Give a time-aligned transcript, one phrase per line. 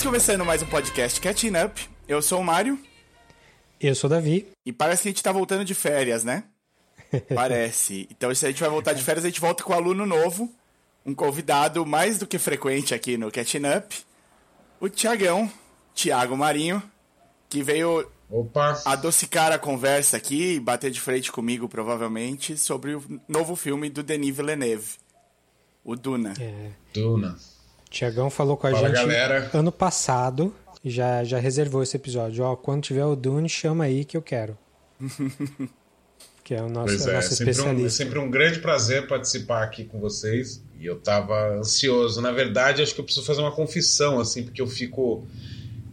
[0.00, 1.86] Estamos começando mais um podcast Catching Up.
[2.08, 2.78] Eu sou o Mário.
[3.78, 4.48] Eu sou o Davi.
[4.64, 6.44] E parece que a gente tá voltando de férias, né?
[7.34, 8.08] parece.
[8.10, 10.50] Então, se a gente vai voltar de férias, a gente volta com um aluno novo.
[11.04, 13.94] Um convidado mais do que frequente aqui no Catching Up.
[14.80, 15.52] O Tiagão,
[15.92, 16.82] Tiago Marinho,
[17.50, 18.80] que veio Opa.
[18.86, 24.02] adocicar a conversa aqui e bater de frente comigo, provavelmente, sobre o novo filme do
[24.02, 24.94] Denis Villeneuve.
[25.84, 26.32] O Duna.
[26.40, 26.70] É.
[26.94, 27.36] Duna.
[27.90, 29.50] Tiagão falou com a Fala, gente galera.
[29.52, 30.54] ano passado.
[30.82, 32.42] Já, já reservou esse episódio.
[32.44, 34.56] Ó, quando tiver o Dune, chama aí que eu quero.
[36.42, 37.90] que é o nosso, Pois é, nosso sempre um, é especialista.
[37.90, 40.62] sempre um grande prazer participar aqui com vocês.
[40.78, 42.20] E eu tava ansioso.
[42.22, 45.26] Na verdade, acho que eu preciso fazer uma confissão, assim, porque eu fico.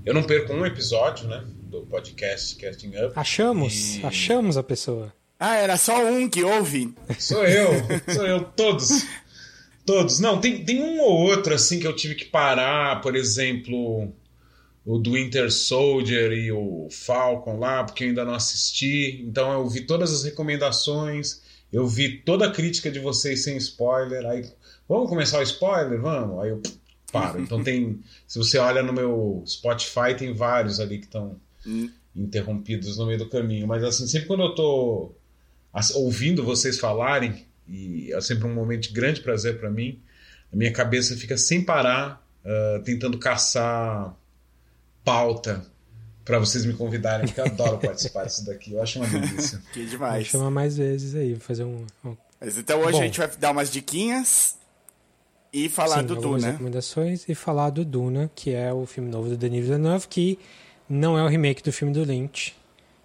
[0.05, 1.43] Eu não perco um episódio, né?
[1.63, 3.11] Do podcast Casting Up.
[3.15, 5.13] Achamos, E- achamos a pessoa.
[5.39, 6.95] Ah, era só um que ouve?
[7.19, 7.69] Sou eu,
[8.13, 9.03] sou eu, todos.
[9.87, 10.19] Todos.
[10.19, 14.11] Não, tem, tem um ou outro, assim, que eu tive que parar, por exemplo,
[14.85, 19.23] o do Winter Soldier e o Falcon lá, porque eu ainda não assisti.
[19.25, 24.25] Então eu vi todas as recomendações, eu vi toda a crítica de vocês sem spoiler.
[24.25, 24.45] Aí,
[24.89, 26.01] vamos começar o spoiler?
[26.01, 26.43] Vamos.
[26.43, 26.61] Aí eu
[27.09, 27.39] paro.
[27.39, 28.01] Então tem.
[28.27, 31.39] Se você olha no meu Spotify, tem vários ali que estão
[32.13, 33.65] interrompidos no meio do caminho.
[33.65, 35.15] Mas assim, sempre quando eu tô
[35.95, 40.01] ouvindo vocês falarem, e é sempre um momento de grande prazer para mim,
[40.51, 44.15] a minha cabeça fica sem parar ah, tentando caçar
[45.03, 45.65] pauta
[46.23, 49.61] para vocês me convidarem, porque eu adoro participar disso daqui, eu acho uma delícia.
[49.73, 50.27] Que Vou demais.
[50.27, 51.85] chamar mais vezes aí, vou fazer um.
[52.39, 53.01] Mas então hoje Bom.
[53.01, 54.57] a gente vai dar umas diquinhas
[55.51, 56.51] e falar sim, do Duna.
[56.51, 60.39] recomendações e falar do Duna, que é o filme novo do Denis Villeneuve, que
[60.87, 62.55] não é o remake do filme do Lynch,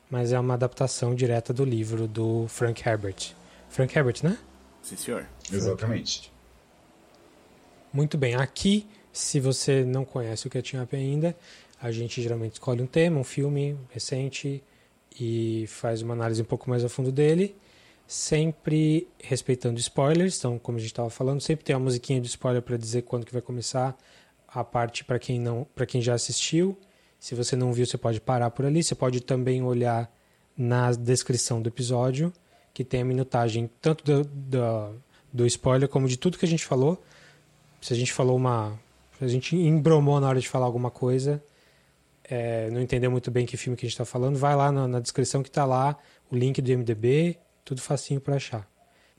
[0.08, 3.34] mas é uma adaptação direta do livro do Frank Herbert.
[3.68, 4.38] Frank Herbert, né?
[4.82, 5.26] Sim, senhor.
[5.50, 6.32] Exatamente.
[7.92, 11.36] Muito bem, aqui, se você não conhece o Catching Up ainda,
[11.80, 14.62] a gente geralmente escolhe um tema, um filme recente
[15.20, 17.54] e faz uma análise um pouco mais a fundo dele,
[18.06, 20.38] sempre respeitando spoilers.
[20.38, 23.26] Então, como a gente estava falando, sempre tem uma musiquinha de spoiler para dizer quando
[23.26, 23.96] que vai começar
[24.48, 26.78] a parte para quem não, para quem já assistiu.
[27.18, 28.82] Se você não viu, você pode parar por ali.
[28.82, 30.12] Você pode também olhar
[30.56, 32.32] na descrição do episódio,
[32.72, 34.94] que tem a minutagem tanto do, do,
[35.32, 37.02] do spoiler como de tudo que a gente falou
[37.82, 38.78] se a gente falou uma.
[39.18, 41.42] Se a gente embromou na hora de falar alguma coisa,
[42.24, 44.86] é, não entendeu muito bem que filme que a gente está falando, vai lá na,
[44.88, 45.98] na descrição que está lá
[46.30, 48.68] o link do MDB, tudo facinho para achar.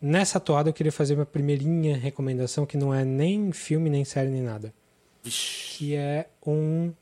[0.02, 4.30] Nessa toada eu queria fazer uma primeirinha recomendação que não é nem filme, nem série,
[4.30, 4.74] nem nada.
[5.22, 5.78] Vixe.
[5.78, 6.94] Que é um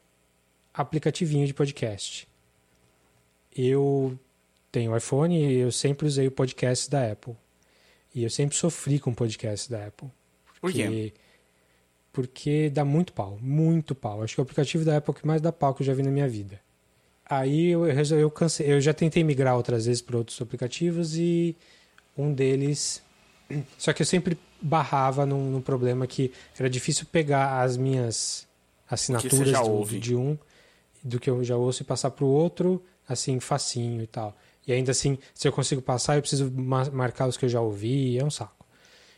[0.74, 2.28] aplicativinho de podcast.
[3.56, 4.18] Eu
[4.72, 7.36] tenho iPhone e eu sempre usei o podcast da Apple.
[8.14, 10.10] E eu sempre sofri com podcast da Apple.
[10.60, 10.84] Por quê?
[10.84, 11.14] Porque,
[12.14, 14.22] porque dá muito pau, muito pau.
[14.24, 16.04] Acho que é o aplicativo da Apple que mais dá pau que eu já vi
[16.04, 16.60] na minha vida.
[17.26, 21.56] Aí eu resolvi, eu cansei, eu já tentei migrar outras vezes para outros aplicativos e
[22.18, 23.02] um deles.
[23.78, 28.46] Só que eu sempre barrava num, num problema que era difícil pegar as minhas
[28.90, 30.38] assinaturas do- de um,
[31.02, 34.38] do que eu já ouço e passar para o outro, assim, facinho e tal.
[34.68, 37.60] E ainda assim, se eu consigo passar, eu preciso ma- marcar os que eu já
[37.62, 38.66] ouvi, é um saco.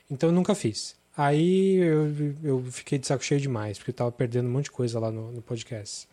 [0.09, 0.95] Então eu nunca fiz.
[1.15, 4.71] Aí eu, eu fiquei de saco cheio demais, porque eu tava perdendo um monte de
[4.71, 6.07] coisa lá no, no podcast.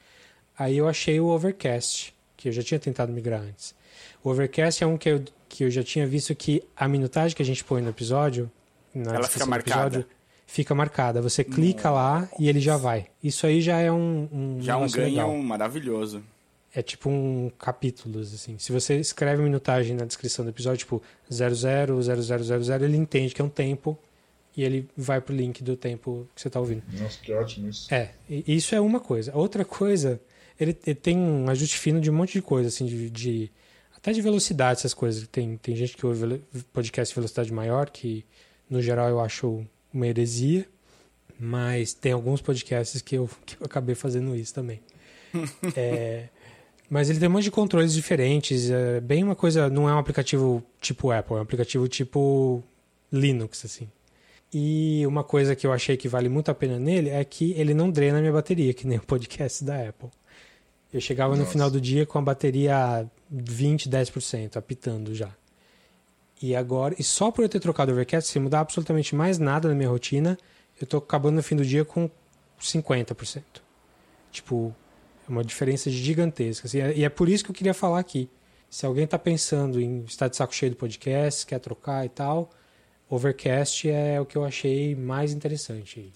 [0.59, 3.75] Aí eu achei o Overcast, que eu já tinha tentado migrar antes.
[4.23, 7.43] O Overcast é um que eu, que eu já tinha visto que a minutagem que
[7.43, 8.51] a gente põe no episódio,
[8.95, 10.07] na Ela fica do episódio, marcada.
[10.47, 11.23] fica marcada.
[11.23, 13.07] Você clica lá e ele já vai.
[13.25, 15.37] Isso aí já é um, um Já um negócio ganho legal.
[15.39, 16.23] maravilhoso.
[16.75, 18.57] É tipo um capítulos, assim.
[18.59, 23.49] Se você escreve minutagem na descrição do episódio, tipo 000000, ele entende que é um
[23.49, 23.99] tempo
[24.57, 26.83] e ele vai pro link do tempo que você tá ouvindo.
[26.93, 27.93] Nossa, que ótimo isso.
[27.93, 29.35] É, e isso é uma coisa.
[29.37, 30.21] Outra coisa,
[30.59, 33.51] ele, ele tem um ajuste fino de um monte de coisa, assim, de, de-
[33.97, 35.27] até de velocidade, essas coisas.
[35.29, 36.41] Tem, tem gente que ouve
[36.73, 38.25] podcast de velocidade maior, que
[38.69, 40.67] no geral eu acho uma heresia,
[41.39, 44.81] mas tem alguns podcasts que eu, que eu acabei fazendo isso também.
[45.77, 46.29] É,
[46.91, 49.99] mas ele tem um monte de controles diferentes, é bem uma coisa, não é um
[49.99, 52.65] aplicativo tipo Apple, é um aplicativo tipo
[53.13, 53.89] Linux, assim.
[54.53, 57.73] E uma coisa que eu achei que vale muito a pena nele é que ele
[57.73, 60.11] não drena a minha bateria, que nem o podcast da Apple.
[60.93, 61.53] Eu chegava no Nossa.
[61.53, 65.31] final do dia com a bateria a 20, 10%, apitando já.
[66.43, 69.69] E agora, e só por eu ter trocado o Overcast, sem mudar absolutamente mais nada
[69.69, 70.37] na minha rotina,
[70.81, 72.11] eu tô acabando no fim do dia com
[72.61, 73.43] 50%.
[74.33, 74.75] Tipo,
[75.31, 76.67] uma diferença gigantesca.
[76.67, 78.29] assim, e é por isso que eu queria falar aqui.
[78.69, 82.51] Se alguém tá pensando em estar de saco cheio do podcast, quer trocar e tal,
[83.09, 86.01] Overcast é o que eu achei mais interessante.
[86.01, 86.13] aí.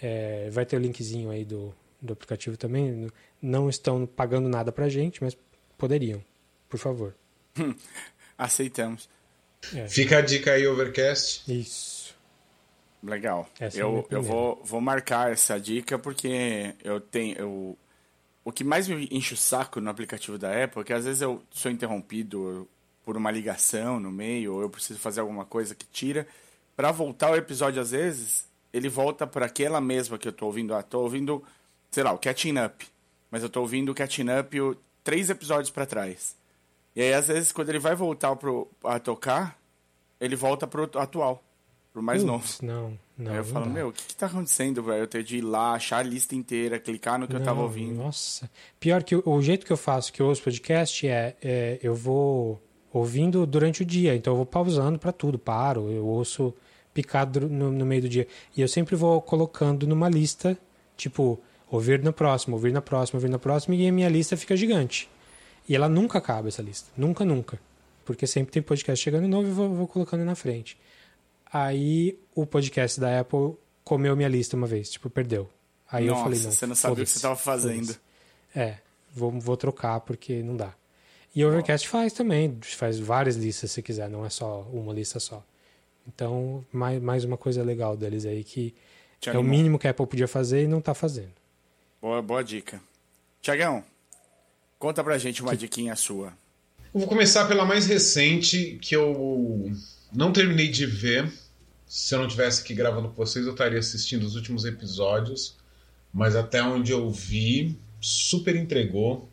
[0.00, 3.10] É, vai ter o linkzinho aí do, do aplicativo também.
[3.40, 5.36] Não estão pagando nada pra gente, mas
[5.78, 6.22] poderiam,
[6.68, 7.14] por favor.
[8.36, 9.08] Aceitamos.
[9.74, 9.88] É.
[9.88, 11.50] Fica a dica aí, Overcast.
[11.50, 12.14] Isso.
[13.02, 13.48] Legal.
[13.58, 17.38] Essa é eu, é eu vou, vou marcar essa dica porque eu tenho.
[17.38, 17.78] Eu,
[18.46, 21.20] o que mais me enche o saco no aplicativo da Apple é que às vezes
[21.20, 22.68] eu sou interrompido
[23.04, 26.28] por uma ligação no meio, ou eu preciso fazer alguma coisa que tira.
[26.76, 30.76] Para voltar o episódio, às vezes, ele volta para aquela mesma que eu tô ouvindo.
[30.76, 31.42] Ah, tô ouvindo,
[31.90, 32.86] sei lá, o Catching Up.
[33.32, 36.36] Mas eu tô ouvindo o Catching Up o, três episódios para trás.
[36.94, 39.58] E aí, às vezes, quando ele vai voltar pro, a tocar,
[40.20, 41.42] ele volta pro atual,
[41.92, 42.46] pro mais Ups, novo.
[42.62, 43.32] Não, não.
[43.32, 43.72] Aí eu falo, dá.
[43.72, 45.02] meu, o que, que tá acontecendo, velho?
[45.02, 47.62] Eu ter de ir lá, achar a lista inteira, clicar no que não, eu tava
[47.62, 47.94] ouvindo.
[47.94, 48.50] Nossa.
[48.78, 51.94] Pior que o, o, jeito que eu faço, que eu ouço podcast, é, é eu
[51.94, 52.60] vou
[52.92, 54.14] ouvindo durante o dia.
[54.14, 56.54] Então eu vou pausando para tudo, paro, eu ouço
[56.92, 58.26] picado no, no, meio do dia.
[58.56, 60.58] E eu sempre vou colocando numa lista,
[60.96, 61.38] tipo,
[61.70, 65.08] ouvir na próxima, ouvir na próxima, ouvir na próxima, e a minha lista fica gigante.
[65.68, 66.90] E ela nunca acaba, essa lista.
[66.96, 67.58] Nunca, nunca.
[68.04, 70.78] Porque sempre tem podcast chegando novo e vou, vou colocando na frente.
[71.52, 73.54] Aí o podcast da Apple
[73.84, 75.48] comeu minha lista uma vez, tipo, perdeu.
[75.90, 76.50] Aí Nossa, eu falei, não.
[76.50, 77.96] Você não sabia o que você estava fazendo.
[78.54, 78.78] É,
[79.14, 80.74] vou, vou trocar porque não dá.
[81.34, 85.20] E o Overcast faz também, faz várias listas se quiser, não é só uma lista
[85.20, 85.44] só.
[86.08, 88.74] Então, mais, mais uma coisa legal deles aí que
[89.20, 89.46] Te é animou.
[89.46, 91.32] o mínimo que a Apple podia fazer e não está fazendo.
[92.00, 92.80] Boa, boa dica.
[93.42, 93.84] Tiagão,
[94.78, 95.58] conta pra gente uma que...
[95.58, 96.32] diquinha sua.
[96.94, 99.70] Eu vou começar pela mais recente, que eu
[100.12, 101.32] não terminei de ver.
[101.86, 105.56] Se eu não tivesse aqui gravando com vocês, eu estaria assistindo os últimos episódios.
[106.12, 109.28] Mas até onde eu vi, super entregou.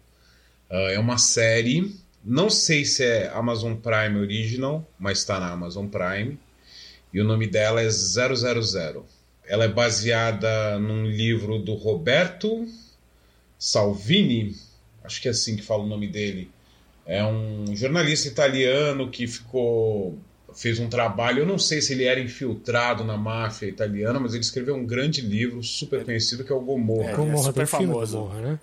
[0.70, 5.88] Uh, é uma série, não sei se é Amazon Prime Original, mas está na Amazon
[5.88, 6.38] Prime.
[7.14, 9.06] E o nome dela é 000.
[9.46, 12.68] Ela é baseada num livro do Roberto
[13.60, 14.56] Salvini,
[15.04, 16.52] acho que é assim que fala o nome dele.
[17.06, 20.18] É um jornalista italiano que ficou
[20.56, 24.44] fez um trabalho, eu não sei se ele era infiltrado na máfia italiana, mas ele
[24.44, 27.12] escreveu um grande livro super conhecido que é o Gomorra.
[27.12, 28.60] É, Gomorra é super famoso, Gomorra, né?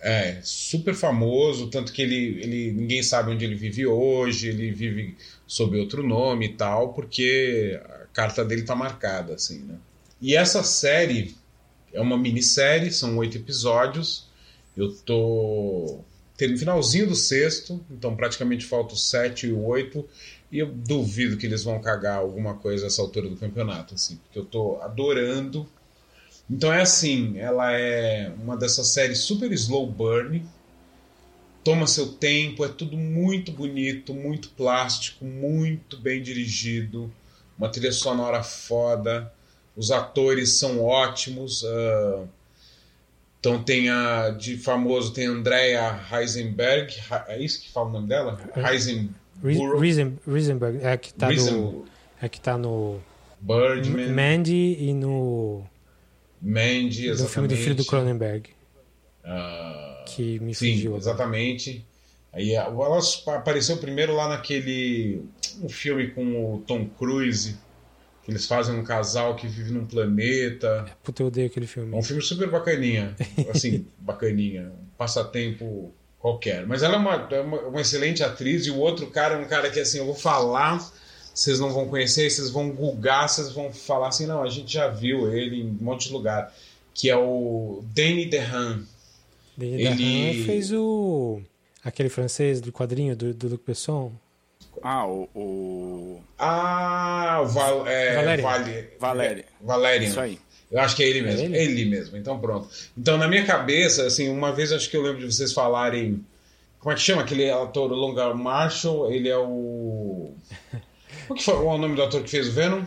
[0.00, 5.16] É, super famoso, tanto que ele, ele ninguém sabe onde ele vive hoje, ele vive
[5.46, 9.74] sob outro nome e tal, porque a carta dele tá marcada, assim, né?
[10.20, 11.36] E essa série
[11.92, 14.28] é uma minissérie, são oito episódios.
[14.76, 16.00] Eu tô
[16.40, 20.08] no finalzinho do sexto, então praticamente falta o sete e o oito.
[20.50, 24.38] E eu duvido que eles vão cagar alguma coisa nessa altura do campeonato, assim, porque
[24.38, 25.68] eu tô adorando
[26.50, 30.42] então é assim, ela é uma dessas séries super slow burn,
[31.62, 37.12] toma seu tempo, é tudo muito bonito, muito plástico, muito bem dirigido,
[37.58, 39.30] uma trilha sonora foda,
[39.76, 41.62] os atores são ótimos.
[41.62, 42.26] Uh,
[43.38, 46.96] então tem a de famoso tem a Andrea Heisenberg,
[47.28, 48.40] é isso que fala o nome dela?
[48.54, 48.62] É.
[49.44, 50.20] Heisenberg.
[50.26, 51.84] Heisenberg é que tá no
[52.20, 53.00] é que tá no
[53.40, 54.12] Birdman.
[54.12, 55.64] Mandy e no
[56.40, 57.16] Mandy, exatamente.
[57.16, 58.50] Do filme do filho do Cronenberg.
[59.24, 60.96] Uh, que me sim, fugiu.
[60.96, 61.84] exatamente.
[62.32, 65.22] Aí ela apareceu primeiro lá naquele
[65.62, 67.56] um filme com o Tom Cruise,
[68.22, 70.86] que eles fazem um casal que vive num planeta.
[71.02, 71.94] Puta, eu odeio aquele filme.
[71.94, 73.14] É um filme super bacaninha,
[73.50, 76.66] assim, bacaninha, um passatempo qualquer.
[76.66, 79.46] Mas ela é uma, é uma, uma excelente atriz e o outro cara é um
[79.46, 80.78] cara que assim, eu vou falar
[81.38, 84.88] vocês não vão conhecer, vocês vão googar, vocês vão falar assim, não, a gente já
[84.88, 86.52] viu ele em um monte de lugar,
[86.92, 88.82] que é o Danny DeHaan.
[89.56, 89.94] Danny ele...
[89.94, 91.40] DeHaan fez o...
[91.84, 94.10] aquele francês do quadrinho do, do Luc Besson.
[94.82, 95.28] Ah, o...
[95.32, 96.20] o...
[96.36, 98.42] Ah, o Val, é, Valéria.
[98.42, 99.44] Vale, Valéria.
[99.60, 100.06] Valéria.
[100.08, 100.40] Isso aí.
[100.70, 101.40] Eu acho que é ele mesmo.
[101.40, 101.80] É ele?
[101.80, 101.84] ele?
[101.86, 102.16] mesmo.
[102.16, 102.68] Então pronto.
[102.96, 106.24] Então na minha cabeça, assim, uma vez acho que eu lembro de vocês falarem.
[106.78, 109.10] Como é que chama aquele ator, o Longa Marshall?
[109.10, 110.32] Ele é o.
[111.26, 112.82] Qual que foi o nome do ator que fez o Venom?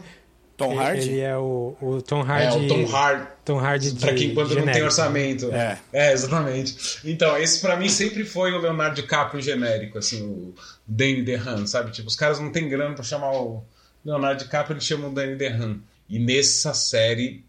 [0.62, 1.10] Tom Hardy?
[1.10, 2.46] Ele é o, o Tom Hardy.
[2.46, 3.28] É, o Tom Hardy.
[3.44, 4.66] Tom Hardy Pra quem quando genérico.
[4.68, 5.52] não tem orçamento.
[5.52, 5.80] É.
[5.92, 7.00] é, exatamente.
[7.04, 10.54] Então, esse pra mim sempre foi o Leonardo DiCaprio genérico, assim, o
[10.86, 11.92] Danny DeHaan, sabe?
[11.92, 13.64] Tipo, os caras não têm grana pra chamar o
[14.06, 15.80] Leonardo DiCaprio, eles chamam o Danny DeHaan.
[16.08, 17.44] E nessa série,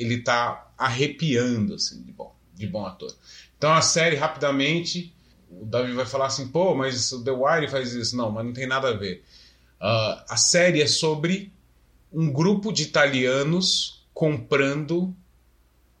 [0.00, 3.14] ele tá arrepiando, assim, de bom, de bom ator.
[3.56, 5.14] Então, a série, rapidamente,
[5.50, 8.16] o Davi vai falar assim, pô, mas o The Wire faz isso.
[8.16, 9.24] Não, mas não tem nada a ver.
[9.80, 11.52] Uh, a série é sobre
[12.12, 15.14] um grupo de italianos comprando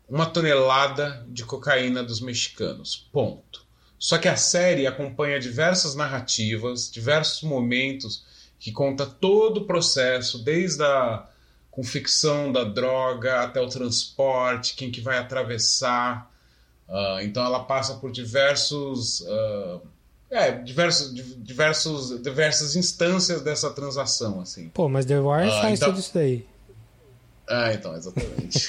[0.08, 3.08] uma tonelada de cocaína dos mexicanos.
[3.12, 3.64] Ponto.
[3.98, 8.24] Só que a série acompanha diversas narrativas, diversos momentos
[8.58, 11.28] que conta todo o processo, desde a
[11.70, 16.30] confecção da droga até o transporte, quem que vai atravessar,
[16.90, 19.80] Uh, então ela passa por diversos, uh,
[20.28, 24.68] é, diversos, diversos, diversas instâncias dessa transação, assim.
[24.70, 25.90] Pô, mas The Wire uh, faz então...
[25.90, 26.44] tudo isso daí.
[27.48, 28.68] Ah, então, exatamente.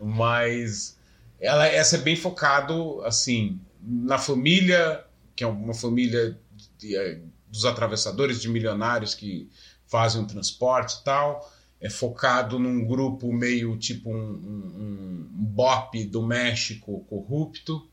[0.00, 0.96] mas
[1.40, 5.04] ela, essa é bem focado, assim, na família,
[5.34, 6.38] que é uma família
[6.78, 7.18] de, é,
[7.48, 9.48] dos atravessadores de milionários que
[9.88, 16.04] fazem o transporte e tal é focado num grupo meio tipo um, um, um BOP
[16.04, 17.88] do México corrupto,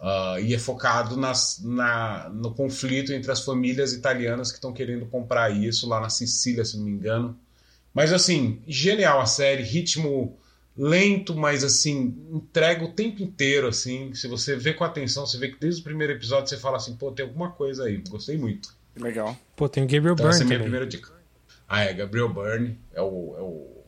[0.00, 5.06] uh, e é focado nas, na, no conflito entre as famílias italianas que estão querendo
[5.06, 7.38] comprar isso lá na Sicília, se não me engano.
[7.92, 10.38] Mas assim, genial a série, ritmo
[10.76, 14.14] lento, mas assim, entrega o tempo inteiro, assim.
[14.14, 16.96] Se você vê com atenção, você vê que desde o primeiro episódio você fala assim,
[16.96, 18.79] pô, tem alguma coisa aí, gostei muito.
[18.96, 19.36] Legal.
[19.56, 21.12] Pô, tem o Gabriel então, Byrne essa é a minha primeira dica.
[21.68, 23.84] Ah, é, Gabriel Byrne é o, é o,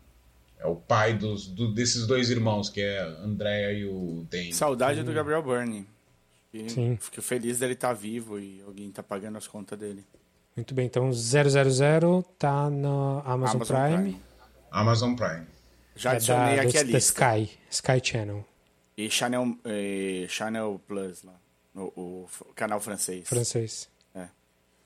[0.60, 4.52] é o pai dos, do, desses dois irmãos, que é a Andrea e o Dane.
[4.52, 5.04] Saudade hum.
[5.04, 5.86] do Gabriel Byrne.
[6.52, 6.96] E Sim.
[7.00, 10.04] Fico feliz dele estar tá vivo e alguém tá pagando as contas dele.
[10.54, 13.96] Muito bem, então 000 tá na Amazon, Amazon Prime.
[13.96, 14.20] Prime.
[14.70, 15.46] Amazon Prime.
[15.96, 16.98] Já é adicionei da, aqui a lista.
[16.98, 18.44] Sky, Sky Channel.
[18.96, 21.34] E Channel, eh, Channel Plus lá,
[21.74, 23.26] o, o, canal francês.
[23.26, 23.88] Francês.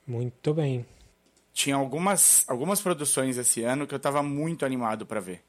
[0.07, 0.85] Muito bem
[1.57, 5.41] tinha algumas, algumas produções esse ano que eu tava muito animado para ver.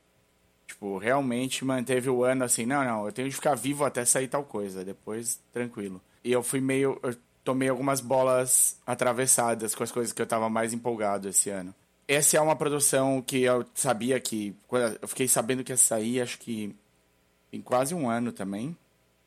[0.67, 4.27] Tipo, realmente manteve o ano assim, não, não, eu tenho que ficar vivo até sair
[4.27, 6.01] tal coisa, depois tranquilo.
[6.25, 6.99] E eu fui meio.
[7.03, 11.75] Eu tomei algumas bolas atravessadas com as coisas que eu tava mais empolgado esse ano.
[12.07, 14.57] Essa é uma produção que eu sabia que.
[15.03, 16.75] Eu fiquei sabendo que ia sair, acho que
[17.53, 18.75] em quase um ano também.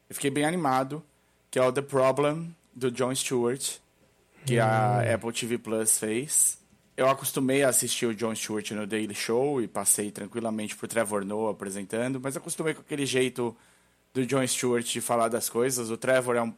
[0.09, 1.03] Eu fiquei bem animado,
[1.51, 3.77] que é o The Problem, do Jon Stewart,
[4.45, 4.63] que hum.
[4.63, 6.61] a Apple TV Plus fez
[7.01, 11.25] eu acostumei a assistir o Jon Stewart no Daily Show e passei tranquilamente por Trevor
[11.25, 13.55] Noah apresentando, mas acostumei com aquele jeito
[14.13, 15.89] do Jon Stewart de falar das coisas.
[15.89, 16.53] O Trevor é, um,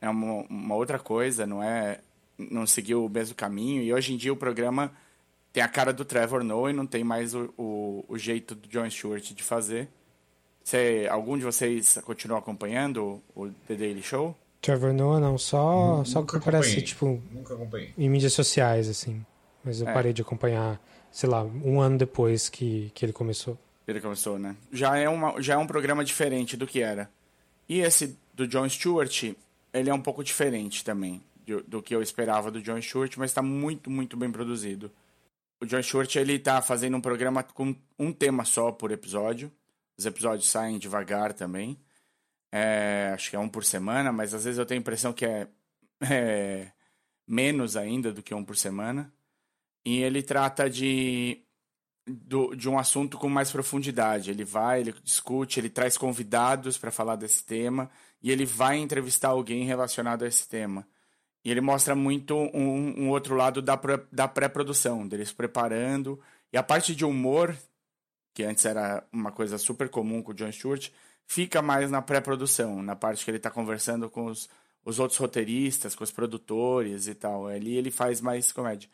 [0.00, 2.00] é uma, uma, outra coisa, não é
[2.38, 4.92] não seguiu o mesmo caminho e hoje em dia o programa
[5.52, 8.68] tem a cara do Trevor Noah e não tem mais o, o, o jeito do
[8.68, 9.88] Jon Stewart de fazer.
[10.62, 14.36] Você, algum de vocês continua acompanhando o The Daily Show?
[14.60, 17.94] Trevor Noah não, só, nunca só que aparece tipo nunca acompanhei.
[17.96, 19.24] em mídias sociais assim.
[19.64, 19.92] Mas eu é.
[19.92, 23.58] parei de acompanhar, sei lá, um ano depois que, que ele começou.
[23.86, 24.56] Ele começou, né?
[24.72, 27.10] Já é, uma, já é um programa diferente do que era.
[27.68, 29.34] E esse do Jon Stewart,
[29.72, 33.30] ele é um pouco diferente também do, do que eu esperava do Jon Stewart, mas
[33.30, 34.90] está muito, muito bem produzido.
[35.60, 39.50] O Jon Stewart, ele tá fazendo um programa com um tema só por episódio.
[39.96, 41.76] Os episódios saem devagar também.
[42.50, 45.26] É, acho que é um por semana, mas às vezes eu tenho a impressão que
[45.26, 45.48] é,
[46.10, 46.72] é
[47.26, 49.12] menos ainda do que um por semana.
[49.84, 51.42] E ele trata de,
[52.06, 54.30] do, de um assunto com mais profundidade.
[54.30, 57.90] Ele vai, ele discute, ele traz convidados para falar desse tema
[58.22, 60.86] e ele vai entrevistar alguém relacionado a esse tema.
[61.44, 63.78] E ele mostra muito um, um outro lado da,
[64.10, 66.20] da pré-produção, deles preparando.
[66.52, 67.56] E a parte de humor,
[68.34, 70.90] que antes era uma coisa super comum com o John Stewart,
[71.28, 74.48] fica mais na pré-produção, na parte que ele está conversando com os,
[74.84, 77.46] os outros roteiristas, com os produtores e tal.
[77.46, 78.88] Ali ele faz mais comédia.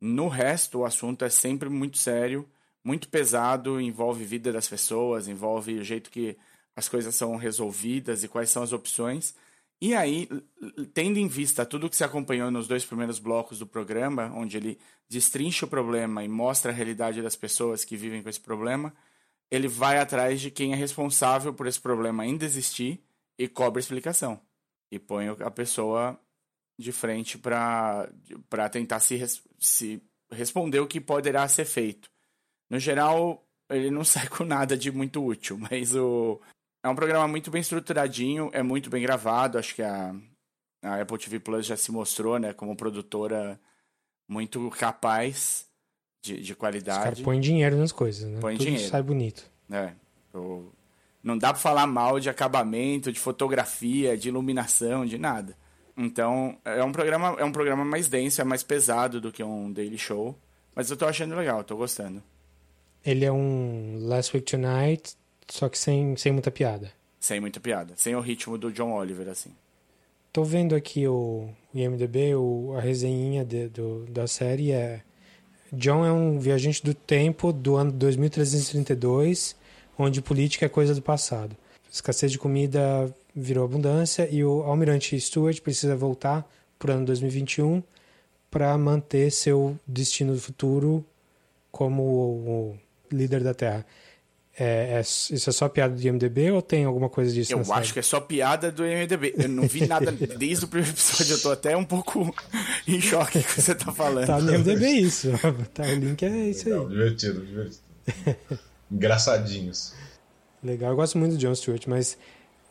[0.00, 2.48] No resto, o assunto é sempre muito sério,
[2.84, 6.36] muito pesado, envolve vida das pessoas, envolve o jeito que
[6.76, 9.34] as coisas são resolvidas e quais são as opções.
[9.80, 10.28] E aí,
[10.92, 14.78] tendo em vista tudo que se acompanhou nos dois primeiros blocos do programa, onde ele
[15.08, 18.92] destrincha o problema e mostra a realidade das pessoas que vivem com esse problema,
[19.50, 23.02] ele vai atrás de quem é responsável por esse problema ainda existir
[23.38, 24.40] e cobra explicação.
[24.90, 26.18] E põe a pessoa
[26.78, 28.08] de frente para
[28.70, 29.20] tentar se,
[29.58, 32.10] se responder o que poderá ser feito.
[32.68, 36.40] No geral, ele não sai com nada de muito útil, mas o,
[36.82, 39.58] é um programa muito bem estruturadinho, é muito bem gravado.
[39.58, 40.14] Acho que a,
[40.82, 43.60] a Apple TV Plus já se mostrou né, como produtora
[44.28, 45.69] muito capaz
[46.22, 46.98] de, de qualidade.
[46.98, 48.38] Os caras põem dinheiro nas coisas, né?
[48.40, 48.88] Põe Tudo dinheiro.
[48.88, 49.50] sai bonito.
[49.70, 49.92] É.
[50.34, 50.70] O,
[51.22, 55.56] não dá para falar mal de acabamento, de fotografia, de iluminação, de nada.
[55.96, 59.70] Então, é um programa, é um programa mais denso, é mais pesado do que um
[59.70, 60.38] daily show,
[60.74, 62.22] mas eu tô achando legal, tô gostando.
[63.04, 65.14] Ele é um Last Week Tonight,
[65.48, 66.92] só que sem, sem muita piada.
[67.18, 69.50] Sem muita piada, sem o ritmo do John Oliver, assim.
[70.32, 75.02] Tô vendo aqui o, o IMDB, o, a resenha de, do, da série é...
[75.72, 79.54] John é um viajante do tempo do ano 2332,
[79.98, 81.56] onde política é coisa do passado.
[81.90, 86.48] Escassez de comida virou abundância e o almirante Stuart precisa voltar
[86.78, 87.82] para o ano 2021
[88.50, 91.04] para manter seu destino futuro
[91.70, 92.78] como o
[93.12, 93.86] líder da Terra.
[94.62, 97.54] É, é, isso é só piada do IMDB ou tem alguma coisa disso?
[97.54, 97.92] Eu acho série?
[97.94, 99.34] que é só piada do IMDB.
[99.38, 101.34] Eu não vi nada desde o primeiro episódio.
[101.34, 102.34] Eu tô até um pouco
[102.86, 104.26] em choque com o que você tá falando.
[104.26, 105.30] Tá no IMDB isso.
[105.72, 106.88] tá, o link é isso Legal, aí.
[106.90, 107.82] divertido, divertido.
[108.92, 109.94] Engraçadinhos.
[110.62, 112.18] Legal, eu gosto muito do Jon Stewart, mas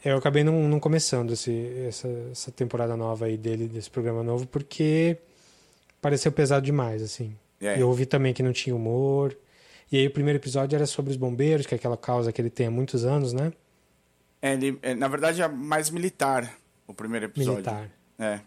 [0.05, 4.46] eu acabei não, não começando esse, essa, essa temporada nova aí dele, desse programa novo,
[4.46, 5.17] porque
[6.00, 7.36] pareceu pesado demais, assim.
[7.60, 7.81] É.
[7.81, 9.36] Eu ouvi também que não tinha humor.
[9.91, 12.50] E aí o primeiro episódio era sobre os bombeiros, que é aquela causa que ele
[12.50, 13.51] tem há muitos anos, né?
[14.41, 16.53] É, ele, é, na verdade, é mais militar
[16.88, 17.53] o primeiro episódio.
[17.63, 17.89] Militar.
[18.17, 18.39] É.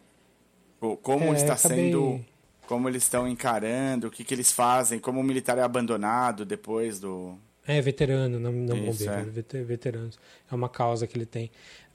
[1.02, 2.25] Como É, está acabei- sendo.
[2.66, 6.99] Como eles estão encarando, o que, que eles fazem, como o militar é abandonado depois
[7.00, 7.37] do.
[7.66, 9.62] É, veterano, não, não Isso, bombeiro, é.
[9.62, 10.18] veteranos.
[10.50, 11.50] É uma causa que ele tem.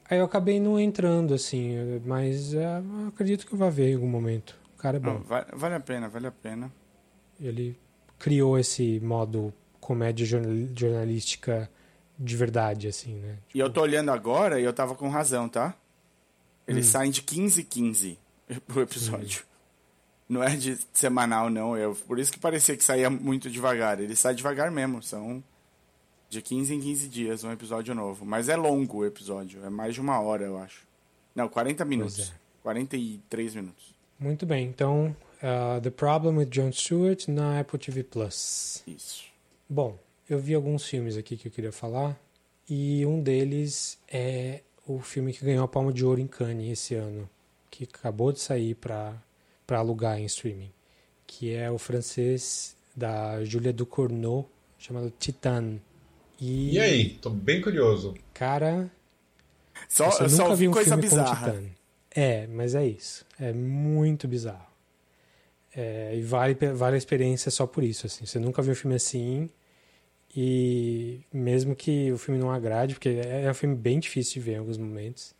[0.10, 1.76] Aí eu acabei não entrando, assim,
[2.06, 2.66] mas é,
[3.08, 4.56] acredito que eu vá ver em algum momento.
[4.76, 5.14] O cara é bom.
[5.16, 6.72] Não, va- vale a pena, vale a pena.
[7.40, 7.76] Ele
[8.20, 11.70] criou esse modo comédia jornal- jornalística
[12.20, 13.38] de verdade, assim, né?
[13.54, 15.76] E eu tô olhando agora e eu tava com razão, tá?
[16.68, 16.92] Eles Hum.
[16.92, 18.20] saem de 15 em 15
[18.68, 19.44] pro episódio.
[20.28, 21.78] Não é de semanal, não.
[21.78, 24.00] Eu, por isso que parecia que saía muito devagar.
[24.02, 25.02] Ele sai devagar mesmo.
[25.02, 25.42] São
[26.30, 28.26] de 15 em 15 dias um episódio novo.
[28.26, 29.64] Mas é longo o episódio.
[29.64, 30.86] É mais de uma hora, eu acho.
[31.34, 32.30] Não, 40 minutos.
[32.32, 32.34] é.
[32.62, 33.96] 43 minutos.
[34.20, 38.84] Muito bem, então, uh, The Problem with Jon Stewart na Apple TV Plus.
[38.88, 39.26] Isso.
[39.70, 39.98] Bom,
[40.30, 42.20] eu vi alguns filmes aqui que eu queria falar,
[42.70, 46.96] e um deles é o filme que ganhou a Palma de Ouro em Cannes esse
[46.96, 47.30] ano,
[47.70, 49.14] que acabou de sair para
[49.70, 50.72] alugar em streaming,
[51.26, 55.78] que é o francês da Julia Ducournau, chamado Titan.
[56.40, 57.10] E, E aí?
[57.22, 58.14] Tô bem curioso.
[58.34, 58.90] cara,
[59.90, 61.52] Só, eu só nunca ouvi viu um coisa filme como bizarra.
[61.52, 61.64] Titã.
[62.12, 63.26] É, mas é isso.
[63.40, 64.67] É muito bizarro.
[65.78, 68.08] É, e vale, vale a experiência só por isso.
[68.08, 68.26] Assim.
[68.26, 69.50] Você nunca viu um filme assim.
[70.36, 74.40] E mesmo que o filme não agrade, porque é é um filme bem difícil de
[74.42, 75.36] ver em alguns momentos.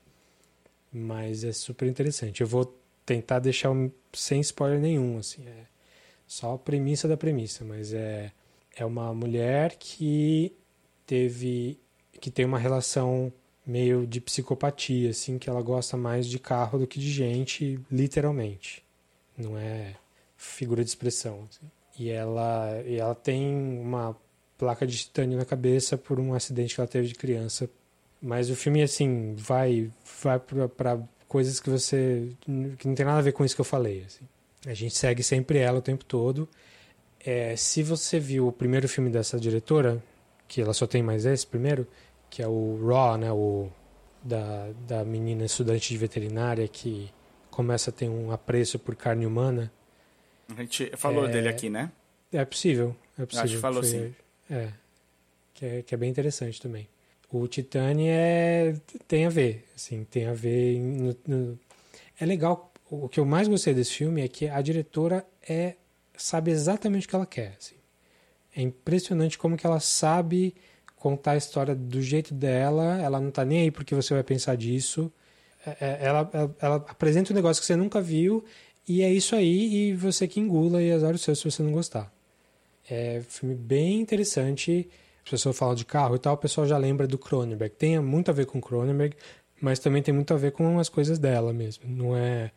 [0.92, 2.42] Mas é super interessante.
[2.42, 2.74] Eu vou
[3.06, 5.18] tentar deixar um- sem spoiler nenhum.
[5.20, 5.66] Assim, é
[6.28, 7.64] só a premissa da premissa.
[7.66, 8.32] Mas é,
[8.76, 10.54] é uma mulher que
[11.06, 11.80] teve.
[12.22, 13.32] que tem uma relação
[13.66, 18.84] meio de psicopatia, assim, que ela gosta mais de carro do que de gente, literalmente.
[19.38, 19.96] Não é
[20.38, 21.48] figura de expressão.
[21.50, 21.70] assim.
[22.00, 24.16] E ela, e ela tem uma
[24.58, 27.70] placa de titânio na cabeça por um acidente que ela teve de criança.
[28.22, 29.92] Mas o filme, assim, vai,
[30.24, 32.30] vai para coisas que você.
[32.78, 34.04] que não tem nada a ver com isso que eu falei.
[34.06, 34.26] Assim.
[34.66, 36.48] A gente segue sempre ela o tempo todo.
[37.20, 40.02] É, se você viu o primeiro filme dessa diretora,
[40.48, 41.88] que ela só tem mais esse primeiro,
[42.30, 43.70] que é o Raw, né, o
[44.24, 47.10] da, da menina estudante de veterinária que
[47.50, 49.72] começa a ter um apreço por carne humana.
[50.56, 51.92] A gente falou É, dele aqui, né?
[52.32, 53.44] É possível, é possível.
[53.46, 54.16] Acho que falou Foi- sim.
[54.50, 54.70] É,
[55.54, 56.88] que é, que é bem interessante também.
[57.30, 58.74] O Titane é,
[59.08, 60.80] tem a ver, assim, tem a ver...
[60.80, 61.60] no- no-
[62.20, 65.76] é legal, o que eu mais gostei desse filme é que a diretora é,
[66.16, 67.76] sabe exatamente o que ela quer, assim.
[68.56, 70.56] É impressionante como que ela sabe
[70.96, 74.56] contar a história do jeito dela, ela não tá nem aí porque você vai pensar
[74.56, 75.12] disso.
[75.66, 78.44] É- é- Ela, ela, ela apresenta um negócio que você nunca viu
[78.88, 81.72] e é isso aí e você que engula e azar o seu se você não
[81.72, 82.12] gostar.
[82.90, 84.90] É um filme bem interessante.
[85.26, 87.76] As pessoas falam de carro e tal, o pessoal já lembra do Cronenberg.
[87.76, 89.16] Tem muito a ver com Cronenberg,
[89.62, 91.84] mas também tem muito a ver com as coisas dela mesmo.
[91.86, 92.52] Não é,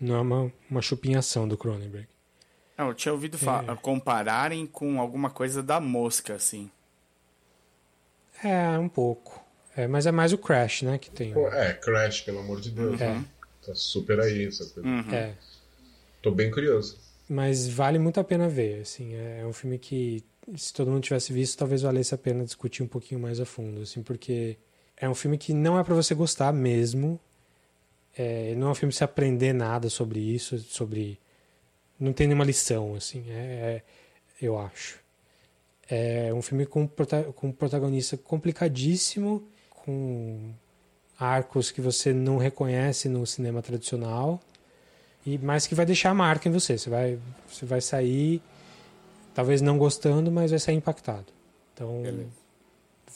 [0.00, 2.08] não é uma, uma chupinhação do Cronenberg.
[2.76, 3.76] Não, eu tinha ouvido É.
[3.76, 6.68] compararem com alguma coisa da mosca, assim.
[8.42, 9.42] É, um pouco.
[9.76, 11.32] É, mas é mais o Crash, né, que tem.
[11.32, 13.00] Pô, é, Crash, pelo amor de Deus.
[13.00, 13.08] É.
[13.14, 13.24] né?
[13.64, 14.88] Tá super aí essa coisa.
[14.88, 15.14] Uhum.
[15.14, 15.32] É.
[16.22, 16.98] Tô bem curioso.
[17.28, 20.24] Mas vale muito a pena ver, assim, é um filme que
[20.56, 23.82] se todo mundo tivesse visto, talvez valesse a pena discutir um pouquinho mais a fundo,
[23.82, 24.56] assim, porque
[24.96, 27.18] é um filme que não é para você gostar mesmo,
[28.16, 31.18] é, não é um filme pra você aprender nada sobre isso, sobre
[31.98, 33.82] não tem nenhuma lição, assim, é, é-
[34.40, 35.00] eu acho.
[35.88, 40.52] É um filme com, com um protagonista complicadíssimo, com
[41.18, 44.40] arcos que você não reconhece no cinema tradicional,
[45.26, 46.78] e mas que vai deixar a marca em você.
[46.78, 47.18] Você vai,
[47.50, 48.40] você vai sair,
[49.34, 51.26] talvez não gostando, mas vai sair impactado.
[51.74, 52.28] Então, Beleza.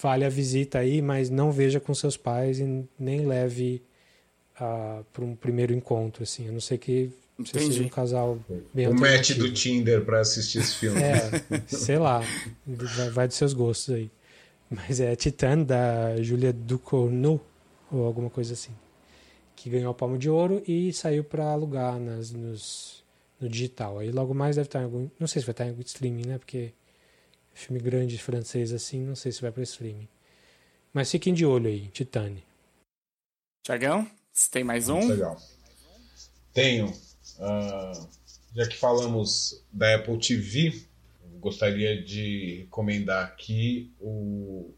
[0.02, 3.82] vale a visita aí, mas não veja com seus pais e nem leve
[5.12, 6.48] para um primeiro encontro, assim.
[6.48, 7.72] A não ser que você Entendi.
[7.72, 8.38] seja um casal
[8.74, 11.00] bem o match do Tinder pra assistir esse filme.
[11.00, 11.30] É,
[11.66, 12.22] sei lá,
[12.66, 14.10] vai, vai dos seus gostos aí.
[14.68, 17.40] Mas é Titan, da Julia Ducournau,
[17.90, 18.72] ou alguma coisa assim.
[19.62, 23.04] Que ganhou a Palma de Ouro e saiu para alugar nas, nos,
[23.38, 23.98] no digital.
[23.98, 25.08] Aí logo mais deve estar em algum.
[25.18, 26.38] Não sei se vai estar em algum streaming, né?
[26.38, 26.72] Porque
[27.60, 30.08] Filme grande francês assim, não sei se vai para streaming.
[30.92, 32.42] Mas fiquem de olho aí, Titane.
[33.62, 35.06] Tiagão, você tem mais um?
[35.06, 35.36] Legal.
[36.54, 36.86] Tenho.
[36.88, 38.08] Uh,
[38.54, 40.82] já que falamos da Apple TV,
[41.38, 44.72] gostaria de recomendar aqui o.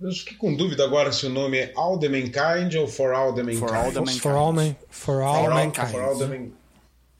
[0.00, 3.34] Eu fiquei com dúvida agora se o nome é All the Mankind ou For All
[3.34, 3.60] the Mankind.
[3.60, 4.20] For All the Mankind.
[4.20, 5.90] For all, man, for all, For all mankind.
[5.90, 6.52] For All, the man...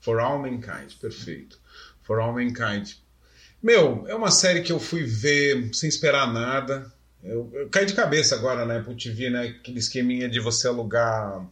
[0.01, 1.59] For all Mankind, perfeito.
[2.01, 2.89] For All Mankind.
[3.61, 6.91] Meu, é uma série que eu fui ver sem esperar nada.
[7.23, 9.55] Eu, eu caí de cabeça agora na Apple TV, né?
[9.59, 11.47] Aquele esqueminha de você alugar.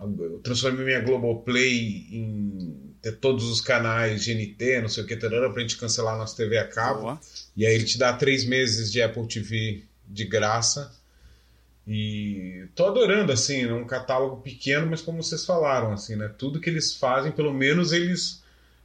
[0.00, 5.52] Eu transformei minha Globoplay em ter todos os canais GNT, não sei o que, tarara,
[5.52, 7.02] pra gente cancelar nossa TV a cabo.
[7.02, 7.20] Boa.
[7.56, 10.92] E aí ele te dá três meses de Apple TV de graça.
[11.86, 16.28] E tô adorando, assim, é um catálogo pequeno, mas como vocês falaram, assim, né?
[16.38, 18.42] Tudo que eles fazem, pelo menos eles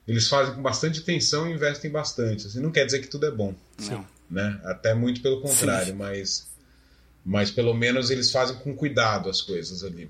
[0.08, 2.48] eles fazem com bastante atenção e investem bastante.
[2.48, 4.06] Assim, não quer dizer que tudo é bom, Não.
[4.30, 4.60] né?
[4.64, 5.94] Até muito pelo contrário, Sim.
[5.94, 6.50] mas
[7.24, 10.10] mas pelo menos eles fazem com cuidado as coisas ali.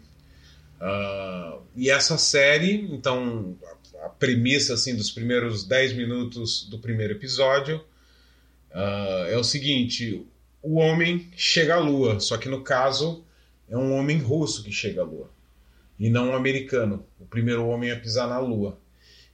[0.80, 3.58] Ah, e essa série, então,
[4.02, 7.84] a, a premissa assim dos primeiros 10 minutos do primeiro episódio
[8.72, 10.26] ah, é o seguinte:
[10.62, 13.24] o homem chega à Lua, só que no caso
[13.68, 15.30] é um homem russo que chega à Lua
[16.00, 18.80] e não um americano, o primeiro homem a pisar na Lua.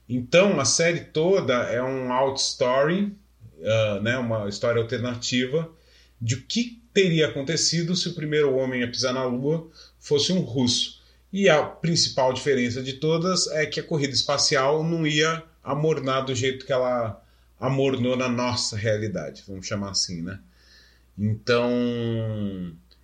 [0.08, 3.16] Então a série toda é um out story,
[3.62, 5.70] ah, né, uma história alternativa
[6.20, 10.40] de o que teria acontecido se o primeiro homem a pisar na Lua fosse um
[10.40, 11.02] russo.
[11.32, 16.34] E a principal diferença de todas é que a corrida espacial não ia amornar do
[16.34, 17.22] jeito que ela
[17.60, 20.38] amornou na nossa realidade, vamos chamar assim, né?
[21.18, 21.70] Então,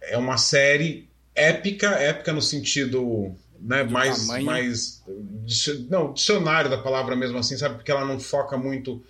[0.02, 4.44] é uma série épica, épica no sentido né, Do mais, tamanho.
[4.44, 5.02] mais
[5.88, 7.76] não, dicionário da palavra mesmo assim, sabe?
[7.76, 9.02] Porque ela não foca muito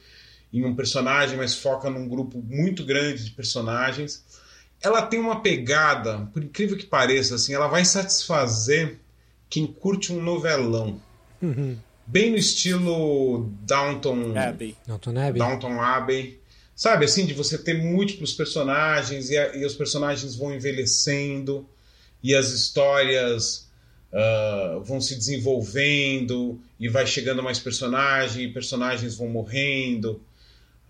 [0.53, 4.23] em um personagem, mas foca num grupo muito grande de personagens.
[4.83, 8.99] Ela tem uma pegada, por incrível que pareça, assim, ela vai satisfazer
[9.49, 11.01] quem curte um novelão.
[11.41, 11.79] Uhum.
[12.07, 14.77] Bem no estilo Downton Abby.
[14.87, 15.39] Downton Abbey?
[15.39, 16.41] Downton Abbey.
[16.83, 21.65] Sabe, assim, de você ter múltiplos personagens e, a- e os personagens vão envelhecendo
[22.21, 23.69] e as histórias
[24.13, 30.21] ah, vão se desenvolvendo e vai chegando mais personagem e personagens vão morrendo.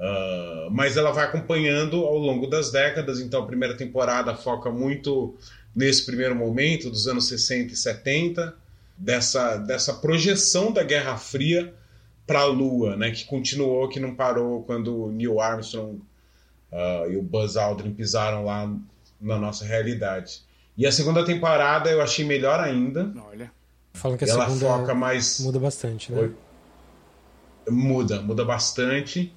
[0.01, 5.37] Ah, mas ela vai acompanhando ao longo das décadas, então a primeira temporada foca muito
[5.77, 8.55] nesse primeiro momento, dos anos 60 e 70,
[8.97, 11.75] dessa, dessa projeção da Guerra Fria
[12.33, 16.01] para a Lua, né, que continuou, que não parou quando o Neil Armstrong
[16.73, 18.75] ah, e o Buzz Aldrin pisaram lá
[19.21, 20.41] na nossa realidade.
[20.75, 23.13] E a segunda temporada eu achei melhor ainda.
[23.29, 23.53] Olha.
[23.93, 26.31] Falam que a ela segunda foca mais muda bastante, né?
[27.69, 29.31] Muda, muda bastante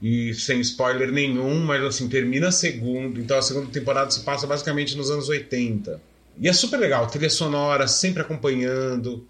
[0.00, 4.46] e sem spoiler nenhum, mas assim termina a segunda, então a segunda temporada se passa
[4.46, 6.00] basicamente nos anos 80.
[6.38, 9.26] E é super legal, trilha sonora sempre acompanhando,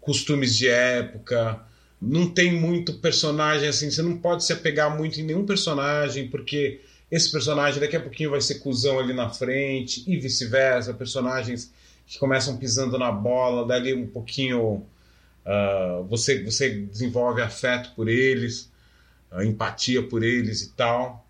[0.00, 1.60] costumes de época,
[2.02, 6.80] não tem muito personagem assim, você não pode se apegar muito em nenhum personagem, porque
[7.10, 11.72] esse personagem daqui a pouquinho vai ser cuzão ali na frente, e vice-versa, personagens
[12.06, 14.84] que começam pisando na bola, dali um pouquinho
[15.44, 18.70] ah, você, você desenvolve afeto por eles,
[19.30, 21.26] ah, empatia por eles e tal.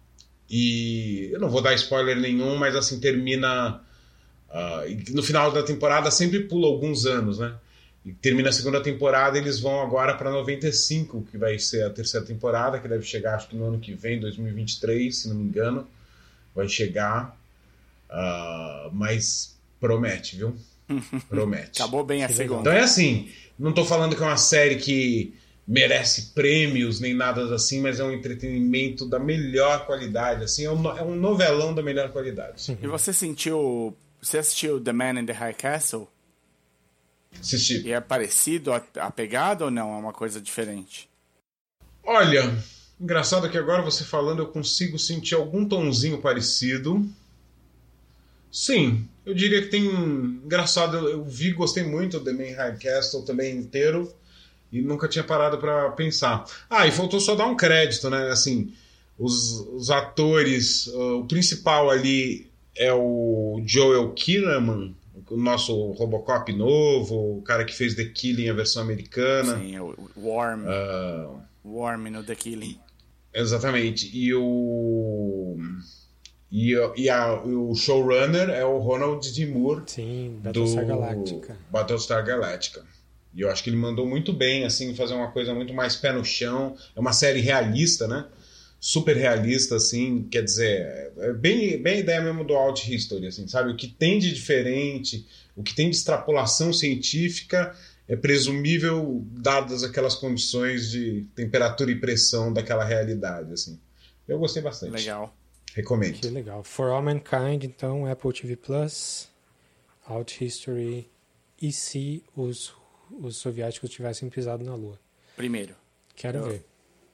[0.50, 3.80] E eu não vou dar spoiler nenhum, mas assim termina.
[4.86, 7.54] e no final da temporada sempre pula alguns anos, né?
[8.04, 12.26] E termina a segunda temporada, eles vão agora para 95, que vai ser a terceira
[12.26, 15.86] temporada, que deve chegar acho que no ano que vem, 2023, se não me engano.
[16.54, 17.36] Vai chegar.
[18.10, 20.54] Ah, mas promete, viu?
[21.28, 21.80] Promete.
[21.80, 22.60] Acabou bem a segunda.
[22.60, 25.34] Então é assim, não tô falando que é uma série que
[25.66, 30.98] merece prêmios nem nada assim, mas é um entretenimento da melhor qualidade, assim, é um,
[30.98, 32.76] é um novelão da melhor qualidade.
[32.82, 33.96] E você sentiu.
[34.20, 36.08] Você assistiu The Man in the High Castle?
[37.40, 37.82] Assisti.
[37.86, 39.94] E é parecido a, a pegada ou não?
[39.94, 41.08] É uma coisa diferente?
[42.04, 42.56] Olha,
[43.00, 47.08] engraçado que agora você falando eu consigo sentir algum tonzinho parecido.
[48.50, 49.86] Sim, eu diria que tem.
[49.86, 54.12] Engraçado, eu, vi, gostei muito do The Man High Castle também inteiro
[54.70, 56.44] e nunca tinha parado pra pensar.
[56.68, 58.30] Ah, e faltou só dar um crédito, né?
[58.30, 58.72] Assim,
[59.18, 64.94] os, os atores, uh, o principal ali é o Joel Kinnaman,
[65.32, 69.58] o nosso Robocop novo, o cara que fez The Killing, a versão americana.
[69.58, 70.64] Sim, é o o Worm.
[70.66, 72.78] Ah, Worm no The Killing.
[73.34, 74.10] Exatamente.
[74.16, 75.56] E o.
[76.50, 79.46] E, e a- o showrunner é o Ronald D.
[79.46, 81.56] Moore Sim, do Battlestar Galactica.
[81.70, 82.84] Battlestar Galactica.
[83.34, 86.12] E eu acho que ele mandou muito bem, assim, fazer uma coisa muito mais pé
[86.12, 86.76] no chão.
[86.94, 88.26] É uma série realista, né?
[88.84, 93.46] Super realista, assim, quer dizer, é bem, bem a ideia mesmo do Alt History, assim,
[93.46, 93.70] sabe?
[93.70, 97.76] O que tem de diferente, o que tem de extrapolação científica
[98.08, 103.78] é presumível dadas aquelas condições de temperatura e pressão daquela realidade, assim.
[104.26, 104.90] Eu gostei bastante.
[104.94, 105.32] Legal.
[105.74, 106.14] Recomendo.
[106.18, 106.64] Que legal.
[106.64, 109.28] For All Mankind, então, Apple TV Plus,
[110.04, 111.08] Alt History
[111.60, 112.74] e se os,
[113.12, 114.98] os soviéticos tivessem pisado na Lua.
[115.36, 115.76] Primeiro.
[116.16, 116.71] Quero Eu- ver.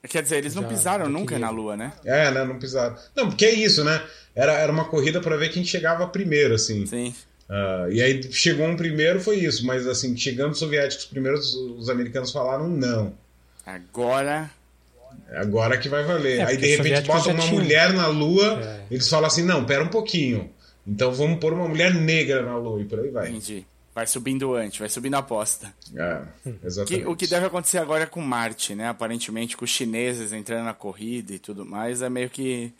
[0.09, 1.39] Quer dizer, eles não Já- pisaram nunca queria.
[1.47, 1.93] na Lua, né?
[2.05, 2.45] É, né?
[2.45, 2.97] Não pisaram.
[3.17, 4.03] Não, porque é isso, né?
[4.35, 6.87] Era, era uma corrida para ver quem chegava primeiro, assim.
[6.87, 7.15] Sim.
[7.49, 9.67] Ah, e aí chegou um primeiro, foi isso.
[9.67, 13.13] Mas, assim, chegando os soviéticos primeiro, os, os americanos falaram não.
[13.67, 14.51] Agora.
[15.35, 16.39] Agora que vai valer.
[16.41, 18.81] É, aí, de repente, bota uma mulher na Lua, É.
[18.91, 20.51] eles falam assim, não, pera um pouquinho.
[20.87, 23.29] Então vamos pôr uma mulher negra na Lua e por aí vai.
[23.31, 23.67] Entendi.
[23.99, 25.75] Vai subindo antes, vai subindo a aposta.
[25.97, 27.07] É, Que- exatamente.
[27.09, 28.87] o que deve acontecer agora é com Marte, né?
[28.89, 32.73] Aparentemente, com os chineses entrando na corrida e tudo mais, é meio que.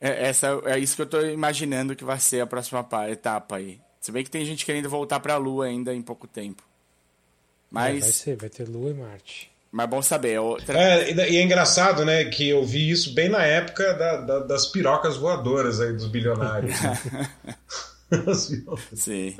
[0.00, 3.54] É, essa, é isso que eu tô imaginando que vai ser a próxima pa- etapa
[3.58, 3.78] aí.
[4.00, 6.60] Se bem que tem gente querendo voltar pra Lua ainda em pouco tempo.
[6.62, 9.52] É, vai Mas, ser, vai ter Lua e Marte.
[9.70, 10.40] mas bom saber.
[10.40, 10.76] Outra...
[10.76, 14.38] É, e e é engraçado, né, que eu vi isso bem na época da- da-
[14.40, 16.80] das pirocas voadoras aí dos bilionários.
[16.82, 16.98] né?
[18.28, 18.50] As.
[18.94, 19.36] Sim,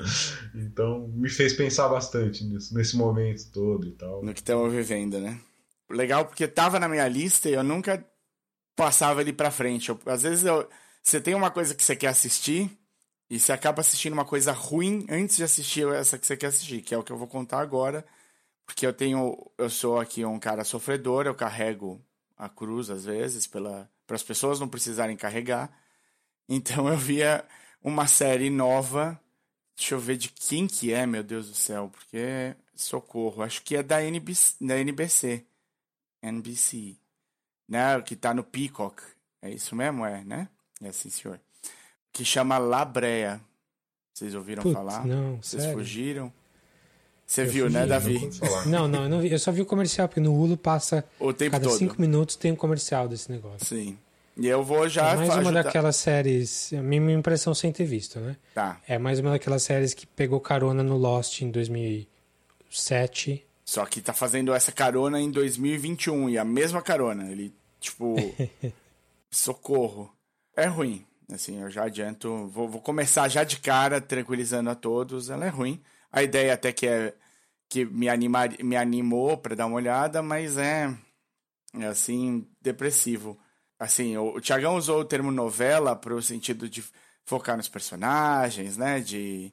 [0.53, 4.23] então me fez pensar bastante nisso, nesse momento todo e tal.
[4.23, 5.39] no que estamos vivendo, né?
[5.89, 8.03] Legal porque tava na minha lista e eu nunca
[8.75, 9.89] passava ele pra frente.
[9.89, 10.67] Eu- às vezes eu-
[11.01, 12.69] você tem uma coisa que você quer assistir
[13.29, 16.81] e você acaba assistindo uma coisa ruim antes de assistir essa que você quer assistir,
[16.81, 18.05] que é o que eu vou contar agora.
[18.65, 19.37] Porque eu tenho.
[19.59, 22.01] Eu sou aqui um cara sofredor, eu carrego
[22.35, 25.71] a cruz às vezes, para as pessoas não precisarem carregar.
[26.49, 27.45] Então eu via
[27.85, 29.19] uma série nova.
[29.77, 33.75] Deixa eu ver de quem que é, meu Deus do céu, porque socorro, acho que
[33.75, 35.45] é da NBC, da NBC.
[36.23, 36.95] NBC.
[37.69, 38.01] Né?
[38.01, 39.01] Que tá no Peacock.
[39.41, 40.49] É isso mesmo, é, né?
[40.81, 41.39] É sim, senhor.
[42.11, 43.39] Que chama Labrea.
[44.13, 45.05] Vocês ouviram Putz, falar?
[45.05, 45.77] não, Vocês sério?
[45.77, 46.33] fugiram?
[47.27, 48.15] Você Eu viu, né, fugi, Davi?
[48.15, 48.67] Ouvi falar.
[48.67, 51.33] Não, não, eu, não vi, eu só vi o comercial, porque no Hulu passa O
[51.33, 51.77] tempo cada todo.
[51.77, 53.65] cinco minutos tem um comercial desse negócio.
[53.67, 53.97] Sim.
[54.37, 57.85] E eu vou já é mais uma ajudar- daquelas séries, a minha impressão sem ter
[57.85, 58.35] visto, né?
[58.53, 58.81] Tá.
[58.87, 63.45] É mais uma daquelas séries que pegou carona no Lost em 2007.
[63.63, 67.31] Só que tá fazendo essa carona em 2021 e a mesma carona.
[67.31, 68.15] Ele, tipo.
[69.31, 70.11] socorro.
[70.55, 71.05] É ruim.
[71.31, 72.47] Assim, eu já adianto.
[72.47, 75.29] Vou, vou começar já de cara, tranquilizando a todos.
[75.29, 75.81] Ela é ruim.
[76.11, 77.13] A ideia até que é.
[77.69, 80.93] que me, animar, me animou pra dar uma olhada, mas é.
[81.77, 83.37] É assim, depressivo.
[83.79, 86.83] Assim, o, o Tiagão usou o termo novela pro sentido de
[87.25, 88.99] focar nos personagens, né?
[88.99, 89.51] De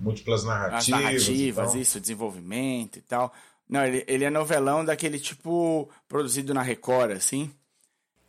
[0.00, 1.00] Múltiplas as narrativas.
[1.00, 3.32] narrativas, isso, desenvolvimento e tal.
[3.68, 7.50] Não, ele, ele é novelão daquele tipo produzido na Record, assim,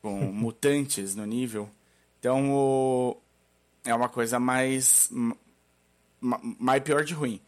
[0.01, 1.69] com mutantes no nível.
[2.19, 3.17] Então, o,
[3.83, 5.09] é uma coisa mais.
[6.21, 7.41] ma- mais pior de ruim.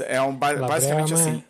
[0.00, 1.44] É um, ba- Labrama- basicamente assim.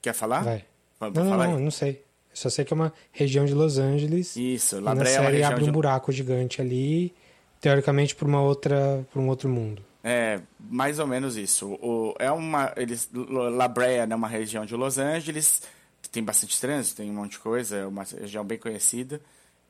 [0.00, 0.42] Quer falar?
[0.44, 0.64] Vai.
[1.00, 1.62] Vamos Não, não, falar não, aí?
[1.64, 2.04] não sei.
[2.38, 4.36] Só sei que é uma região de Los Angeles.
[4.36, 5.72] Isso, e na é uma série abre um de...
[5.72, 7.14] buraco gigante ali,
[7.60, 9.82] teoricamente para uma outra, para um outro mundo.
[10.02, 11.66] É, mais ou menos isso.
[11.82, 12.72] O, é uma.
[12.76, 15.62] Eles, La Brea é uma região de Los Angeles,
[16.00, 19.20] que tem bastante trânsito, tem um monte de coisa, é uma região bem conhecida.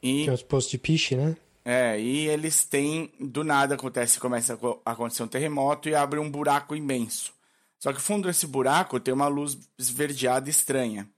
[0.02, 1.36] E, Tem os postos de piche, né?
[1.64, 3.10] é, e eles têm.
[3.18, 7.32] Do nada acontece, começa a co- a acontecer um terremoto e abre um buraco imenso.
[7.80, 11.08] Só que fundo desse buraco tem uma luz esverdeada estranha.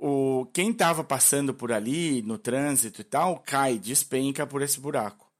[0.00, 5.30] O, quem estava passando por ali, no trânsito e tal, cai, despenca por esse buraco.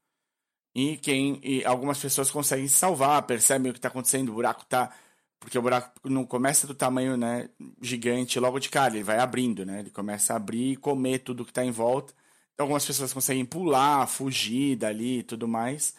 [0.75, 4.65] E quem e algumas pessoas conseguem se salvar, percebem o que está acontecendo, o buraco
[4.67, 4.93] tá
[5.41, 7.49] porque o buraco não começa do tamanho, né,
[7.81, 9.81] gigante logo de cara, ele vai abrindo, né?
[9.81, 12.13] Ele começa a abrir e comer tudo que está em volta.
[12.55, 15.95] Então, algumas pessoas conseguem pular, fugir dali e tudo mais.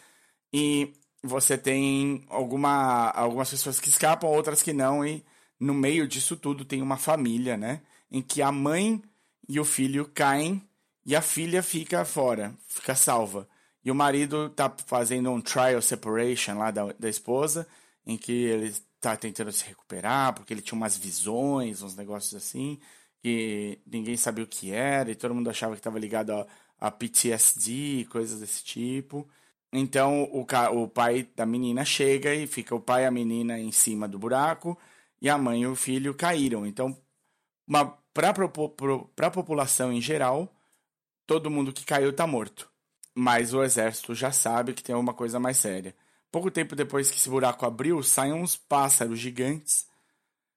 [0.52, 0.92] E
[1.22, 5.24] você tem alguma algumas pessoas que escapam, outras que não e
[5.58, 9.02] no meio disso tudo tem uma família, né, em que a mãe
[9.48, 10.62] e o filho caem
[11.04, 13.48] e a filha fica fora, fica salva.
[13.82, 17.66] E o marido tá fazendo um trial separation lá da, da esposa,
[18.06, 22.78] em que ele tá tentando se recuperar, porque ele tinha umas visões, uns negócios assim,
[23.20, 26.46] que ninguém sabia o que era, e todo mundo achava que estava ligado a,
[26.78, 29.28] a PTSD, coisas desse tipo.
[29.72, 30.42] Então o,
[30.82, 34.18] o pai da menina chega e fica o pai e a menina em cima do
[34.18, 34.78] buraco,
[35.20, 36.66] e a mãe e o filho caíram.
[36.66, 36.96] Então,
[38.14, 40.54] para a população em geral,
[41.26, 42.70] todo mundo que caiu está morto.
[43.14, 45.94] Mas o exército já sabe que tem uma coisa mais séria.
[46.30, 49.86] Pouco tempo depois que esse buraco abriu, saem uns pássaros gigantes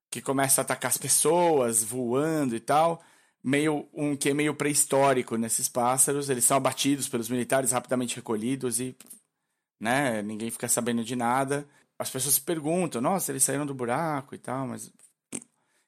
[0.10, 3.04] que começam a atacar as pessoas, voando e tal.
[3.44, 6.30] meio um que meio pré-histórico nesses pássaros.
[6.30, 8.96] Eles são abatidos pelos militares, rapidamente recolhidos e
[9.80, 11.68] né, ninguém fica sabendo de nada.
[12.00, 14.92] As pessoas se perguntam, nossa, eles saíram do buraco e tal, mas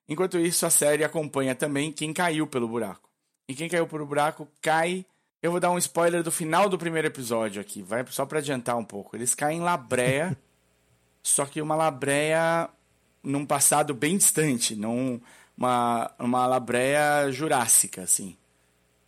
[0.08, 3.10] enquanto isso a série acompanha também quem caiu pelo buraco.
[3.48, 5.06] E quem caiu pelo buraco cai
[5.42, 8.76] eu vou dar um spoiler do final do primeiro episódio aqui, vai só para adiantar
[8.76, 9.16] um pouco.
[9.16, 10.36] Eles caem em labreia,
[11.22, 12.70] só que uma labreia
[13.24, 15.22] num passado bem distante, num,
[15.56, 18.36] uma, uma labreia jurássica, assim.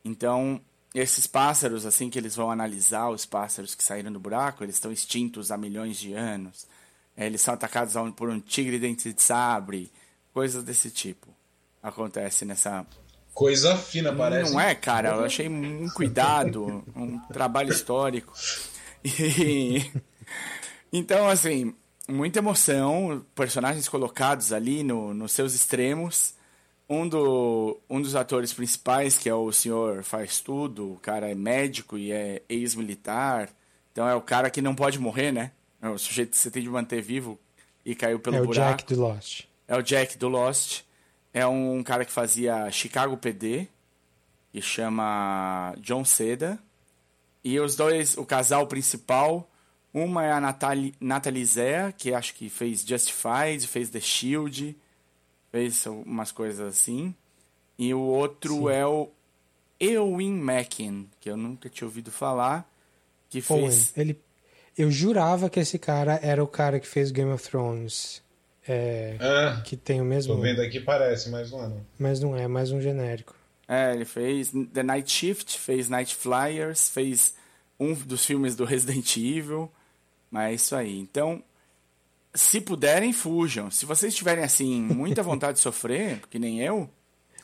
[0.05, 0.61] Então,
[0.93, 4.91] esses pássaros, assim que eles vão analisar, os pássaros que saíram do buraco, eles estão
[4.91, 6.67] extintos há milhões de anos.
[7.17, 9.91] É, eles são atacados por um tigre dente de sabre,
[10.33, 11.27] coisas desse tipo.
[11.81, 12.85] Acontece nessa,
[13.33, 14.51] Coisa fina, parece.
[14.51, 15.11] Não é, cara?
[15.11, 18.33] Eu achei um cuidado, um trabalho histórico.
[19.05, 19.89] E...
[20.91, 21.73] Então, assim,
[22.05, 26.33] muita emoção, personagens colocados ali no, nos seus extremos.
[26.89, 31.35] Um, do, um dos atores principais, que é o senhor faz tudo, o cara é
[31.35, 33.47] médico e é ex-militar.
[33.91, 35.51] Então é o cara que não pode morrer, né?
[35.81, 37.39] É o sujeito que você tem de manter vivo
[37.85, 38.59] e caiu pelo buraco.
[38.59, 38.77] É o.
[38.77, 39.48] Jack do Lost.
[39.69, 40.81] É o Jack do Lost
[41.31, 43.67] é um cara que fazia Chicago PD,
[44.51, 46.57] que chama John Seda.
[47.43, 49.47] E os dois, o casal principal,
[49.93, 54.75] uma é a Natalie, Natalie Zea, que acho que fez Justified, fez The Shield,
[55.51, 57.13] fez umas coisas assim.
[57.77, 58.69] E o outro Sim.
[58.71, 59.09] é o
[59.79, 62.67] Eowyn Mackin, que eu nunca tinha ouvido falar,
[63.29, 63.95] que fez...
[63.95, 64.19] Ele...
[64.75, 68.21] Eu jurava que esse cara era o cara que fez Game of Thrones.
[68.71, 70.35] É, é, que tem o mesmo.
[70.35, 71.67] Tô vendo aqui, parece, mas não é.
[71.67, 71.85] Não.
[71.97, 73.33] Mas não é, é mais um genérico.
[73.67, 77.33] É, ele fez The Night Shift, fez Night Flyers, fez
[77.79, 79.71] um dos filmes do Resident Evil.
[80.29, 80.99] Mas é isso aí.
[80.99, 81.41] Então,
[82.31, 83.71] se puderem, fujam.
[83.71, 86.87] Se vocês tiverem, assim, muita vontade de sofrer, que nem eu.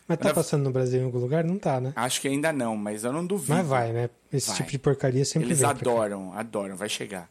[0.07, 1.43] Mas tá passando no Brasil em algum lugar?
[1.43, 1.91] Não tá, né?
[1.95, 3.57] Acho que ainda não, mas eu não duvido.
[3.57, 4.11] Mas vai, né?
[4.31, 4.57] Esse vai.
[4.57, 7.27] tipo de porcaria sempre Eles adoram, adoram, vai chegar.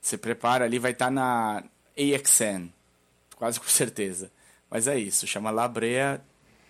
[0.00, 1.64] Você prepara ali, vai estar tá na
[1.98, 2.70] AXN
[3.40, 4.30] quase com certeza.
[4.70, 6.22] Mas é isso, chama Labrea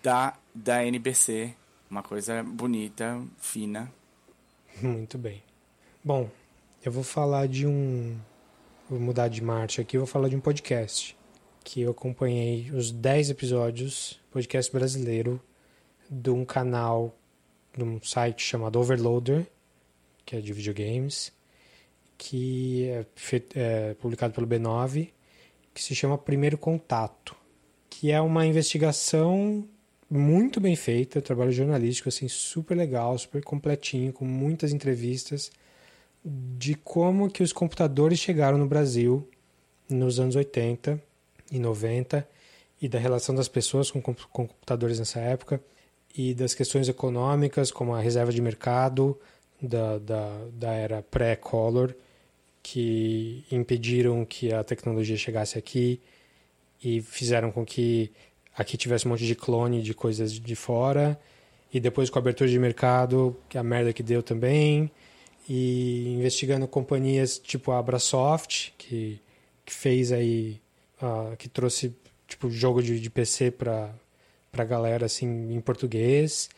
[0.03, 1.53] da, da NBC.
[1.91, 3.93] Uma coisa bonita, fina.
[4.81, 5.43] Muito bem.
[6.03, 6.31] Bom,
[6.85, 8.17] eu vou falar de um.
[8.89, 11.17] Vou mudar de marcha aqui, vou falar de um podcast.
[11.63, 15.43] Que eu acompanhei os 10 episódios, podcast brasileiro,
[16.09, 17.15] de um canal,
[17.77, 19.47] de um site chamado Overloader,
[20.25, 21.33] que é de videogames,
[22.17, 23.07] que é,
[23.57, 25.11] é publicado pelo B9
[25.75, 27.35] que se chama Primeiro Contato,
[27.89, 29.65] que é uma investigação
[30.11, 35.51] muito bem feita, trabalho jornalístico assim super legal, super completinho, com muitas entrevistas
[36.25, 39.27] de como que os computadores chegaram no Brasil
[39.89, 41.01] nos anos 80
[41.51, 42.29] e 90
[42.81, 45.63] e da relação das pessoas com, com computadores nessa época
[46.17, 49.19] e das questões econômicas como a reserva de mercado
[49.61, 51.95] da, da, da era pré-color
[52.63, 56.01] que impediram que a tecnologia chegasse aqui
[56.83, 58.11] e fizeram com que
[58.57, 61.19] aqui tivesse um monte de clone de coisas de fora
[61.73, 64.91] e depois com a abertura de mercado, que a merda que deu também,
[65.49, 69.21] e investigando companhias tipo a Abrasoft, que,
[69.65, 70.61] que fez aí,
[71.01, 71.95] uh, que trouxe
[72.27, 73.95] tipo jogo de, de PC para
[74.51, 76.51] pra galera assim em português.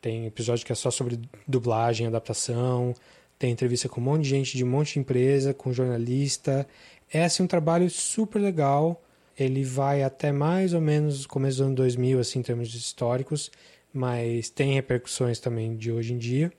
[0.00, 2.94] Tem episódio que é só sobre dublagem, adaptação,
[3.38, 6.66] tem entrevista com um monte de gente de um monte de empresa, com jornalista.
[7.12, 9.02] É assim, um trabalho super legal.
[9.38, 13.50] Ele vai até mais ou menos começo do ano 2000, assim, em termos históricos,
[13.92, 16.50] mas tem repercussões também de hoje em dia.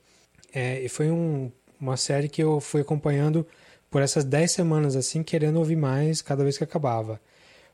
[0.53, 3.45] É, e foi um, uma série que eu fui acompanhando
[3.89, 7.19] por essas 10 semanas, assim, querendo ouvir mais cada vez que acabava.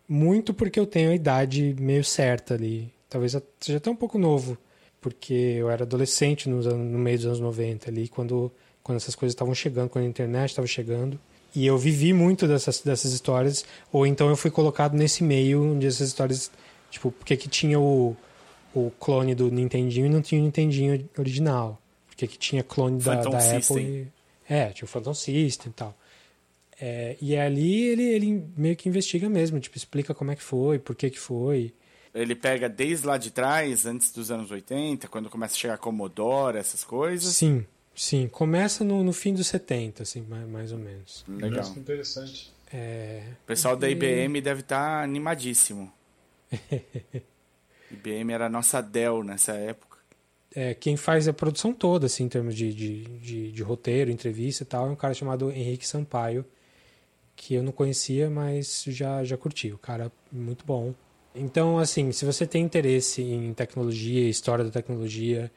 [0.07, 2.91] Muito porque eu tenho a idade meio certa ali.
[3.09, 4.57] Talvez seja até um pouco novo,
[5.01, 8.51] porque eu era adolescente nos no meio dos anos 90 ali, quando
[8.83, 11.19] quando essas coisas estavam chegando, quando a internet estava chegando.
[11.55, 15.85] E eu vivi muito dessas, dessas histórias, ou então eu fui colocado nesse meio onde
[15.85, 16.51] essas histórias,
[16.89, 18.15] tipo, porque que tinha o,
[18.73, 21.79] o clone do Nintendinho e não tinha o Nintendinho original.
[22.07, 23.81] Porque que tinha clone da, da Apple.
[23.81, 24.07] E,
[24.47, 25.97] é, tinha o Phantom System e tal.
[26.81, 30.79] É, e ali ele, ele meio que investiga mesmo, tipo, explica como é que foi,
[30.79, 31.73] por que que foi.
[32.13, 36.57] Ele pega desde lá de trás, antes dos anos 80, quando começa a chegar Commodore,
[36.57, 37.35] essas coisas.
[37.35, 37.65] Sim.
[37.95, 41.23] Sim, começa no, no fim dos 70, assim, mais, mais ou menos.
[41.27, 41.51] Legal.
[41.51, 42.51] Nossa, interessante.
[42.71, 43.23] É...
[43.43, 45.91] O pessoal da IBM deve estar tá animadíssimo.
[47.91, 49.97] IBM era a nossa Dell nessa época.
[50.55, 54.63] É, quem faz a produção toda, assim, em termos de, de, de, de, roteiro, entrevista
[54.63, 56.45] e tal, é um cara chamado Henrique Sampaio,
[57.35, 59.71] que eu não conhecia, mas já, já curti.
[59.71, 60.93] O cara muito bom.
[61.33, 65.51] Então, assim, se você tem interesse em tecnologia, história da tecnologia,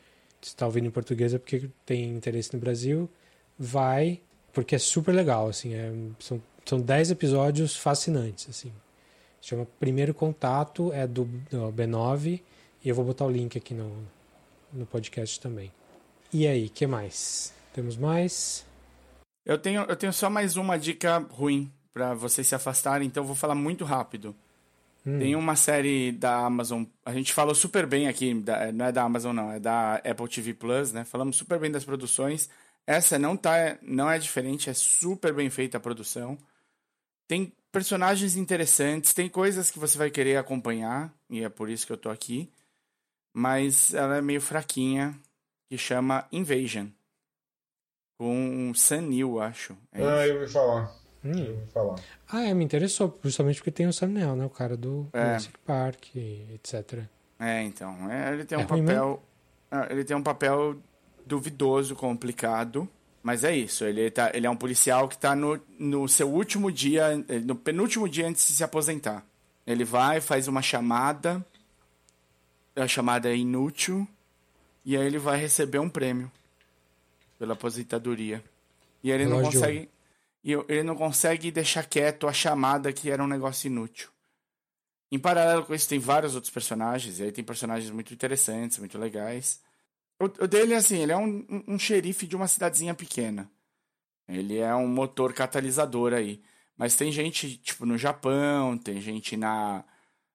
[0.49, 3.09] está ouvindo em português é porque tem interesse no Brasil,
[3.59, 4.20] vai,
[4.53, 8.72] porque é super legal, assim, é, são, são 10 episódios fascinantes, assim.
[9.40, 12.40] Chama Primeiro Contato, é do, do B9,
[12.84, 13.92] e eu vou botar o link aqui no,
[14.72, 15.72] no podcast também.
[16.32, 17.53] E aí, que mais?
[17.72, 18.64] Temos mais?
[19.44, 23.26] Eu tenho, eu tenho só mais uma dica ruim para vocês se afastarem, então eu
[23.26, 24.34] vou falar muito rápido.
[25.07, 25.21] Hum.
[25.21, 29.05] Tem uma série da Amazon, a gente falou super bem aqui, da, não é da
[29.05, 31.05] Amazon não, é da Apple TV Plus, né?
[31.05, 32.51] Falamos super bem das produções.
[32.85, 36.37] Essa não tá, não é diferente, é super bem feita a produção.
[37.29, 41.93] Tem personagens interessantes, tem coisas que você vai querer acompanhar, e é por isso que
[41.93, 42.51] eu tô aqui.
[43.33, 45.15] Mas ela é meio fraquinha,
[45.69, 46.89] que chama Invasion.
[48.19, 49.77] Com Sam Neill, acho.
[49.93, 51.06] É ah, eu ouvi falar.
[51.27, 51.59] Hum.
[51.72, 51.97] Falar.
[52.29, 54.45] Ah, é, me interessou, justamente porque tem o Sam Neill, né?
[54.45, 55.24] O cara do é.
[55.24, 57.05] Jurassic Park, etc.
[57.39, 58.11] É, então.
[58.11, 59.22] É, ele tem é um papel.
[59.70, 60.77] Ah, ele tem um papel
[61.27, 62.89] duvidoso, complicado.
[63.22, 66.70] Mas é isso, ele, tá, ele é um policial que está no, no seu último
[66.70, 67.09] dia,
[67.45, 69.27] no penúltimo dia antes de se aposentar.
[69.66, 71.45] Ele vai, faz uma chamada,
[72.77, 74.07] a chamada é inútil,
[74.85, 76.31] e aí ele vai receber um prêmio
[77.37, 78.45] pela aposentadoria.
[79.03, 79.89] E ele não consegue.
[80.47, 84.09] E ele não consegue deixar quieto a chamada que era um negócio inútil.
[85.11, 88.97] Em paralelo com isso, tem vários outros personagens, e aí tem personagens muito interessantes, muito
[88.97, 89.61] legais.
[90.20, 93.51] O, o dele, assim, ele é um, um, xerife de uma cidadezinha pequena.
[94.28, 96.40] Ele é um motor catalisador aí.
[96.76, 99.84] Mas tem gente, tipo, no Japão, tem gente na,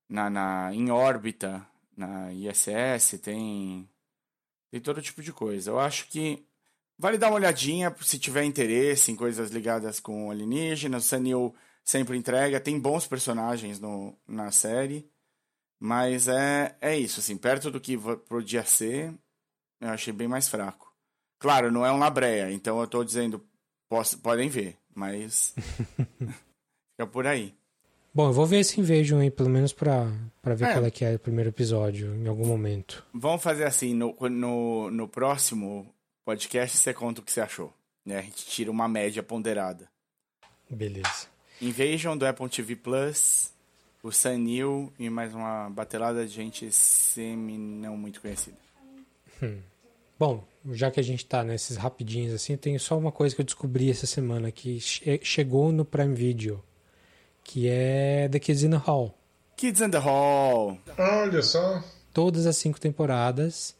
[0.10, 3.90] na, na em órbita, na ISS, tem,
[4.70, 5.72] tem todo tipo de coisa.
[5.72, 6.46] Eu acho que
[7.02, 11.04] Vale dar uma olhadinha se tiver interesse em coisas ligadas com alienígenas.
[11.04, 15.10] O Sanil sempre entrega, tem bons personagens no, na série.
[15.80, 17.98] Mas é, é isso, assim, perto do que
[18.30, 19.12] podia ser,
[19.82, 20.94] eu achei bem mais fraco.
[21.40, 23.44] Claro, não é um labreia, então eu tô dizendo,
[23.90, 25.56] posso, podem ver, mas
[26.94, 27.56] fica por aí.
[28.14, 30.08] Bom, eu vou ver esse Invasion aí, pelo menos pra,
[30.40, 30.74] pra ver é.
[30.74, 33.04] qual é que é o primeiro episódio, em algum momento.
[33.12, 35.92] Vamos fazer assim, no, no, no próximo
[36.24, 37.74] podcast você conta o que você achou.
[38.06, 38.20] Né?
[38.20, 39.90] A gente tira uma média ponderada.
[40.70, 41.28] Beleza.
[41.62, 43.52] Invasion do Apple TV Plus,
[44.02, 48.58] o Sanil e mais uma batelada de gente semi não muito conhecida.
[49.42, 49.60] Hum.
[50.18, 53.46] Bom, já que a gente tá nesses rapidinhos assim, tem só uma coisa que eu
[53.46, 56.64] descobri essa semana que che chegou no Prime Video,
[57.44, 59.18] que é The Kids in the Hall.
[59.58, 60.80] Kids in the Hall.
[60.98, 61.84] Olha só.
[62.14, 63.76] Todas as cinco temporadas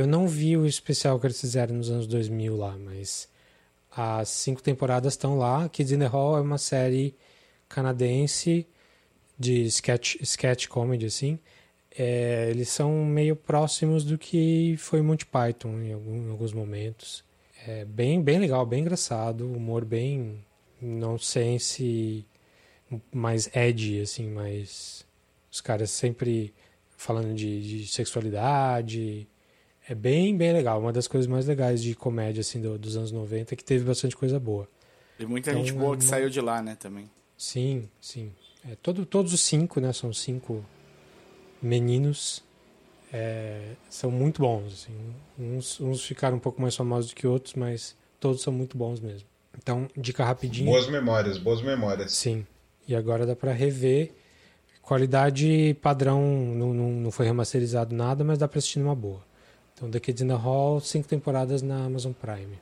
[0.00, 3.28] eu não vi o especial que eles fizeram nos anos 2000 lá, mas
[3.90, 5.68] as cinco temporadas estão lá.
[5.68, 7.14] Kids in the Hall é uma série
[7.68, 8.66] canadense
[9.38, 11.38] de sketch, sketch comedy, assim.
[11.96, 17.22] É, eles são meio próximos do que foi Monty Python em, algum, em alguns momentos.
[17.66, 20.42] É bem, bem legal, bem engraçado, humor bem
[20.80, 22.26] nonsense,
[23.12, 25.04] mais edgy, assim, mais...
[25.50, 26.52] Os caras sempre
[26.96, 29.28] falando de, de sexualidade,
[29.88, 30.80] é bem, bem legal.
[30.80, 33.84] Uma das coisas mais legais de comédia assim do, dos anos 90 é que teve
[33.84, 34.68] bastante coisa boa.
[35.18, 36.08] E muita então, gente boa que uma...
[36.08, 37.10] saiu de lá, né, também.
[37.36, 38.32] Sim, sim.
[38.68, 40.64] É, todo, todos os cinco, né, são cinco
[41.60, 42.42] meninos,
[43.12, 44.72] é, são muito bons.
[44.72, 45.14] Assim.
[45.38, 49.00] Uns, uns ficaram um pouco mais famosos do que outros, mas todos são muito bons
[49.00, 49.26] mesmo.
[49.58, 50.70] Então, dica rapidinho.
[50.70, 52.12] Boas memórias, boas memórias.
[52.12, 52.46] Sim.
[52.86, 54.12] E agora dá para rever.
[54.80, 59.22] Qualidade padrão, não, não, não foi remasterizado nada, mas dá para assistir numa boa.
[59.82, 62.56] Então, The Kids in the Hall, cinco temporadas na Amazon Prime.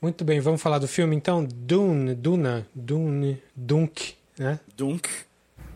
[0.00, 1.44] Muito bem, vamos falar do filme então?
[1.44, 4.58] Dune, Duna, Dune, Dunk, né?
[4.74, 5.06] Dunk.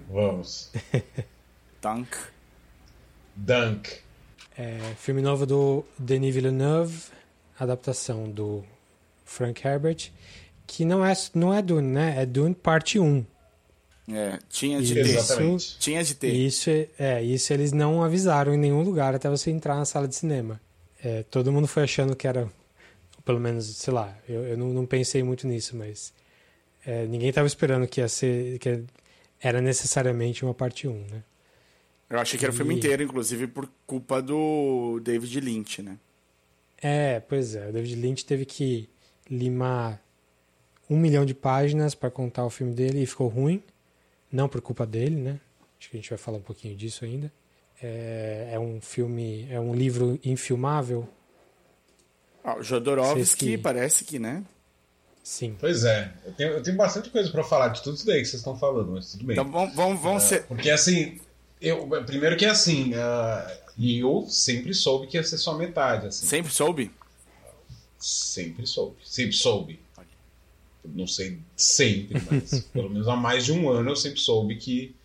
[0.09, 0.73] Vamos.
[1.83, 2.17] Dunk.
[3.37, 3.91] Dunk.
[4.57, 6.99] É, filme novo do Denis Villeneuve,
[7.59, 8.65] adaptação do
[9.27, 10.11] Frank Herbert,
[10.67, 12.23] que não é, não é Dune, né?
[12.23, 13.23] É Dune parte 1.
[14.11, 15.57] É, tinha de isso, ter.
[15.79, 16.33] Tinha de ter.
[16.33, 20.17] Isso, é, isso eles não avisaram em nenhum lugar até você entrar na sala de
[20.17, 20.59] cinema.
[21.03, 22.51] É, todo mundo foi achando que era,
[23.25, 26.13] pelo menos, sei lá, eu, eu não, não pensei muito nisso, mas
[26.85, 28.85] é, ninguém estava esperando que ia ser, que
[29.41, 31.23] era necessariamente uma parte 1, né?
[32.09, 35.97] Eu achei que era o filme inteiro, inclusive por culpa do David Lynch, né?
[36.83, 38.89] É, pois é, o David Lynch teve que
[39.31, 40.03] limar
[40.89, 43.63] um milhão de páginas para contar o filme dele e ficou ruim,
[44.31, 45.41] não por culpa dele, né?
[45.79, 47.33] Acho que a gente vai falar um pouquinho disso ainda
[47.83, 51.09] é, é um filme, é um livro infilmável.
[52.45, 53.59] Ah, o Jodorowsky que...
[53.59, 54.45] parece que, né?
[55.23, 55.57] Sim.
[55.61, 58.27] Pois é, eu tenho, eu tenho bastante coisa para falar de tudo isso daí que
[58.27, 59.35] vocês estão falando, mas tudo bem.
[59.35, 60.43] Então vamos, vamos, vamos é, ser...
[60.47, 61.21] Porque assim,
[61.61, 66.07] Eu, primeiro que assim, uh, eu sempre soube que ia ser só metade.
[66.07, 66.27] Assim.
[66.27, 66.91] Sempre soube?
[67.99, 68.97] Sempre soube.
[69.05, 69.81] Sempre soube.
[70.83, 74.97] Não sei sempre, mas pelo menos há mais de um ano eu sempre soube que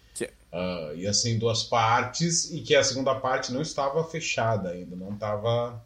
[0.56, 4.96] uh, ia ser em duas partes e que a segunda parte não estava fechada ainda,
[4.96, 5.84] não estava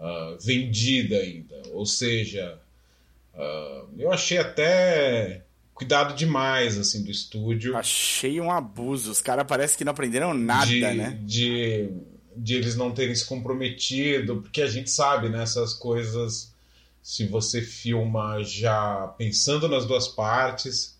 [0.00, 1.54] uh, vendida ainda.
[1.72, 2.58] Ou seja,
[3.34, 7.76] uh, eu achei até cuidado demais assim do estúdio.
[7.76, 9.12] Achei um abuso.
[9.12, 11.18] Os caras parece que não aprenderam nada, de, né?
[11.22, 11.90] De,
[12.34, 16.54] de eles não terem se comprometido, porque a gente sabe, né, essas coisas
[17.02, 20.95] se você filma já pensando nas duas partes,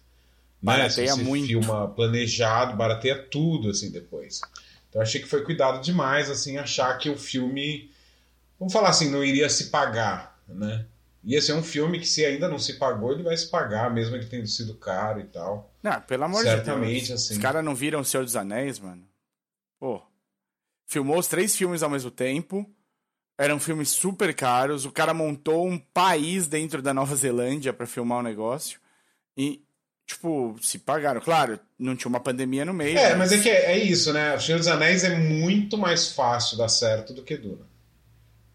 [0.62, 0.88] né?
[0.88, 1.46] se você muito.
[1.46, 4.40] filma planejado, barateia tudo assim depois.
[4.88, 7.90] Então achei que foi cuidado demais assim achar que o filme,
[8.59, 10.86] vamos falar assim, não iria se pagar, né?
[11.24, 14.14] Ia ser um filme que se ainda não se pagou, ele vai se pagar, mesmo
[14.14, 15.74] ele tendo sido caro e tal.
[15.82, 17.24] Não, pelo amor Certamente, de Deus.
[17.24, 17.34] Assim.
[17.34, 19.02] Os caras não viram O Senhor dos Anéis, mano?
[19.78, 20.00] Pô.
[20.86, 22.64] Filmou os três filmes ao mesmo tempo
[23.38, 24.84] eram filmes super caros.
[24.84, 28.80] O cara montou um país dentro da Nova Zelândia para filmar o um negócio.
[29.36, 29.62] E,
[30.07, 31.20] tipo, se pagaram.
[31.20, 32.96] Claro, não tinha uma pandemia no meio.
[32.96, 34.34] É, mas, mas é que é, é, isso, né?
[34.34, 37.66] O Senhor dos Anéis é muito mais fácil dar certo do que Duna.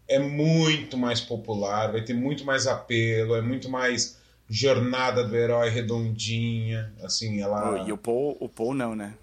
[0.08, 5.70] É muito mais popular, vai ter muito mais apelo, é muito mais jornada do herói
[5.70, 7.84] redondinha, assim, ela...
[7.86, 9.14] E o Paul, o Paul não, né?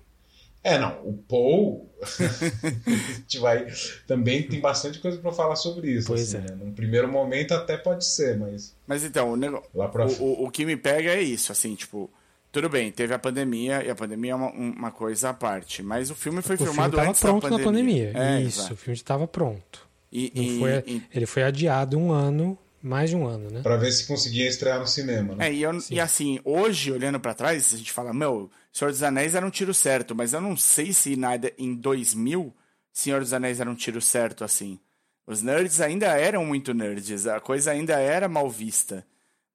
[0.63, 3.67] É, não, o Paul, a gente vai,
[4.07, 6.07] também tem bastante coisa para falar sobre isso.
[6.07, 6.51] Pois assim, é.
[6.51, 6.57] Né?
[6.63, 8.75] Num primeiro momento até pode ser, mas...
[8.87, 9.61] Mas então, o, nego...
[9.91, 10.07] pra...
[10.07, 12.09] o, o, o, que me pega é isso, assim, tipo,
[12.51, 16.09] tudo bem, teve a pandemia, e a pandemia é uma, uma coisa à parte, mas
[16.09, 18.11] o filme foi o filmado filme antes pronto da pandemia.
[18.11, 18.73] na pandemia, é, isso, exato.
[18.73, 19.87] o filme estava pronto.
[20.11, 21.03] E, e, foi, e...
[21.13, 23.61] Ele foi adiado um ano, mais de um ano, né?
[23.61, 25.47] Pra ver se conseguia estrear no cinema, né?
[25.47, 29.03] É, e, eu, e assim, hoje, olhando para trás, a gente fala, meu, Senhor dos
[29.03, 32.53] Anéis era um tiro certo, mas eu não sei se nada em 2000
[32.99, 34.79] Senhor dos Anéis era um tiro certo assim.
[35.25, 39.05] Os nerds ainda eram muito nerds, a coisa ainda era mal vista.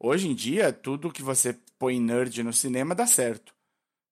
[0.06, 3.54] Hoje em dia, tudo que você põe nerd no cinema dá certo.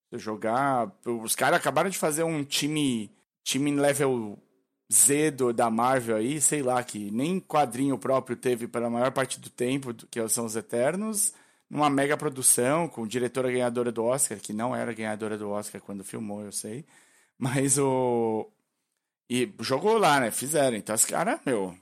[0.08, 0.90] Você jogar.
[1.04, 3.10] Os caras acabaram de fazer um time.
[3.44, 4.38] Time level
[4.90, 9.38] Z do, da Marvel aí, sei lá, que nem quadrinho próprio teve pela maior parte
[9.38, 11.34] do tempo, que são os Eternos
[11.68, 16.02] numa mega produção com diretora ganhadora do Oscar, que não era ganhadora do Oscar quando
[16.02, 16.86] filmou, eu sei.
[17.38, 18.48] Mas o.
[19.28, 20.30] E jogou lá, né?
[20.30, 20.76] Fizeram.
[20.76, 21.76] Então, os caras, meu.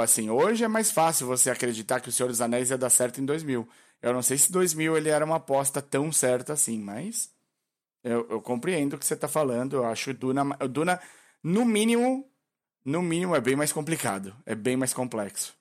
[0.00, 3.20] Assim, hoje é mais fácil você acreditar que o Senhor dos Anéis ia dar certo
[3.20, 3.68] em 2000.
[4.00, 7.30] Eu não sei se 2000 ele era uma aposta tão certa assim, mas.
[8.02, 9.76] Eu, eu compreendo o que você está falando.
[9.76, 11.00] Eu acho o Duna, o Duna,
[11.42, 12.26] no mínimo.
[12.82, 14.34] No mínimo, é bem mais complicado.
[14.46, 15.54] É bem mais complexo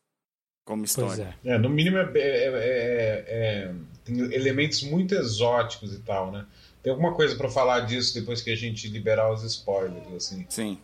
[0.69, 1.35] como história.
[1.43, 1.55] É.
[1.55, 1.57] é.
[1.57, 3.73] no mínimo é, é, é,
[4.05, 6.45] tem elementos muito exóticos e tal, né?
[6.83, 10.45] Tem alguma coisa para falar disso depois que a gente liberar os spoilers, assim?
[10.47, 10.77] Sim.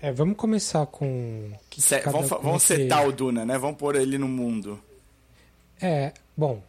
[0.00, 1.50] É, vamos começar com.
[1.68, 3.58] Que Se, vamos vamos setar o Duna, né?
[3.58, 4.80] Vamos pôr ele no mundo.
[5.80, 6.62] É, bom.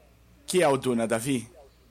[0.48, 1.48] Que é o Duna, Davi?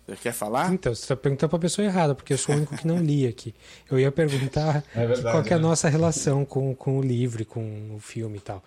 [0.07, 0.72] Você quer falar?
[0.72, 2.99] Então, você está perguntando para a pessoa errada, porque eu sou o único que não
[2.99, 3.55] li aqui.
[3.91, 5.62] Eu ia perguntar é verdade, qual é a né?
[5.62, 8.64] nossa relação com, com o livro, com o filme e tal.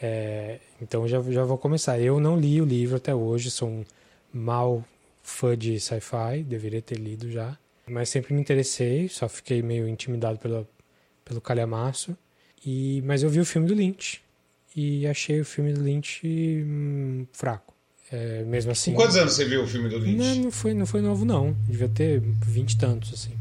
[0.00, 2.00] É, então já, já vou começar.
[2.00, 3.84] Eu não li o livro até hoje, sou um
[4.32, 4.84] mau
[5.22, 7.56] fã de sci-fi, deveria ter lido já.
[7.86, 10.66] Mas sempre me interessei, só fiquei meio intimidado pela,
[11.32, 12.16] pelo calhamaço.
[12.64, 14.22] E, mas eu vi o filme do Lynch
[14.76, 17.74] e achei o filme do Lynch hum, fraco.
[18.10, 18.92] É, mesmo assim.
[18.92, 20.16] Com quantos anos você viu o filme do Lynch?
[20.16, 21.56] Não, não foi, não foi novo, não.
[21.66, 23.32] Devia ter vinte e tantos, assim.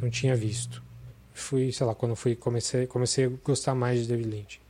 [0.00, 0.82] Não tinha visto.
[1.34, 4.62] Fui, sei lá, quando fui, comecei, comecei a gostar mais de David Lynch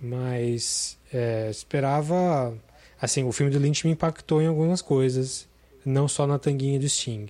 [0.00, 2.56] mas é, esperava
[3.00, 5.48] assim o filme do Lynch me impactou em algumas coisas
[5.84, 7.28] não só na tanguinha do Sting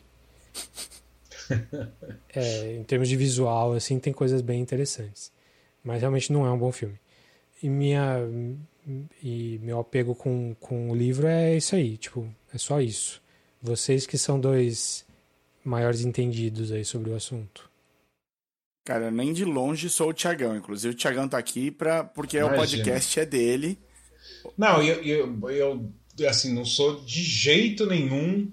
[2.34, 5.32] é, em termos de visual assim tem coisas bem interessantes
[5.82, 6.98] mas realmente não é um bom filme
[7.62, 8.18] e minha
[9.22, 13.22] e meu apego com, com o livro é isso aí tipo é só isso
[13.62, 15.04] vocês que são dois
[15.64, 17.70] maiores entendidos aí sobre o assunto
[18.86, 20.56] Cara, nem de longe sou o Tiagão.
[20.56, 22.54] Inclusive, o Tiagão tá aqui pra, porque Imagina.
[22.54, 23.76] o podcast é dele.
[24.56, 28.48] Não, eu, eu, eu, assim, não sou de jeito nenhum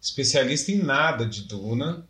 [0.00, 2.07] especialista em nada de Duna.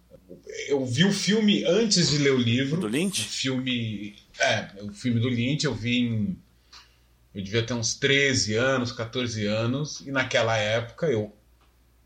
[0.68, 2.80] Eu vi o filme antes de ler o livro.
[2.80, 3.22] Do Lynch?
[3.22, 4.14] O filme.
[4.38, 6.38] É, o filme do Lynch eu vi em.
[7.34, 11.34] Eu devia ter uns 13 anos, 14 anos, e naquela época eu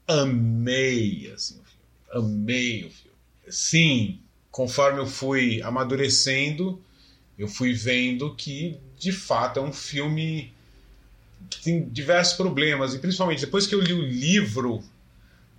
[0.07, 2.27] amei assim, o filme.
[2.27, 3.17] Amei o filme.
[3.49, 4.21] Sim,
[4.51, 6.81] conforme eu fui amadurecendo,
[7.39, 10.53] eu fui vendo que de fato é um filme
[11.51, 14.83] que tem diversos problemas e principalmente depois que eu li o livro,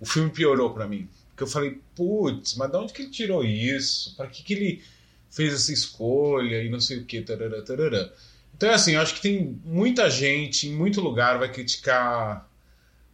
[0.00, 1.08] o filme piorou para mim.
[1.34, 4.14] Porque eu falei, putz, mas de onde que ele tirou isso?
[4.16, 4.82] Para que, que ele
[5.28, 8.08] fez essa escolha e não sei o que, tarará, tarará.
[8.56, 12.48] Então, assim, eu acho que tem muita gente em muito lugar vai criticar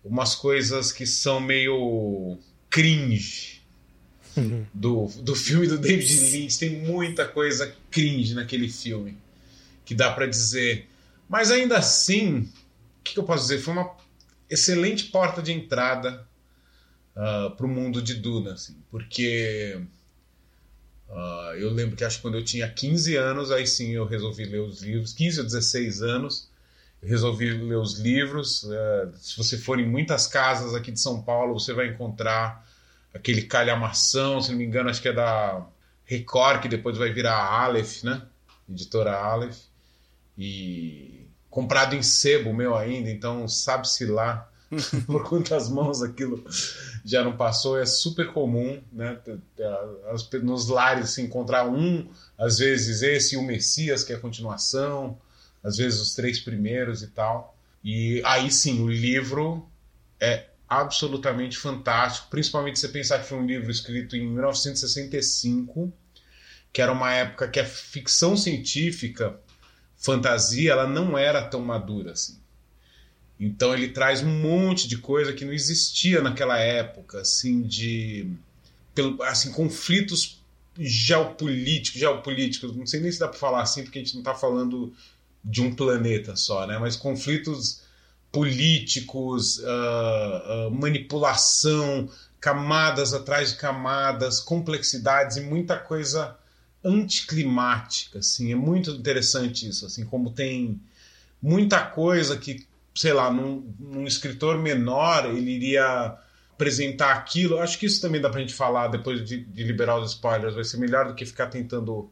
[0.04, 3.62] umas coisas que são meio cringe
[4.36, 4.66] uhum.
[4.74, 6.58] do, do filme do David Lynch.
[6.58, 9.16] Tem muita coisa cringe naquele filme
[9.82, 10.86] que dá para dizer.
[11.26, 12.48] Mas ainda assim, o
[13.02, 13.60] que, que, eu posso dizer?
[13.60, 13.96] Foi uma
[14.50, 16.28] excelente porta de entrada
[17.16, 19.80] uh, ah, para o mundo de Duna, assim, porque
[21.08, 24.44] uh, eu lembro que acho que quando eu tinha 15 anos, aí sim eu resolvi
[24.44, 26.48] ler os livros, 15 ou 16 anos,
[27.02, 28.64] resolvi ler os livros.
[28.64, 32.66] Uh, se você for em muitas casas aqui de São Paulo, você vai encontrar
[33.12, 35.66] aquele calhamação, se não me engano, acho que é da
[36.04, 38.22] Record, que depois vai virar Aleph, né?
[38.68, 39.58] Editora Aleph.
[40.38, 44.48] E comprado em sebo meu ainda, então sabe-se lá
[45.06, 46.44] por quantas mãos aquilo
[47.04, 49.18] já não passou, é super comum, né?
[50.42, 52.08] Nos lares se encontrar um,
[52.38, 55.18] às vezes esse o Messias, que é a continuação,
[55.62, 57.56] às vezes os três primeiros e tal.
[57.82, 59.68] E aí sim, o livro
[60.20, 65.92] é absolutamente fantástico, principalmente se você pensar que foi um livro escrito em 1965,
[66.72, 69.36] que era uma época que a ficção científica,
[69.96, 72.39] fantasia, ela não era tão madura assim.
[73.40, 78.30] Então ele traz um monte de coisa que não existia naquela época, assim, de
[79.22, 80.42] assim, conflitos
[80.78, 84.34] geopolíticos, geopolíticos, não sei nem se dá para falar assim, porque a gente não está
[84.34, 84.92] falando
[85.42, 86.78] de um planeta só, né?
[86.78, 87.80] Mas conflitos
[88.30, 96.36] políticos, uh, uh, manipulação, camadas atrás de camadas, complexidades e muita coisa
[96.84, 100.80] anticlimática, assim, é muito interessante isso, assim, como tem
[101.42, 102.66] muita coisa que
[103.00, 106.18] sei lá, num, num escritor menor, ele iria
[106.52, 107.58] apresentar aquilo.
[107.58, 110.54] Acho que isso também dá pra gente falar depois de, de liberar os spoilers.
[110.54, 112.10] Vai ser melhor do que ficar tentando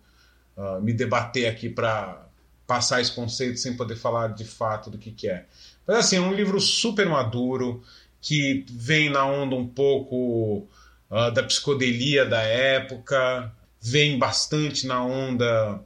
[0.57, 2.27] uh, me debater aqui para
[2.67, 5.45] passar esse conceito sem poder falar de fato do que, que é.
[5.87, 7.83] Mas assim, é um livro super maduro
[8.19, 10.67] que vem na onda um pouco
[11.11, 15.83] uh, da psicodelia da época, vem bastante na onda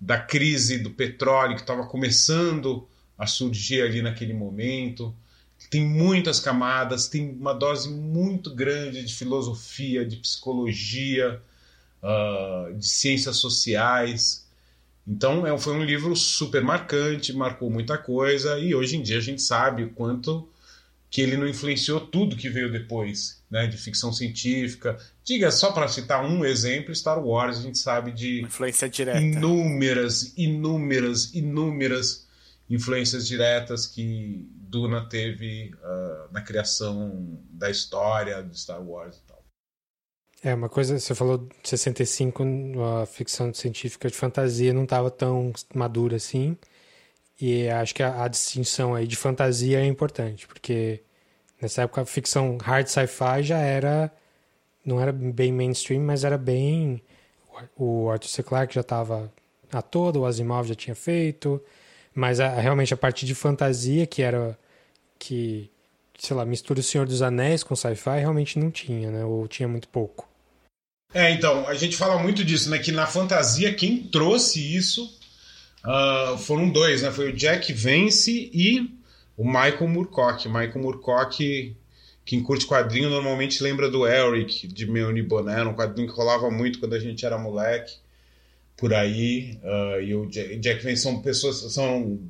[0.00, 2.88] da crise do petróleo que estava começando
[3.18, 5.14] a surgir ali naquele momento.
[5.70, 11.40] Tem muitas camadas, tem uma dose muito grande de filosofia, de psicologia,
[12.02, 14.46] uh, de ciências sociais.
[15.06, 19.22] Então é, foi um livro super marcante, marcou muita coisa e hoje em dia a
[19.22, 20.48] gente sabe o quanto
[21.08, 24.98] que ele não influenciou tudo que veio depois, né, de ficção científica.
[25.24, 30.34] Diga só para citar um exemplo, Star Wars a gente sabe de influência direta, inúmeras,
[30.36, 32.25] inúmeras, inúmeras
[32.68, 39.44] influências diretas que Duna teve uh, na criação da história de Star Wars e tal.
[40.42, 42.42] É, uma coisa, você falou de 65,
[43.02, 46.56] a ficção científica de fantasia não estava tão madura assim,
[47.40, 51.02] e acho que a, a, distinção aí de fantasia é importante, porque
[51.60, 54.12] nessa época a ficção hard sci-fi já era,
[54.84, 57.02] não era bem mainstream, mas era bem,
[57.76, 58.42] o Arthur C.
[58.42, 59.32] Clarke já estava
[59.72, 61.62] a todo, o Asimov já tinha feito,
[62.16, 64.58] mas a, realmente a parte de fantasia, que era.
[65.18, 65.70] que,
[66.18, 69.24] sei lá, mistura o Senhor dos Anéis com sci-fi, realmente não tinha, né?
[69.24, 70.26] Ou tinha muito pouco.
[71.12, 72.78] É, então, a gente fala muito disso, né?
[72.78, 75.04] Que na fantasia, quem trouxe isso
[75.84, 77.12] uh, foram dois, né?
[77.12, 78.98] Foi o Jack Vance e
[79.36, 80.48] o Michael Moorcock.
[80.48, 81.76] Michael Moorcock,
[82.24, 86.78] quem curte quadrinho, normalmente lembra do Eric, de Meuni Boné, um quadrinho que rolava muito
[86.80, 88.05] quando a gente era moleque
[88.76, 89.58] por aí.
[89.62, 92.20] Uh, e o Jack Vance são pessoas, são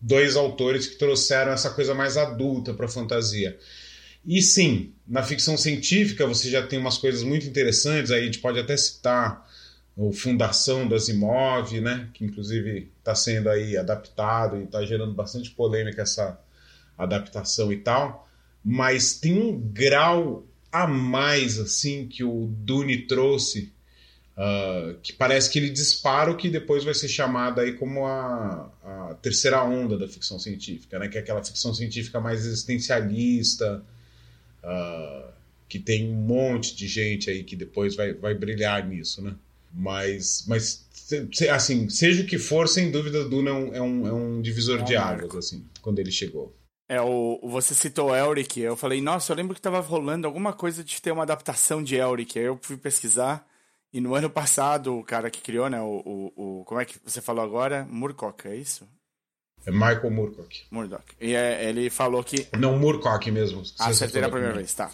[0.00, 3.58] dois autores que trouxeram essa coisa mais adulta para a fantasia.
[4.24, 8.10] E sim, na ficção científica você já tem umas coisas muito interessantes.
[8.10, 9.46] Aí a gente pode até citar
[9.96, 12.08] o Fundação das Imóveis, né?
[12.12, 16.38] Que inclusive está sendo aí adaptado e está gerando bastante polêmica essa
[16.98, 18.28] adaptação e tal.
[18.64, 23.72] Mas tem um grau a mais assim que o Dune trouxe
[24.36, 28.70] Uh, que parece que ele dispara o que depois vai ser chamado aí como a,
[28.84, 31.08] a, terceira onda da ficção científica, né?
[31.08, 33.82] que é aquela ficção científica mais existencialista,
[34.62, 35.32] uh,
[35.66, 39.34] que tem um monte de gente aí que depois vai, vai brilhar nisso, né?
[39.72, 40.86] Mas, mas
[41.50, 44.80] assim, seja o que for, sem dúvida, Duna é um, é um, é um divisor
[44.80, 46.54] é de águas, assim, quando ele chegou.
[46.88, 50.84] É, o, você citou Elric, eu falei, nossa, eu lembro que estava rolando alguma coisa
[50.84, 53.46] de ter uma adaptação de Elric, aí eu fui pesquisar,
[53.92, 56.98] e no ano passado, o cara que criou, né, o, o, o como é que
[57.04, 57.86] você falou agora?
[57.88, 58.86] Murcock, é isso?
[59.66, 60.64] É Michael Moorcock.
[60.70, 61.04] Murdoch.
[61.20, 62.46] E é, ele falou que...
[62.56, 63.62] Não, Moorcock mesmo.
[63.80, 64.90] Ah, acertei na primeira vez, tá.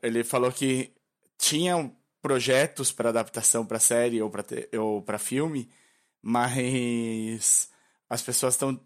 [0.00, 0.92] Ele falou que
[1.36, 4.44] tinham projetos para adaptação para série ou para
[4.78, 5.68] ou para filme,
[6.22, 7.68] mas
[8.08, 8.80] as pessoas estão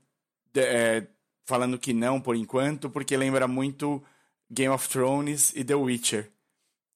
[0.54, 1.06] é,
[1.44, 4.02] falando que não por enquanto, porque lembra muito
[4.50, 6.32] Game of Thrones e The Witcher.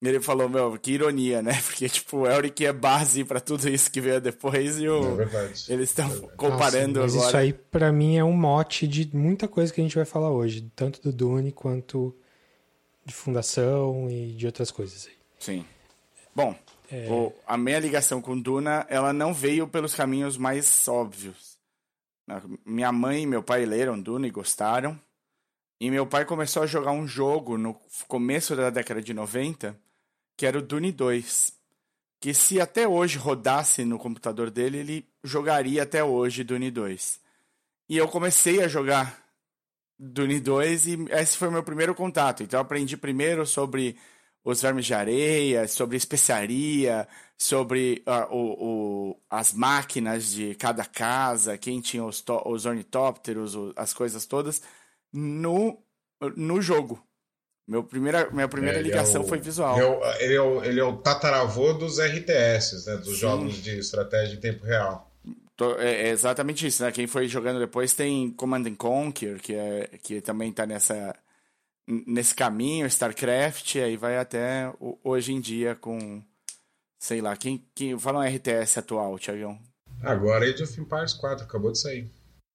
[0.02, 1.60] Ele falou, meu, que ironia, né?
[1.66, 5.20] Porque, tipo, o Elric é base para tudo isso que veio depois e o...
[5.20, 7.28] É eles estão é comparando Nossa, mas agora.
[7.28, 10.30] Isso aí, para mim, é um mote de muita coisa que a gente vai falar
[10.30, 12.16] hoje, tanto do Dune quanto
[13.04, 15.14] de fundação e de outras coisas aí.
[15.38, 15.64] Sim.
[16.34, 16.54] Bom,
[16.90, 17.06] é...
[17.10, 21.58] o, a minha ligação com Duna, ela não veio pelos caminhos mais óbvios.
[22.64, 24.98] Minha mãe e meu pai leram Duna e gostaram.
[25.80, 27.74] E meu pai começou a jogar um jogo no
[28.06, 29.76] começo da década de 90,
[30.40, 31.52] que era o Dune 2.
[32.18, 37.20] Que se até hoje rodasse no computador dele, ele jogaria até hoje Dune 2.
[37.90, 39.22] E eu comecei a jogar
[39.98, 42.42] Dune 2 e esse foi o meu primeiro contato.
[42.42, 43.98] Então eu aprendi primeiro sobre
[44.42, 51.58] os vermes de areia, sobre especiaria, sobre uh, o, o, as máquinas de cada casa,
[51.58, 54.62] quem tinha os, os ornitópteros, as coisas todas,
[55.12, 55.78] no,
[56.34, 56.98] no jogo.
[57.70, 59.76] Meu primeira, minha primeira é, ligação é o, foi visual.
[59.76, 63.20] Ele é, o, ele, é o, ele é o tataravô dos RTS, né, dos Sim.
[63.20, 65.08] jogos de estratégia em tempo real.
[65.78, 66.90] É, é, exatamente isso, né?
[66.90, 71.14] Quem foi jogando depois tem Command and Conquer, que, é, que também está nessa
[71.86, 74.72] nesse caminho, StarCraft, aí vai até
[75.04, 76.22] hoje em dia com,
[76.98, 79.60] sei lá, quem, quem fala um RTS atual, Thiagão?
[80.02, 82.10] Agora Age of Empires 4, acabou de sair.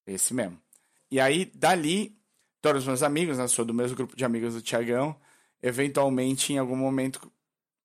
[0.07, 0.57] Esse mesmo.
[1.11, 2.17] E aí, dali,
[2.65, 5.15] todos os meus amigos, né, sou do mesmo grupo de amigos do Thiagão,
[5.61, 7.31] eventualmente, em algum momento,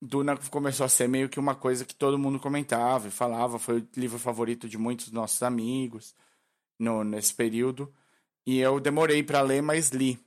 [0.01, 3.81] Duna começou a ser meio que uma coisa que todo mundo comentava e falava, foi
[3.81, 6.15] o livro favorito de muitos dos nossos amigos
[6.79, 7.93] no, nesse período.
[8.47, 10.19] E eu demorei para ler, mas li.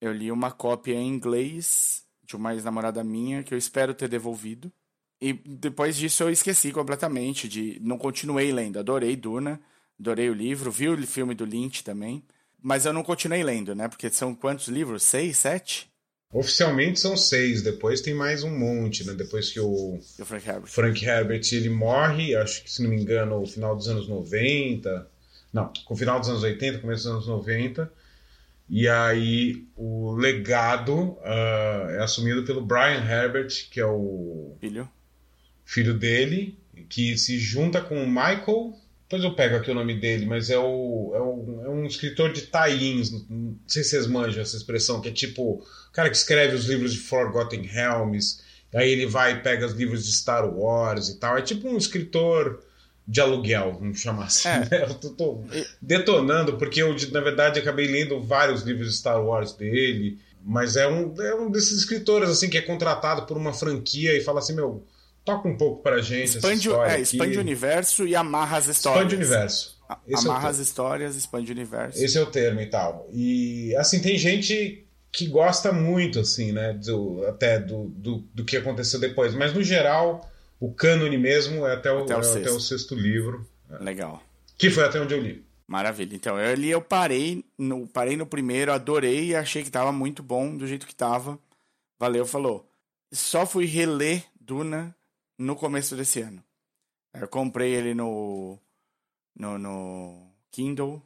[0.00, 4.72] Eu li uma cópia em inglês de uma ex-namorada minha que eu espero ter devolvido.
[5.20, 8.80] E depois disso eu esqueci completamente de não continuei lendo.
[8.80, 9.60] Adorei Duna,
[9.96, 12.24] adorei o livro, vi o filme do Lynch também,
[12.62, 13.88] mas eu não continuei lendo, né?
[13.88, 15.02] Porque são quantos livros?
[15.02, 15.90] Seis, sete?
[16.32, 19.12] Oficialmente são seis, depois tem mais um monte, né?
[19.12, 20.70] Depois que o, Frank Herbert.
[20.70, 25.06] Frank Herbert ele morre, acho que se não me engano, no final dos anos 90.
[25.52, 27.92] Não, com o final dos anos 80, começo dos anos 90.
[28.70, 34.88] E aí o legado uh, é assumido pelo Brian Herbert, que é o filho,
[35.66, 36.58] filho dele,
[36.88, 38.74] que se junta com o Michael.
[39.12, 42.32] Depois eu pego aqui o nome dele, mas é, o, é, o, é um escritor
[42.32, 43.10] de tie-ins.
[43.28, 46.64] Não sei se vocês manjam essa expressão, que é tipo o cara que escreve os
[46.64, 48.40] livros de Forgotten Realms.
[48.74, 51.36] Aí ele vai e pega os livros de Star Wars e tal.
[51.36, 52.64] É tipo um escritor
[53.06, 54.48] de aluguel, vamos chamar assim.
[54.48, 54.60] É.
[54.60, 54.68] Né?
[54.88, 55.44] Eu tô, tô
[55.82, 60.88] detonando, porque eu, na verdade, acabei lendo vários livros de Star Wars dele, mas é
[60.88, 64.54] um, é um desses escritores assim que é contratado por uma franquia e fala assim,
[64.54, 64.86] meu,
[65.24, 69.02] toca um pouco pra gente expande, é, expande o universo e amarra as histórias.
[69.02, 69.82] Expande o universo.
[70.06, 72.02] Esse amarra é o as histórias, expande o universo.
[72.02, 73.06] Esse é o termo e tal.
[73.12, 78.56] E, assim, tem gente que gosta muito, assim, né, do, até do, do, do que
[78.56, 82.38] aconteceu depois, mas no geral o cânone mesmo é até o, até o, é sexto.
[82.38, 83.46] Até o sexto livro.
[83.80, 84.22] Legal.
[84.56, 85.44] Que foi até onde eu li.
[85.66, 86.14] Maravilha.
[86.14, 90.22] Então, eu li, eu parei no, parei no primeiro, adorei e achei que estava muito
[90.22, 91.38] bom do jeito que estava.
[91.98, 92.66] Valeu, falou.
[93.12, 94.94] Só fui reler Duna
[95.38, 96.42] no começo desse ano.
[97.14, 98.58] Eu comprei ele no,
[99.34, 101.02] no, no Kindle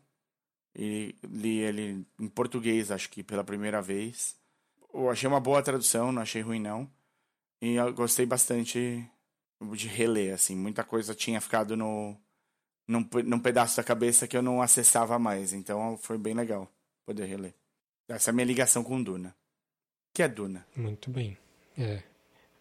[0.74, 4.36] e li ele em português, acho que pela primeira vez.
[4.92, 6.90] Eu achei uma boa tradução, não achei ruim não.
[7.60, 9.08] E eu gostei bastante
[9.74, 10.54] de reler, assim.
[10.54, 12.16] Muita coisa tinha ficado no,
[12.86, 15.52] num, num pedaço da cabeça que eu não acessava mais.
[15.52, 16.70] Então foi bem legal
[17.04, 17.54] poder reler.
[18.08, 19.34] Essa é a minha ligação com Duna.
[20.14, 20.66] que é Duna?
[20.76, 21.36] Muito bem.
[21.76, 22.02] É.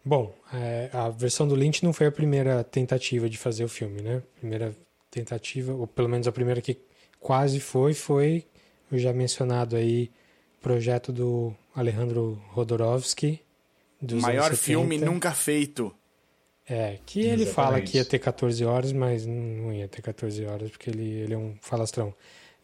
[0.08, 4.03] Bom, é, a versão do Lynch não foi a primeira tentativa de fazer o filme,
[4.03, 4.22] né?
[4.39, 4.72] Primeira
[5.10, 6.78] tentativa, ou pelo menos a primeira que
[7.20, 8.45] quase foi, foi
[8.91, 10.12] o já mencionado aí
[10.62, 13.41] projeto do Alejandro Rodorovsky.
[13.99, 15.91] O maior filme nunca feito.
[16.68, 17.53] É, que ele Exatamente.
[17.53, 21.34] fala que ia ter 14 horas, mas não ia ter 14 horas, porque ele, ele
[21.34, 22.14] é um falastrão.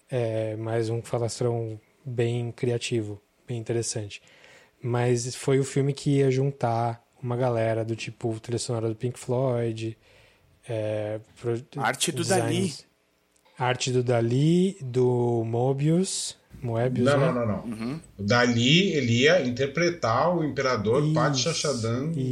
[0.09, 4.21] É, mas um falastrão bem criativo, bem interessante.
[4.81, 9.19] Mas foi o filme que ia juntar uma galera do tipo trilha sonora do Pink
[9.19, 9.97] Floyd,
[10.67, 11.19] é,
[11.77, 12.73] arte do Dali.
[13.61, 16.35] Arte do Dali, do Mobius.
[16.63, 17.25] Moebius, não, né?
[17.27, 17.63] não, não, não.
[17.63, 17.99] Uhum.
[18.17, 21.03] O Dali, ele ia interpretar o imperador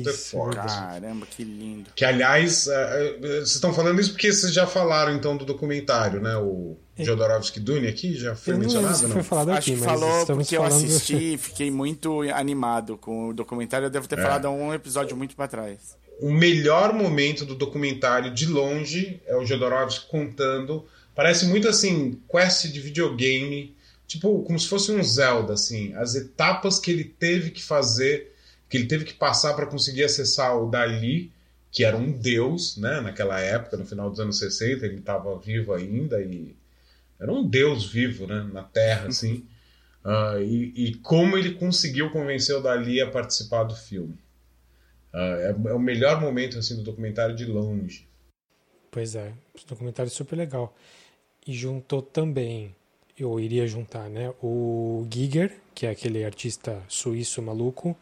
[0.09, 0.55] isso, Ford.
[0.55, 1.91] Caramba, que lindo.
[1.95, 6.36] Que, aliás, uh, vocês estão falando isso porque vocês já falaram, então, do documentário, né?
[6.38, 7.03] O é.
[7.03, 9.13] Jodorowsky Dune aqui, já foi eu mencionado, não?
[9.13, 10.71] Foi falado aqui, Acho que mas falou porque falando...
[10.71, 13.86] eu assisti fiquei muito animado com o documentário.
[13.86, 14.21] Eu devo ter é.
[14.21, 15.95] falado um episódio muito para trás.
[16.21, 20.86] O melhor momento do documentário, de longe, é o Jodorowsky contando.
[21.20, 23.76] Parece muito assim, quest de videogame
[24.07, 28.34] tipo, como se fosse um Zelda, assim, as etapas que ele teve que fazer,
[28.70, 31.30] que ele teve que passar para conseguir acessar o Dali,
[31.74, 35.74] que era um deus, né, naquela época, no final dos anos 60, ele estava vivo
[35.74, 36.55] ainda e
[37.20, 39.45] era um deus vivo, né, na Terra, assim,
[40.05, 44.17] uh, e, e, como ele conseguiu convencer o Dali a participar do filme.
[45.13, 48.07] Uh, é, é, o melhor momento, assim, do documentário de longe.
[48.89, 49.34] Pois é,
[49.67, 50.74] documentário é super legal.
[51.46, 52.76] E juntou também
[53.20, 54.34] eu iria juntar, né?
[54.42, 57.96] O Giger, que é aquele artista suíço maluco.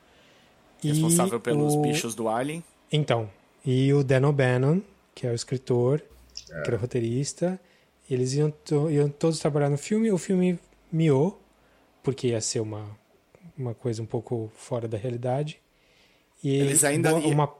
[0.82, 1.82] Responsável pelos o...
[1.82, 2.64] bichos do Alien.
[2.92, 3.30] Então,
[3.66, 4.82] e o Dan O'Bannon,
[5.16, 6.02] que é o escritor,
[6.52, 6.62] é.
[6.62, 7.60] que era roteirista.
[8.10, 8.90] Eles iam, to...
[8.92, 10.12] iam todos trabalhar no filme.
[10.12, 10.60] O filme
[10.92, 11.42] miou,
[12.04, 12.88] porque ia ser uma,
[13.58, 15.60] uma coisa um pouco fora da realidade.
[16.44, 17.16] E eles ainda.
[17.16, 17.52] Uma...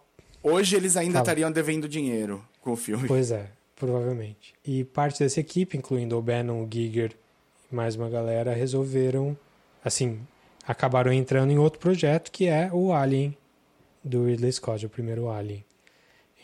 [0.44, 1.24] Hoje eles ainda Fala.
[1.24, 3.08] estariam devendo dinheiro com o filme.
[3.08, 4.54] Pois é, provavelmente.
[4.66, 7.12] E parte dessa equipe, incluindo o Bannon, o Giger
[7.72, 9.38] mais uma galera resolveram,
[9.84, 10.20] assim,
[10.66, 13.38] acabaram entrando em outro projeto que é o Alien
[14.04, 15.64] do Ridley Scott, o primeiro Alien.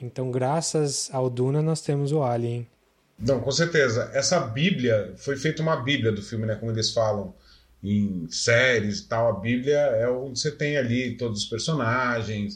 [0.01, 2.67] Então, graças ao Duna, nós temos o Alien.
[3.17, 4.09] Não, com certeza.
[4.13, 6.55] Essa Bíblia foi feita uma Bíblia do filme, né?
[6.55, 7.33] Como eles falam
[7.81, 9.29] em séries e tal.
[9.29, 12.55] A Bíblia é onde você tem ali todos os personagens.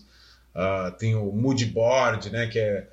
[0.54, 2.48] Uh, tem o mood board, né?
[2.48, 2.88] Que é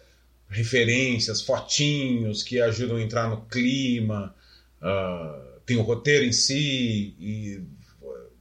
[0.55, 4.35] referências, fotinhos que ajudam a entrar no clima.
[4.81, 7.63] Uh, tem o roteiro em si e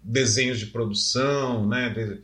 [0.04, 2.22] desenhos de produção, né, de,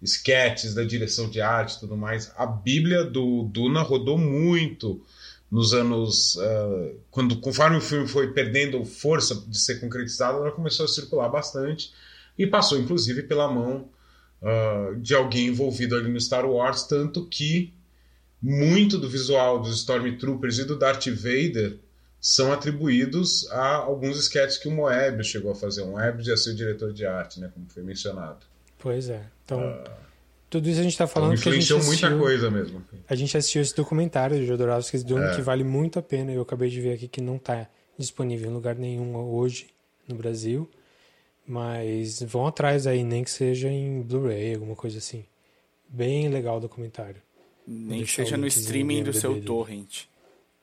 [0.00, 2.32] sketches da direção de arte e tudo mais.
[2.36, 5.02] A Bíblia do Duna rodou muito
[5.50, 10.84] nos anos uh, quando conforme o filme foi perdendo força de ser concretizado, ela começou
[10.84, 11.92] a circular bastante
[12.38, 13.88] e passou inclusive pela mão
[14.42, 17.72] uh, de alguém envolvido ali no Star Wars, tanto que
[18.40, 21.78] muito do visual dos Stormtroopers e do Darth Vader
[22.20, 25.82] são atribuídos a alguns sketches que o Moebius chegou a fazer.
[25.82, 28.38] O Moebius ia ser o diretor de arte, né, como foi mencionado.
[28.78, 29.24] Pois é.
[29.44, 29.90] Então, uh,
[30.50, 32.82] tudo isso a gente está falando então influenciou muita coisa mesmo.
[33.08, 35.34] A gente assistiu esse documentário do Jodorowsky Dune é.
[35.34, 36.32] que vale muito a pena.
[36.32, 37.68] Eu acabei de ver aqui que não está
[37.98, 39.68] disponível em lugar nenhum hoje
[40.06, 40.68] no Brasil.
[41.46, 45.24] Mas vão atrás aí, nem que seja em Blu-ray, alguma coisa assim.
[45.88, 47.22] Bem legal o documentário.
[47.70, 50.04] Nem que seja no streaming do seu torrent.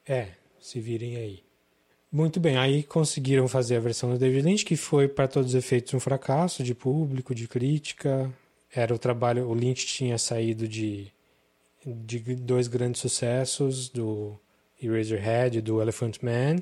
[0.07, 0.29] É,
[0.59, 1.43] se virem aí.
[2.11, 5.55] Muito bem, aí conseguiram fazer a versão do David Lynch, que foi para todos os
[5.55, 8.33] efeitos um fracasso de público, de crítica.
[8.73, 11.11] Era o trabalho, o Lynch tinha saído de,
[11.85, 14.39] de dois grandes sucessos, do
[14.81, 16.55] Eraserhead e do Elephant Man,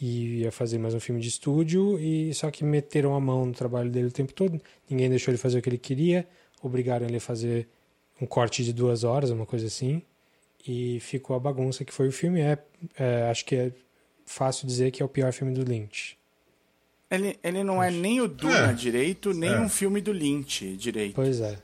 [0.00, 3.52] e ia fazer mais um filme de estúdio, e só que meteram a mão no
[3.52, 6.26] trabalho dele o tempo todo, ninguém deixou ele fazer o que ele queria,
[6.62, 7.68] obrigaram ele a fazer
[8.22, 10.00] um corte de duas horas, uma coisa assim,
[10.64, 12.40] e ficou a bagunça que foi o filme.
[12.40, 12.56] É,
[12.96, 13.72] é, acho que é
[14.24, 16.16] fácil dizer que é o pior filme do Lynch.
[17.10, 18.72] Ele, ele não é nem o Duna é.
[18.72, 19.60] direito, nem é.
[19.60, 21.16] um filme do Lynch direito.
[21.16, 21.58] Pois é.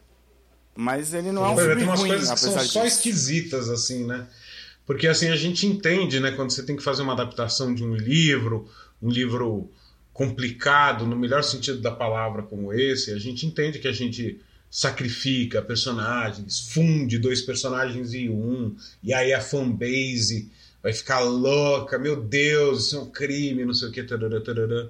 [0.74, 4.04] Mas ele não é um filme tem umas ruim, coisas que são só esquisitas, assim,
[4.04, 4.26] né?
[4.84, 7.94] Porque assim, a gente entende, né, quando você tem que fazer uma adaptação de um
[7.94, 8.68] livro,
[9.00, 9.70] um livro
[10.12, 14.40] complicado, no melhor sentido da palavra como esse, a gente entende que a gente
[14.70, 20.50] sacrifica personagens, funde dois personagens em um, e aí a fanbase
[20.82, 24.88] vai ficar louca, meu Deus, isso é um crime, não sei o que, tarará, tarará.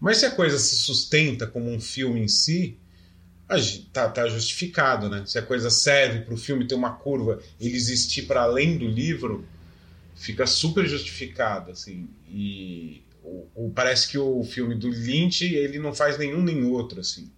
[0.00, 2.76] mas se a coisa se sustenta como um filme em si,
[3.92, 5.24] tá, tá justificado, né?
[5.26, 8.86] Se a coisa serve para o filme ter uma curva, ele existir para além do
[8.86, 9.44] livro,
[10.14, 12.08] fica super justificado, assim.
[12.28, 13.02] E
[13.74, 17.30] parece que o filme do Lynch ele não faz nenhum nem outro, assim.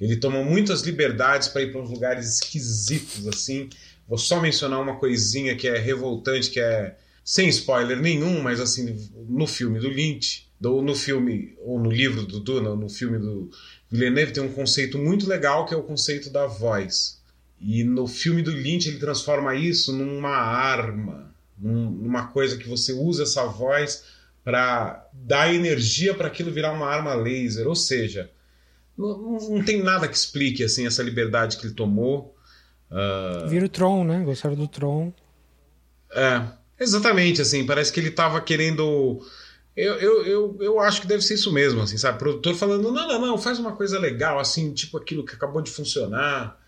[0.00, 3.68] Ele toma muitas liberdades para ir para uns lugares esquisitos assim.
[4.06, 8.96] Vou só mencionar uma coisinha que é revoltante, que é sem spoiler nenhum, mas assim
[9.28, 13.50] no filme do Lynch, ou no filme ou no livro do Duna, no filme do
[13.90, 17.20] Villeneuve tem um conceito muito legal que é o conceito da voz.
[17.60, 23.24] E no filme do Lynch ele transforma isso numa arma, numa coisa que você usa
[23.24, 24.04] essa voz
[24.44, 28.30] para dar energia para aquilo virar uma arma laser, ou seja,
[28.98, 32.34] não, não, tem nada que explique assim essa liberdade que ele tomou.
[32.90, 33.48] Uh...
[33.48, 34.22] Vira o Tron, né?
[34.24, 35.12] Gostaram do Tron.
[36.10, 36.42] É,
[36.80, 39.22] exatamente, assim, parece que ele estava querendo
[39.76, 42.18] Eu, eu, eu, eu acho que deve ser isso mesmo, assim, sabe?
[42.18, 45.70] produtor falando, não, não, não, faz uma coisa legal, assim, tipo aquilo que acabou de
[45.70, 46.58] funcionar.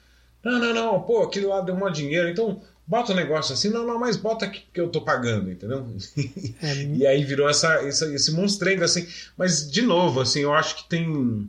[0.45, 3.87] Não, não, não, pô, aquilo lá deu maior dinheiro, então bota um negócio assim, não,
[3.87, 5.87] não, mas bota aqui que eu tô pagando, entendeu?
[6.61, 6.83] É.
[6.95, 9.07] e aí virou essa, essa, esse monstrengo, assim.
[9.37, 11.49] Mas, de novo, assim, eu acho que tem.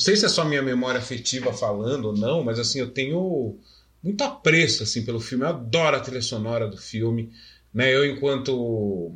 [0.00, 3.58] Não sei se é só minha memória afetiva falando ou não, mas assim, eu tenho
[4.02, 5.44] muito apreço assim pelo filme.
[5.44, 7.30] Eu adoro a trilha sonora do filme.
[7.72, 7.94] Né?
[7.94, 9.12] Eu, enquanto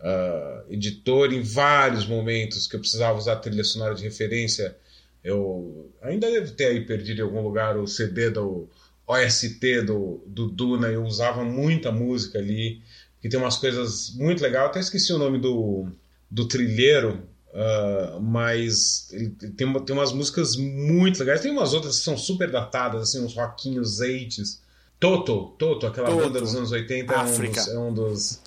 [0.00, 4.74] uh, editor, em vários momentos que eu precisava usar a trilha sonora de referência,
[5.22, 8.70] eu ainda devo ter aí perdido em algum lugar o CD do
[9.06, 12.80] OST do, do Duna, eu usava muita música ali,
[13.20, 14.70] que tem umas coisas muito legais.
[14.70, 15.86] Até esqueci o nome do,
[16.30, 17.22] do trilheiro,
[17.56, 21.40] uh, mas ele tem, uma, tem umas músicas muito legais.
[21.40, 24.58] Tem umas outras que são super datadas, assim, uns rockinhos 80s.
[25.00, 26.22] Toto, Toto, aquela Toto.
[26.22, 27.60] banda dos anos 80 África.
[27.60, 28.40] é um dos.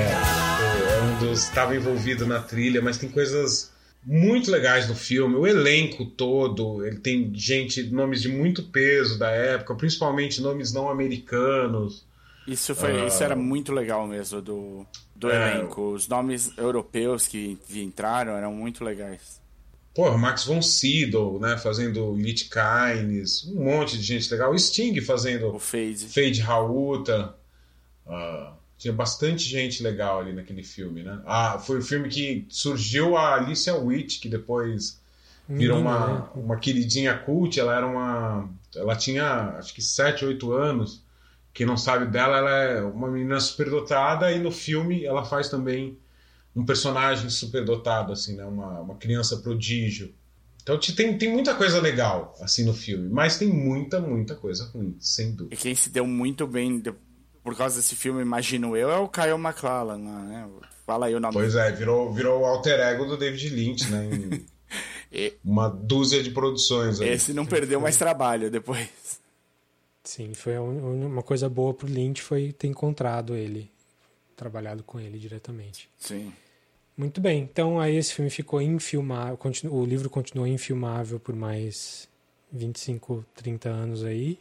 [0.00, 1.42] É um dos...
[1.42, 3.70] estava envolvido na trilha, mas tem coisas
[4.08, 5.36] muito legais no filme.
[5.36, 10.88] O elenco todo, ele tem gente, nomes de muito peso da época, principalmente nomes não
[10.88, 12.06] americanos.
[12.46, 15.92] Isso foi, uh, isso era muito legal mesmo do, do é, elenco.
[15.92, 19.42] Os nomes europeus que entraram eram muito legais.
[19.94, 24.52] Pô, Max von Sydow, né, fazendo Lit Kynes, um monte de gente legal.
[24.52, 27.34] O Sting fazendo o Fade, Fade Rauta.
[28.06, 31.20] Uh, tinha bastante gente legal ali naquele filme, né?
[31.26, 35.00] Ah, foi o filme que surgiu a Alicia Witt, que depois
[35.48, 36.28] virou uma, né?
[36.36, 37.58] uma queridinha cult.
[37.58, 38.48] Ela era uma.
[38.76, 41.02] Ela tinha acho que 7, 8 anos.
[41.52, 45.98] Quem não sabe dela, ela é uma menina superdotada e no filme ela faz também
[46.54, 48.44] um personagem superdotado, assim, né?
[48.44, 50.14] Uma, uma criança prodígio.
[50.62, 54.96] Então tem, tem muita coisa legal assim no filme, mas tem muita, muita coisa ruim,
[55.00, 55.54] sem dúvida.
[55.54, 56.78] E quem se deu muito bem
[57.48, 60.46] por causa desse filme, imagino eu, é o Kyle MacLachlan, né?
[60.84, 61.32] Fala aí o nome.
[61.32, 64.04] Pois é, virou, virou o alter ego do David Lynch, né?
[64.04, 64.46] Em
[65.10, 65.32] e...
[65.42, 67.00] Uma dúzia de produções.
[67.00, 67.08] Aí.
[67.08, 68.90] Esse não perdeu mais trabalho depois.
[70.04, 73.70] Sim, foi uma coisa boa pro Lynch foi ter encontrado ele,
[74.36, 75.88] trabalhado com ele diretamente.
[75.96, 76.30] Sim.
[76.94, 79.38] Muito bem, então aí esse filme ficou infilmável,
[79.70, 82.06] o livro continuou infilmável por mais
[82.52, 84.38] 25, 30 anos aí,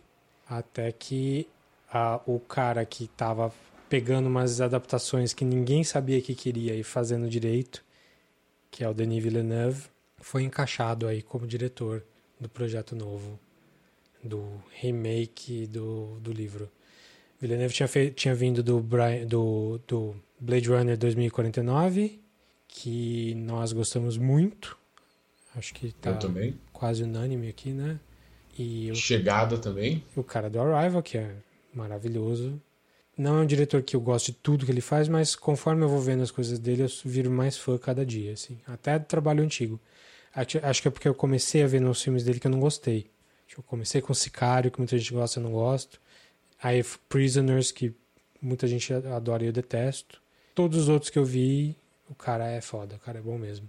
[0.50, 1.48] até que
[1.92, 3.54] a, o cara que estava
[3.90, 7.84] pegando umas adaptações que ninguém sabia que queria e fazendo direito,
[8.70, 9.84] que é o Denis Villeneuve,
[10.20, 12.04] foi encaixado aí como diretor
[12.40, 13.40] do projeto novo,
[14.24, 16.70] do remake do, do livro.
[17.40, 18.82] Villeneuve tinha, fe, tinha vindo do,
[19.28, 22.20] do, do Blade Runner 2049,
[22.68, 24.78] que nós gostamos muito.
[25.56, 26.18] Acho que tá
[26.74, 28.00] quase unânime aqui, né?
[28.58, 30.04] E Chegada também.
[30.16, 31.36] O cara do Arrival, que é
[31.74, 32.62] maravilhoso.
[33.18, 35.90] Não é um diretor que eu gosto de tudo que ele faz, mas conforme eu
[35.90, 38.60] vou vendo as coisas dele, eu viro mais fã cada dia, assim.
[38.68, 39.80] Até do trabalho antigo.
[40.34, 43.10] Acho que é porque eu comecei a ver nos filmes dele que eu não gostei.
[43.58, 46.00] Eu comecei com Sicário, que muita gente gosta e eu não gosto.
[46.62, 47.92] Aí Prisoners, que
[48.40, 50.22] muita gente adora e eu detesto.
[50.54, 51.76] Todos os outros que eu vi,
[52.08, 53.68] o cara é foda, o cara é bom mesmo.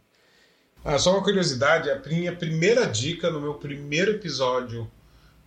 [0.85, 4.91] Ah, só uma curiosidade, a minha primeira dica no meu primeiro episódio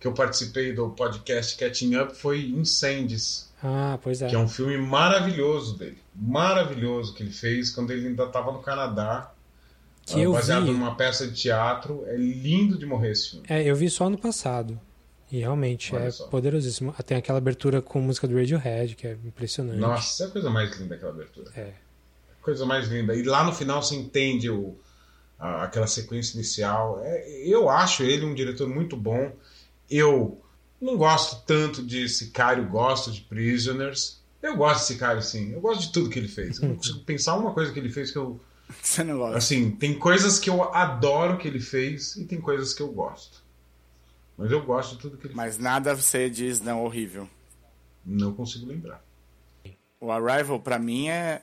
[0.02, 3.48] que eu participei do podcast Catching Up foi Incendies.
[3.62, 4.28] Ah, pois é.
[4.28, 5.98] Que é um filme maravilhoso dele.
[6.12, 9.32] Maravilhoso que ele fez quando ele ainda estava no Canadá.
[10.04, 10.72] Que uh, baseado vi.
[10.72, 12.02] numa peça de teatro.
[12.08, 13.46] É lindo de morrer esse filme.
[13.48, 14.76] É, eu vi só no passado.
[15.30, 16.26] E realmente Olha é só.
[16.26, 16.92] poderosíssimo.
[17.06, 19.78] Tem aquela abertura com música do Radiohead, que é impressionante.
[19.78, 21.48] Nossa, é a coisa mais linda aquela abertura.
[21.54, 21.74] É.
[22.40, 23.14] Coisa mais linda.
[23.14, 24.76] E lá no final você entende o,
[25.38, 27.00] a, aquela sequência inicial.
[27.04, 29.30] É, eu acho ele um diretor muito bom.
[29.92, 30.42] Eu
[30.80, 34.22] não gosto tanto de Sicário, gosto de Prisoners.
[34.42, 35.52] Eu gosto de Sicário, sim.
[35.52, 36.60] Eu gosto de tudo que ele fez.
[36.60, 38.40] Eu não consigo pensar uma coisa que ele fez que eu.
[38.80, 39.36] Você não gosta?
[39.36, 43.42] Assim, tem coisas que eu adoro que ele fez e tem coisas que eu gosto.
[44.36, 45.58] Mas eu gosto de tudo que ele Mas fez.
[45.58, 47.28] Mas nada você diz não horrível.
[48.04, 49.04] Não consigo lembrar.
[50.00, 51.42] O Arrival, para mim, é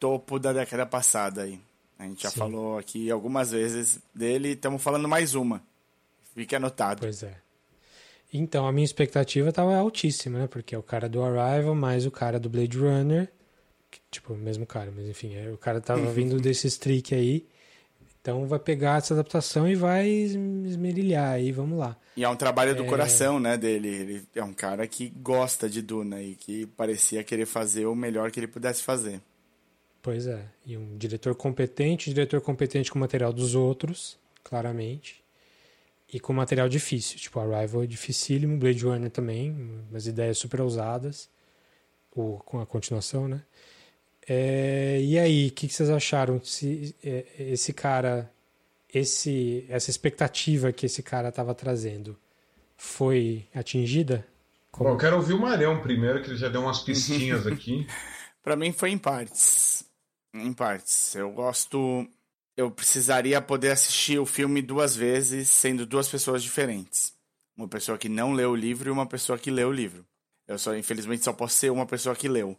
[0.00, 1.60] topo da década passada aí.
[1.98, 2.38] A gente já Sim.
[2.38, 5.62] falou aqui algumas vezes dele, estamos falando mais uma.
[6.34, 7.00] Fique anotado.
[7.00, 7.45] Pois é.
[8.38, 10.46] Então, a minha expectativa estava altíssima, né?
[10.46, 13.30] Porque é o cara do Arrival mais o cara do Blade Runner.
[13.90, 17.46] Que, tipo, o mesmo cara, mas enfim, é, o cara tava vindo desse streak aí.
[18.26, 21.96] Então vai pegar essa adaptação e vai esmerilhar aí, vamos lá.
[22.16, 22.86] E é um trabalho do é...
[22.88, 23.88] coração, né, dele.
[23.88, 28.32] Ele é um cara que gosta de Duna e que parecia querer fazer o melhor
[28.32, 29.20] que ele pudesse fazer.
[30.02, 30.44] Pois é.
[30.64, 35.22] E um diretor competente, diretor competente com o material dos outros, claramente.
[36.12, 37.18] E com material difícil.
[37.18, 39.50] Tipo, Arrival é dificílimo, Blade Runner também,
[39.90, 41.28] umas ideias super ousadas,
[42.14, 43.42] ou com a continuação, né?
[44.28, 46.42] É, e aí, o que, que, vocês acharam?
[46.42, 48.30] Se é, esse cara,
[48.92, 52.18] esse, essa expectativa que esse cara estava trazendo
[52.76, 54.26] foi atingida?
[54.72, 54.90] Como...
[54.90, 57.86] Bom, eu quero ouvir o Marião primeiro, que ele já deu umas pistinhas aqui.
[58.42, 59.84] Para mim foi em partes.
[60.34, 61.14] Em partes.
[61.14, 62.06] Eu gosto.
[62.56, 67.14] Eu precisaria poder assistir o filme duas vezes, sendo duas pessoas diferentes.
[67.54, 70.06] Uma pessoa que não leu o livro e uma pessoa que leu o livro.
[70.48, 72.58] Eu só, infelizmente, só posso ser uma pessoa que leu.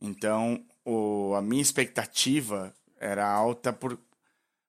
[0.00, 3.98] Então, o, a minha expectativa era alta por,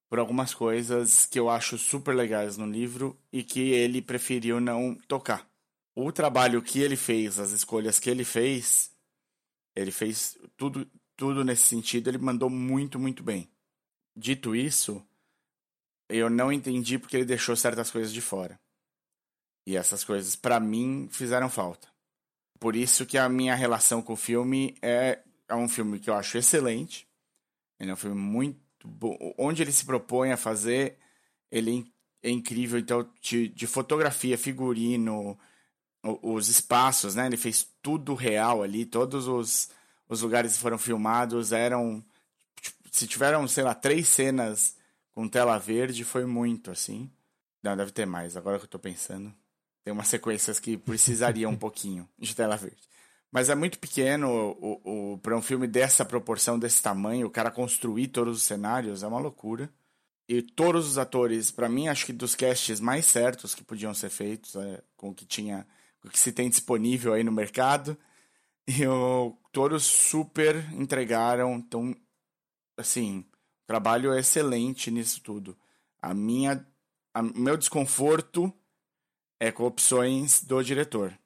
[0.09, 4.95] por algumas coisas que eu acho super legais no livro e que ele preferiu não
[5.07, 5.49] tocar.
[5.93, 8.91] O trabalho que ele fez, as escolhas que ele fez,
[9.75, 13.49] ele fez tudo, tudo nesse sentido, ele mandou muito, muito bem.
[14.15, 15.05] Dito isso,
[16.09, 18.59] eu não entendi porque ele deixou certas coisas de fora.
[19.65, 21.87] E essas coisas, para mim, fizeram falta.
[22.59, 26.15] Por isso que a minha relação com o filme é, é um filme que eu
[26.15, 27.07] acho excelente.
[27.79, 29.17] Ele é um filme muito bom.
[29.37, 30.97] Onde ele se propõe a fazer,
[31.49, 31.91] ele
[32.21, 32.77] é incrível.
[32.77, 35.39] Então, de, de fotografia, figurino,
[36.03, 37.27] os espaços, né?
[37.27, 38.85] Ele fez tudo real ali.
[38.85, 39.69] Todos os,
[40.09, 42.03] os lugares que foram filmados eram...
[42.91, 44.75] Se tiveram, sei lá, três cenas
[45.11, 47.09] com tela verde, foi muito, assim.
[47.63, 49.33] Não, deve ter mais, agora que eu tô pensando.
[49.83, 52.81] Tem umas sequências que precisariam um pouquinho de tela verde.
[53.31, 54.29] Mas é muito pequeno
[54.59, 59.03] o, o, para um filme dessa proporção, desse tamanho, o cara construir todos os cenários
[59.03, 59.69] é uma loucura.
[60.27, 64.09] E todos os atores, para mim, acho que dos casts mais certos que podiam ser
[64.09, 65.65] feitos, é, com o que tinha,
[66.03, 67.97] o que se tem disponível aí no mercado.
[68.67, 71.55] E o, todos super entregaram.
[71.55, 71.95] Então,
[72.81, 75.57] assim, o trabalho é excelente nisso tudo.
[76.01, 76.65] A minha,
[77.15, 78.53] o meu desconforto
[79.39, 81.17] é com opções do diretor.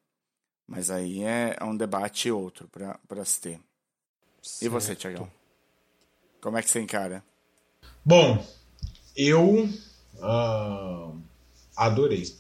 [0.68, 3.60] Mas aí é, um debate outro para se ter.
[4.42, 4.64] Certo.
[4.64, 5.32] E você, Tiagão?
[6.42, 7.24] Como é que você encara?
[8.04, 8.46] Bom,
[9.16, 9.70] eu
[10.16, 11.20] uh,
[11.76, 12.36] adorei.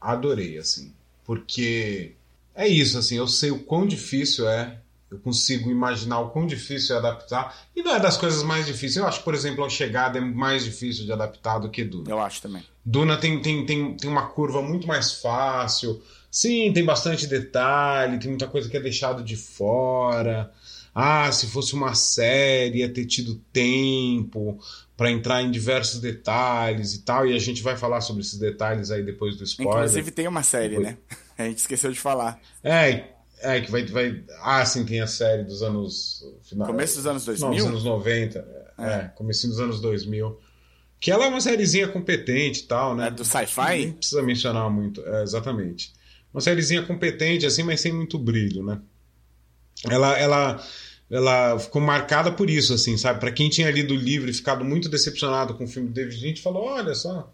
[0.00, 0.94] Adorei, assim.
[1.24, 2.14] Porque
[2.54, 4.80] é isso, assim, eu sei o quão difícil é
[5.10, 7.56] eu consigo imaginar o quão difícil é adaptar.
[7.74, 8.96] E não é das coisas mais difíceis.
[8.96, 12.10] Eu acho, por exemplo, a chegada é mais difícil de adaptar do que Duna.
[12.10, 12.64] Eu acho também.
[12.84, 16.02] Duna tem, tem, tem, tem uma curva muito mais fácil.
[16.30, 20.52] Sim, tem bastante detalhe, tem muita coisa que é deixado de fora.
[20.92, 24.58] Ah, se fosse uma série, ia ter tido tempo
[24.96, 27.26] para entrar em diversos detalhes e tal.
[27.26, 29.74] E a gente vai falar sobre esses detalhes aí depois do spoiler.
[29.76, 30.88] Inclusive tem uma série, depois...
[30.88, 30.98] né?
[31.38, 32.40] A gente esqueceu de falar.
[32.64, 34.24] É, é, que vai, vai.
[34.40, 36.24] Ah, sim, tem a série dos anos.
[36.42, 37.48] Final, Começo dos anos 2000?
[37.48, 38.38] Não, dos anos 90.
[38.78, 39.12] É, é.
[39.14, 40.38] comecinho dos anos 2000.
[40.98, 43.08] Que ela é uma sériezinha competente e tal, né?
[43.08, 43.78] É do sci-fi?
[43.78, 45.06] Nem precisa mencionar muito.
[45.06, 45.92] É, exatamente.
[46.32, 48.80] Uma sériezinha competente, assim, mas sem muito brilho, né?
[49.88, 50.66] Ela, ela,
[51.10, 53.20] ela ficou marcada por isso, assim, sabe?
[53.20, 56.24] Para quem tinha lido o livro e ficado muito decepcionado com o filme do David
[56.24, 57.30] Lynch, falou: olha só,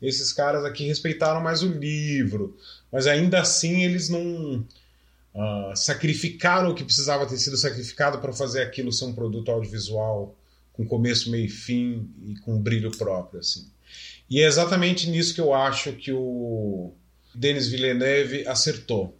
[0.00, 2.56] esses caras aqui respeitaram mais o livro,
[2.90, 4.66] mas ainda assim eles não
[5.34, 10.36] uh, sacrificaram o que precisava ter sido sacrificado para fazer aquilo ser um produto audiovisual
[10.72, 13.70] com começo, meio e fim e com brilho próprio, assim.
[14.28, 16.94] E é exatamente nisso que eu acho que o
[17.34, 19.16] Denis Villeneuve acertou.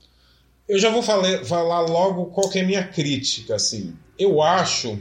[0.66, 3.94] Eu já vou falar, falar logo qual é a minha crítica, assim.
[4.18, 4.98] Eu acho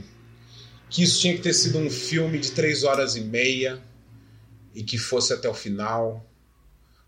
[0.89, 3.81] que isso tinha que ter sido um filme de três horas e meia
[4.75, 6.25] e que fosse até o final.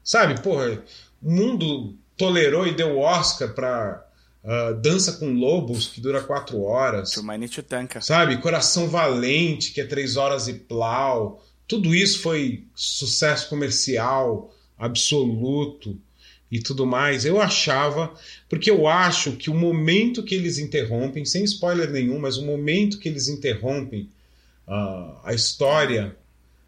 [0.02, 0.82] Sabe, porra,
[1.22, 4.06] mundo tolerou e deu Oscar para
[4.44, 7.14] uh, ah, Dança com Lobos, que dura quatro horas.
[7.62, 8.02] Tanka.
[8.02, 8.38] Sabe?
[8.38, 11.44] Coração Valente, que é três horas e plau.
[11.68, 15.98] Tudo isso foi sucesso comercial absoluto
[16.52, 17.26] e tudo mais.
[17.26, 18.14] Eu achava,
[18.48, 23.00] porque eu acho que o momento que eles interrompem, sem spoiler nenhum, mas o momento
[23.00, 24.10] que eles interrompem
[24.68, 26.16] uh, a história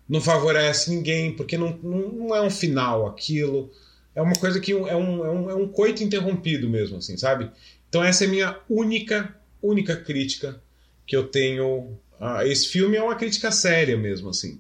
[0.08, 3.72] não favorece ninguém, porque não, não, não é um final aquilo
[4.16, 7.52] é uma coisa que é um, é um, é um coito interrompido mesmo, assim, sabe?
[7.90, 10.60] Então essa é a minha única, única crítica
[11.06, 12.96] que eu tenho a esse filme.
[12.96, 14.60] É uma crítica séria mesmo, assim.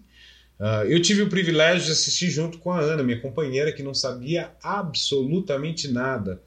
[0.60, 3.94] Uh, eu tive o privilégio de assistir junto com a Ana, minha companheira, que não
[3.94, 6.42] sabia absolutamente nada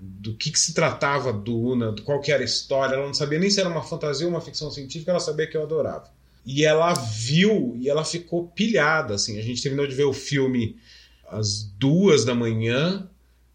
[0.00, 2.94] do que, que se tratava Duna, do qual era a história.
[2.94, 5.56] Ela não sabia nem se era uma fantasia ou uma ficção científica, ela sabia que
[5.56, 6.10] eu adorava.
[6.46, 9.38] E ela viu e ela ficou pilhada, assim.
[9.38, 10.76] A gente terminou de ver o filme
[11.30, 13.08] às duas da manhã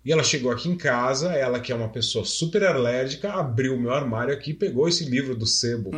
[0.06, 3.80] e ela chegou aqui em casa, ela que é uma pessoa super alérgica, abriu o
[3.80, 5.90] meu armário aqui e pegou esse livro do sebo,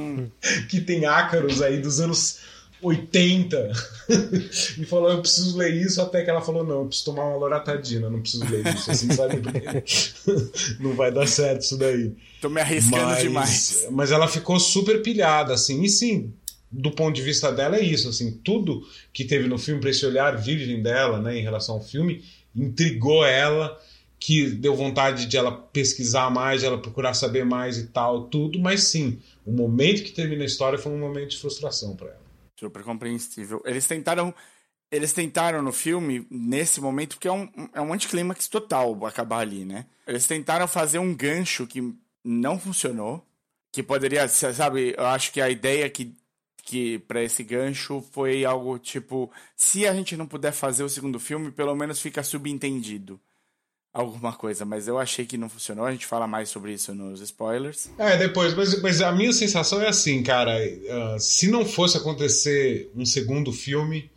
[0.70, 2.40] que tem ácaros aí dos anos
[2.80, 3.72] 80
[4.78, 6.00] e falou: Eu preciso ler isso.
[6.00, 8.90] Até que ela falou: Não, eu preciso tomar uma loratadina, não preciso ler isso.
[8.90, 9.40] Assim, sabe?
[10.80, 12.14] não vai dar certo isso daí.
[12.40, 13.86] Tô me arriscando mas, demais.
[13.90, 15.82] Mas ela ficou super pilhada, assim.
[15.82, 16.32] E sim,
[16.74, 18.08] do ponto de vista dela, é isso.
[18.08, 21.82] assim Tudo que teve no filme, para esse olhar virgem dela né, em relação ao
[21.82, 22.24] filme,
[22.54, 23.80] intrigou ela
[24.18, 28.58] que deu vontade de ela pesquisar mais, de ela procurar saber mais e tal, tudo,
[28.58, 32.24] mas sim, o momento que termina a história foi um momento de frustração para ela.
[32.58, 33.62] Super compreensível.
[33.66, 34.34] Eles tentaram
[34.90, 39.64] eles tentaram no filme, nesse momento, porque é um, é um anticlímax total acabar ali,
[39.64, 39.86] né?
[40.06, 41.92] Eles tentaram fazer um gancho que
[42.24, 43.26] não funcionou,
[43.72, 46.14] que poderia, sabe, eu acho que a ideia que,
[46.64, 51.20] que para esse gancho foi algo tipo, se a gente não puder fazer o segundo
[51.20, 53.20] filme, pelo menos fica subentendido
[53.92, 55.86] alguma coisa, mas eu achei que não funcionou.
[55.86, 57.88] A gente fala mais sobre isso nos spoilers.
[57.96, 60.58] É, depois, mas, mas a minha sensação é assim, cara.
[60.58, 64.10] Uh, se não fosse acontecer um segundo filme,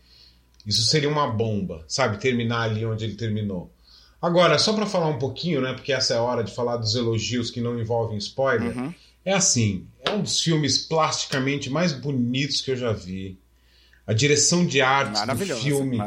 [0.65, 2.19] isso seria uma bomba, sabe?
[2.19, 3.71] Terminar ali onde ele terminou.
[4.19, 5.73] Agora, só para falar um pouquinho, né?
[5.73, 8.75] Porque essa é a hora de falar dos elogios que não envolvem spoiler.
[8.75, 8.93] Uhum.
[9.23, 13.37] É assim, é um dos filmes plasticamente mais bonitos que eu já vi.
[14.05, 15.99] A direção de arte do filme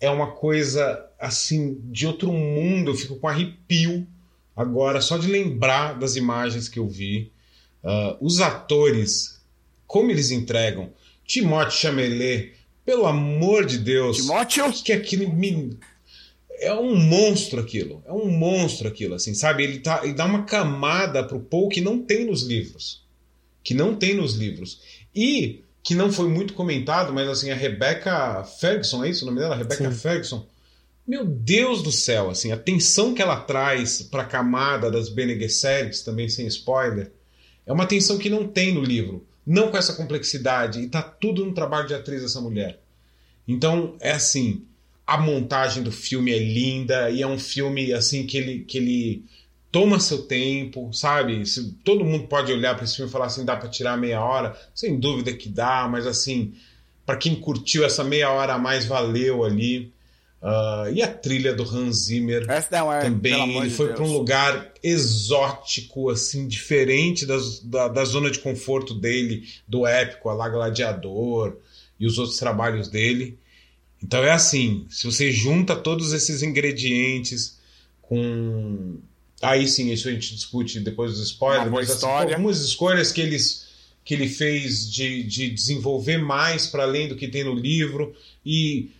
[0.00, 2.90] é uma coisa assim de outro mundo.
[2.90, 4.06] Eu fico com arrepio
[4.56, 7.30] agora só de lembrar das imagens que eu vi.
[7.84, 9.40] Uh, os atores,
[9.86, 10.90] como eles entregam.
[11.26, 12.54] Timothée Chalamet,
[12.84, 14.16] pelo amor de Deus.
[14.16, 14.72] Timóteo?
[14.72, 15.78] Que aquele menino
[16.60, 18.02] é um monstro aquilo.
[18.06, 19.64] É um monstro aquilo, assim, sabe?
[19.64, 23.04] Ele, tá, ele dá uma camada pro Paul que não tem nos livros.
[23.62, 24.80] Que não tem nos livros.
[25.14, 29.40] E que não foi muito comentado, mas assim, a Rebecca Ferguson, é isso o nome
[29.40, 29.54] dela?
[29.54, 29.96] Rebecca Sim.
[29.96, 30.46] Ferguson.
[31.06, 35.38] Meu Deus do céu, assim, a tensão que ela traz para a camada das Bene
[35.38, 37.12] Gesserits, também sem spoiler,
[37.64, 39.24] é uma tensão que não tem no livro.
[39.46, 40.80] Não com essa complexidade.
[40.80, 42.80] E tá tudo no trabalho de atriz dessa mulher.
[43.46, 44.64] Então, é assim,
[45.06, 49.24] a montagem do filme é linda e é um filme assim que ele, que ele
[49.70, 51.46] toma seu tempo, sabe?
[51.46, 54.20] Se, todo mundo pode olhar para esse filme e falar assim, dá para tirar meia
[54.20, 56.54] hora, sem dúvida que dá, mas assim,
[57.04, 59.94] para quem curtiu essa meia hora a mais valeu ali.
[60.42, 62.60] Uh, e a trilha do Hans Zimmer é,
[63.00, 68.94] também ele foi para um lugar exótico, assim, diferente das, da, da zona de conforto
[68.94, 71.56] dele, do épico, a La Gladiador
[71.98, 73.38] e os outros trabalhos dele.
[74.06, 77.58] Então é assim, se você junta todos esses ingredientes
[78.00, 79.00] com
[79.42, 81.66] Aí sim, isso a gente discute depois dos spoilers.
[81.68, 83.66] Uma mas, assim, algumas escolhas que, eles,
[84.04, 88.14] que ele fez de, de desenvolver mais para além do que tem no livro.
[88.44, 88.90] E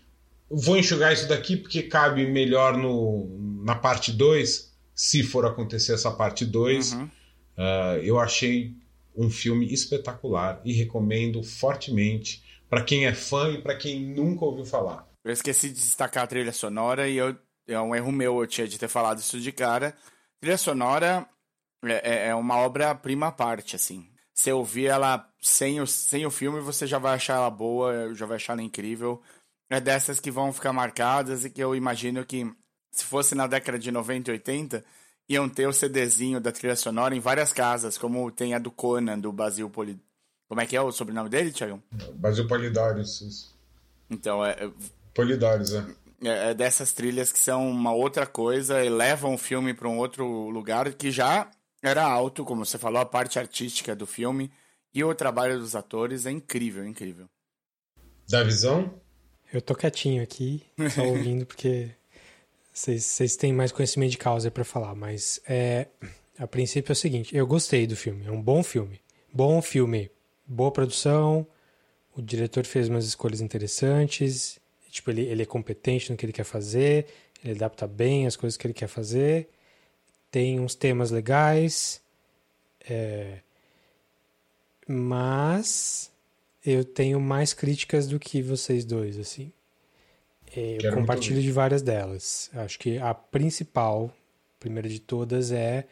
[0.50, 3.28] vou enxugar isso daqui porque cabe melhor no,
[3.64, 6.92] na parte 2, se for acontecer essa parte 2.
[6.92, 7.04] Uhum.
[7.04, 8.74] Uh, eu achei
[9.16, 14.64] um filme espetacular e recomendo fortemente para quem é fã e para quem nunca ouviu
[14.64, 15.06] falar.
[15.24, 17.36] Eu esqueci de destacar a trilha sonora e eu,
[17.66, 19.94] é um erro meu, eu tinha de ter falado isso de cara
[20.40, 21.28] trilha sonora
[21.84, 24.08] é, é, é uma obra-prima parte, assim.
[24.32, 28.26] Você ouvir ela sem o, sem o filme, você já vai achar ela boa, já
[28.26, 29.20] vai achar ela incrível.
[29.70, 32.44] É dessas que vão ficar marcadas e que eu imagino que,
[32.92, 34.84] se fosse na década de 90 e 80,
[35.28, 39.18] iam ter o CDzinho da trilha sonora em várias casas, como tem a do Conan,
[39.18, 39.98] do Basil Poli...
[40.48, 41.82] Como é que é o sobrenome dele, Thiago?
[42.14, 43.52] Basil Polidares.
[44.08, 44.52] Então, é...
[44.52, 44.70] é
[45.12, 45.84] Polidares, é.
[46.22, 49.98] É, é, dessas trilhas que são uma outra coisa e levam o filme para um
[49.98, 51.50] outro lugar que já
[51.82, 54.50] era alto, como você falou, a parte artística do filme
[54.94, 57.26] e o trabalho dos atores é incrível, incrível.
[58.28, 58.94] Da visão?
[59.52, 60.64] Eu tô quietinho aqui,
[60.94, 61.90] só ouvindo, porque
[62.72, 65.86] vocês têm mais conhecimento de causa para falar, mas é,
[66.38, 69.00] a princípio é o seguinte, eu gostei do filme, é um bom filme.
[69.32, 70.10] Bom filme,
[70.46, 71.46] boa produção,
[72.14, 74.60] o diretor fez umas escolhas interessantes,
[74.96, 77.06] Tipo, ele, ele é competente no que ele quer fazer,
[77.44, 79.46] ele adapta bem as coisas que ele quer fazer,
[80.30, 82.00] tem uns temas legais,
[82.88, 83.40] é...
[84.88, 86.10] mas
[86.64, 89.52] eu tenho mais críticas do que vocês dois, assim.
[90.56, 92.48] É, eu Quero compartilho de várias delas.
[92.54, 94.10] Acho que a principal,
[94.58, 95.84] primeira de todas, é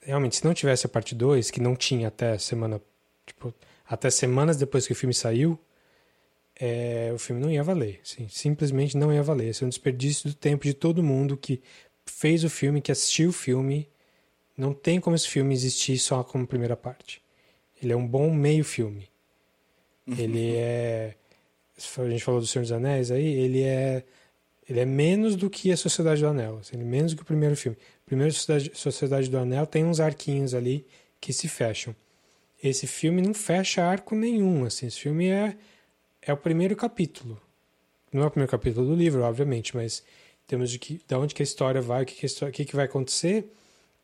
[0.00, 2.80] realmente, se não tivesse a parte 2, que não tinha até semana,
[3.34, 3.54] tipo,
[3.86, 5.58] até semanas depois que o filme saiu,
[6.58, 8.00] é, o filme não ia valer.
[8.04, 9.48] Sim, simplesmente não ia valer.
[9.48, 11.60] Esse é um desperdício do tempo de todo mundo que
[12.06, 13.88] fez o filme, que assistiu o filme.
[14.56, 17.22] Não tem como esse filme existir só como primeira parte.
[17.82, 19.08] Ele é um bom meio filme.
[20.06, 20.14] Uhum.
[20.18, 21.14] Ele é.
[21.76, 24.04] A gente falou do Senhor dos Anéis aí, ele é.
[24.68, 26.58] Ele é menos do que a Sociedade do Anel.
[26.58, 27.76] Assim, ele é menos do que o primeiro filme.
[27.76, 30.86] O primeiro Sociedade, Sociedade do Anel tem uns arquinhos ali
[31.20, 31.94] que se fecham.
[32.62, 34.64] Esse filme não fecha arco nenhum.
[34.64, 35.56] Assim, esse filme é
[36.22, 37.40] é o primeiro capítulo.
[38.12, 40.04] Não é o primeiro capítulo do livro, obviamente, mas
[40.46, 42.64] temos de que, da onde que a história vai, o que, que, história, o que,
[42.64, 43.52] que vai acontecer,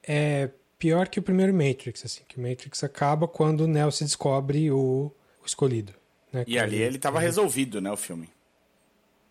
[0.02, 4.04] é pior que o primeiro Matrix, assim, que o Matrix acaba quando o Neo se
[4.04, 5.12] descobre o,
[5.42, 5.94] o escolhido.
[6.32, 8.28] Né, e ali ele estava resolvido, né, o filme.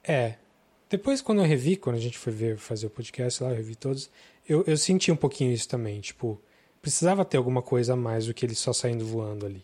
[0.04, 0.36] É.
[0.90, 3.76] Depois, quando eu revi, quando a gente foi ver, fazer o podcast lá, eu revi
[3.76, 4.10] todos,
[4.48, 6.42] eu, eu senti um pouquinho isso também, tipo,
[6.88, 9.62] precisava ter alguma coisa a mais do que ele só saindo voando ali.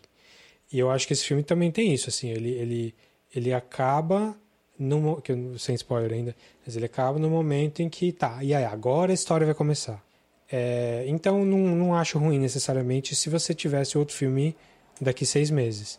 [0.70, 2.94] E eu acho que esse filme também tem isso, assim, ele, ele,
[3.34, 4.36] ele acaba,
[4.78, 5.22] no,
[5.58, 6.36] sem spoiler ainda,
[6.66, 10.04] mas ele acaba no momento em que, tá, e aí, agora a história vai começar.
[10.52, 14.54] É, então, não, não acho ruim necessariamente se você tivesse outro filme
[15.00, 15.98] daqui seis meses.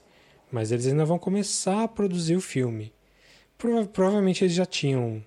[0.52, 2.94] Mas eles ainda vão começar a produzir o filme.
[3.58, 5.24] Prova provavelmente eles já tinham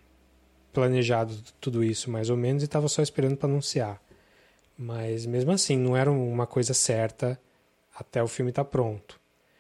[0.73, 4.01] planejado tudo isso, mais ou menos, e estavam só esperando para anunciar.
[4.78, 7.38] Mas mesmo assim, não era uma coisa certa
[7.92, 9.18] até o filme estar tá pronto.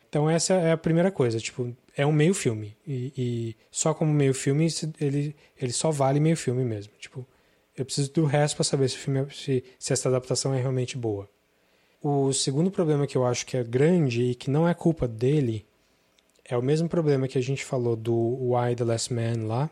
[0.08, 2.76] Então essa é a primeira coisa, tipo, é um meio filme.
[2.86, 4.68] E, e, só como meio filme,
[5.00, 6.92] ele, ele só vale meio filme mesmo.
[6.98, 7.26] Tipo,
[7.76, 10.60] eu preciso do resto para saber se, o filme, é, se, se essa adaptação é
[10.60, 11.28] realmente boa.
[12.00, 15.66] O segundo problema que eu acho que é grande e que não é culpa dele
[16.44, 19.68] é o mesmo problema que a gente falou do Why the Last Man lá,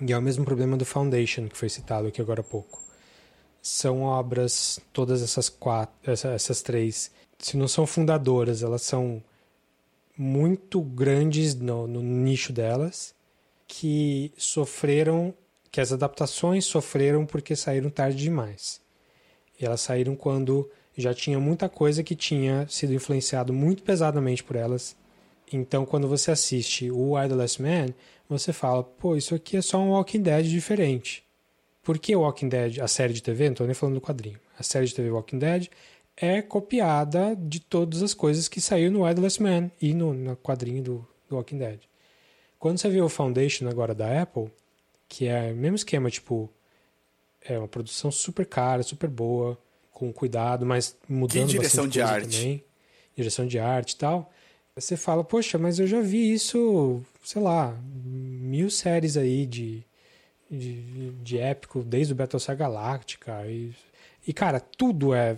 [0.00, 2.87] e é o mesmo problema do Foundation que foi citado aqui agora há pouco.
[3.60, 9.22] São obras, todas essas quatro, essas três, se não são fundadoras, elas são
[10.16, 13.14] muito grandes no, no nicho delas,
[13.66, 15.32] que sofreram,
[15.70, 18.80] que as adaptações sofreram porque saíram tarde demais.
[19.60, 24.56] E elas saíram quando já tinha muita coisa que tinha sido influenciado muito pesadamente por
[24.56, 24.96] elas.
[25.52, 27.94] Então, quando você assiste o Last Man,
[28.28, 31.24] você fala, pô, isso aqui é só um Walking Dead diferente.
[31.88, 34.62] Por que Walking Dead, a série de TV, não estou nem falando do quadrinho, a
[34.62, 35.68] série de TV Walking Dead
[36.14, 40.82] é copiada de todas as coisas que saiu no Idless Man e no, no quadrinho
[40.82, 41.78] do, do, Walking Dead.
[42.58, 44.50] Quando você vê o Foundation agora da Apple,
[45.08, 46.50] que é o mesmo esquema, tipo,
[47.40, 49.58] é uma produção super cara, super boa,
[49.90, 52.36] com cuidado, mas mudando que direção de arte.
[52.36, 52.64] também.
[53.16, 54.30] Direção de arte e tal.
[54.76, 59.82] Você fala, poxa, mas eu já vi isso, sei lá, mil séries aí de,
[60.50, 63.46] de, épico, desde o Battlestar Galactica.
[63.46, 63.72] E,
[64.26, 65.36] e, cara, tudo é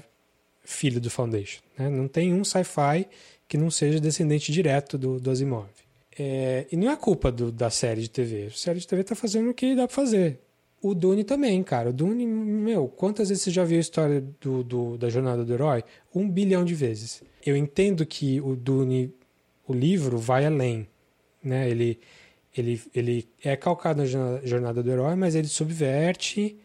[0.62, 1.62] filho do Foundation.
[1.78, 1.89] Né?
[1.89, 3.07] Não tem um sci-fi
[3.49, 5.69] que não seja descendente direto do, do Asimov.
[6.19, 8.47] É, e não é culpa do, da série de TV.
[8.47, 10.41] A série de TV tá fazendo o que dá pra fazer.
[10.82, 11.91] O Dune também, cara.
[11.91, 15.53] O Dune, meu, quantas vezes você já viu a história do, do, da jornada do
[15.53, 15.85] herói?
[16.15, 17.23] Um bilhão de vezes.
[17.45, 19.12] Eu entendo que o Dune,
[19.66, 20.87] o livro, vai além.
[21.43, 21.69] Né?
[21.69, 21.99] Ele,
[22.56, 26.56] ele, ele é calcado na jornada do herói, mas ele subverte,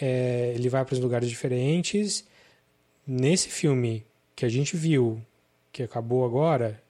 [0.00, 2.24] é, ele vai para os lugares diferentes
[3.06, 4.04] Nesse filme
[4.34, 5.20] que a gente viu,
[5.70, 6.82] que acabou agora,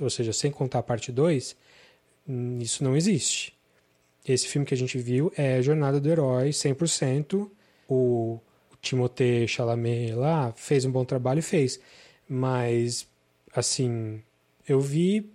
[0.00, 1.56] ou seja, sem contar a parte 2,
[2.58, 3.56] isso não existe.
[4.26, 7.48] Esse filme que a gente viu é Jornada do Herói 100%.
[7.88, 8.40] O,
[8.72, 11.80] o Timothée Chalamet lá fez um bom trabalho e fez.
[12.28, 13.06] Mas,
[13.54, 14.20] assim,
[14.68, 15.30] eu vi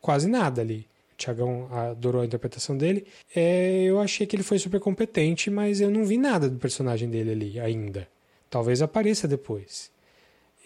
[0.00, 0.86] quase nada ali.
[1.16, 3.06] Tiagão adorou a interpretação dele.
[3.34, 7.08] É, eu achei que ele foi super competente, mas eu não vi nada do personagem
[7.08, 8.08] dele ali ainda.
[8.50, 9.90] Talvez apareça depois.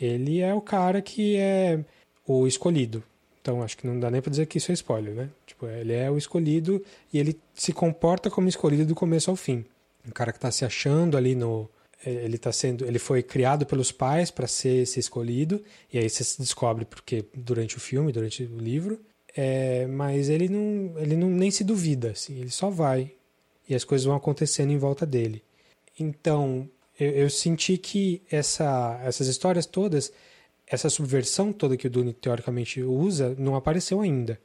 [0.00, 1.80] Ele é o cara que é
[2.26, 3.02] o escolhido.
[3.40, 5.30] Então acho que não dá nem para dizer que isso é spoiler, né?
[5.46, 6.82] Tipo, ele é o escolhido
[7.12, 9.64] e ele se comporta como escolhido do começo ao fim.
[10.06, 11.68] Um cara que está se achando ali no
[12.04, 15.62] ele tá sendo, ele foi criado pelos pais para ser esse escolhido
[15.92, 18.98] e aí você se descobre porque durante o filme, durante o livro,
[19.36, 23.12] é, mas ele não, ele não nem se duvida, assim, ele só vai
[23.68, 25.42] e as coisas vão acontecendo em volta dele.
[25.98, 30.12] Então, eu, eu senti que essa, essas histórias todas,
[30.66, 34.38] essa subversão toda que o Dune teoricamente usa, não apareceu ainda.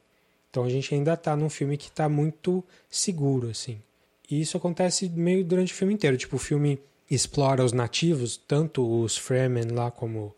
[0.49, 3.81] Então a gente ainda está num filme que está muito seguro, assim.
[4.29, 6.17] E isso acontece meio durante o filme inteiro.
[6.17, 6.79] Tipo, o filme
[7.11, 10.33] explora os nativos, tanto os Fremen lá como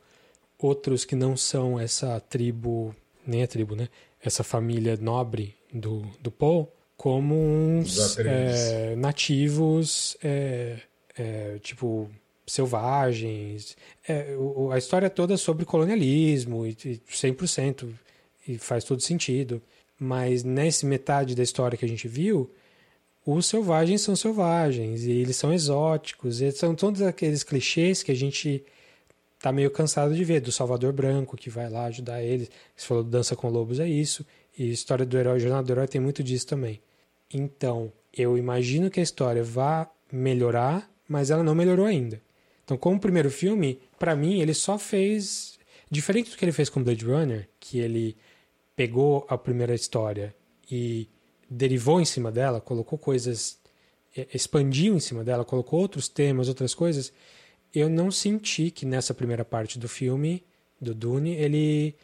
[0.58, 2.96] outros que não são essa tribo,
[3.26, 3.90] nem a tribo, né?
[4.22, 10.80] Essa família nobre do, do Paul, como uns é, nativos é,
[11.18, 12.10] é, tipo
[12.46, 13.76] selvagens.
[14.08, 17.88] É, o, a história toda é sobre colonialismo, e, e 100%,
[18.48, 19.62] e faz todo sentido.
[20.00, 22.50] Mas nessa metade da história que a gente viu,
[23.26, 28.16] os selvagens são selvagens, e eles são exóticos, e são todos aqueles clichês que a
[28.16, 28.64] gente
[29.40, 32.50] tá meio cansado de ver, do Salvador Branco, que vai lá ajudar eles.
[32.76, 34.26] Você falou do Dança com Lobos, é isso.
[34.58, 36.82] E história do herói, Jornada do Herói tem muito disso também.
[37.34, 42.22] Então, eu imagino que a história vá melhorar mas ela não melhorou ainda.
[42.64, 45.58] Então, como primeiro filme, para mim, ele só fez.
[45.90, 48.18] Diferente do que ele fez com Blade Runner, que ele
[48.76, 50.36] pegou a primeira história
[50.70, 51.08] e
[51.50, 53.58] derivou em cima dela, colocou coisas,
[54.34, 57.14] expandiu em cima dela, colocou outros temas, outras coisas,
[57.74, 60.44] eu não senti que nessa primeira parte do filme,
[60.80, 61.96] do Dune, ele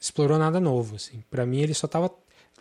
[0.00, 0.96] explorou nada novo.
[0.96, 1.22] Assim.
[1.30, 2.10] Para mim, ele só estava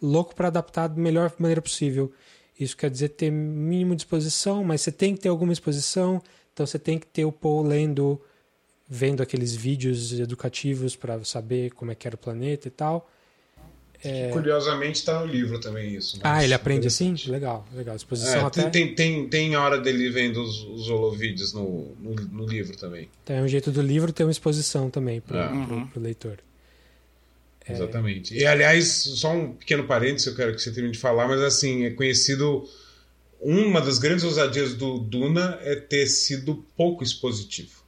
[0.01, 2.11] louco para adaptar da melhor maneira possível.
[2.59, 6.21] Isso quer dizer ter mínimo de exposição, mas você tem que ter alguma exposição,
[6.53, 8.21] então você tem que ter o Paul lendo,
[8.87, 13.09] vendo aqueles vídeos educativos para saber como é que era o planeta e tal.
[14.03, 14.29] É...
[14.29, 16.19] Curiosamente está no livro também isso.
[16.23, 17.13] Ah, ele aprende assim?
[17.27, 17.95] Legal, legal.
[17.95, 18.69] Exposição é, até...
[18.69, 23.09] tem, tem, tem hora dele vendo os, os holovídeos no, no, no, livro também.
[23.23, 25.89] Então, é um jeito do livro ter uma exposição também para o uhum.
[25.97, 26.39] leitor.
[27.65, 27.73] É...
[27.73, 28.35] Exatamente.
[28.35, 31.85] E aliás, só um pequeno parênteses, eu quero que você termine de falar, mas assim,
[31.85, 32.67] é conhecido.
[33.39, 37.81] Uma das grandes ousadias do Duna é ter sido pouco expositivo.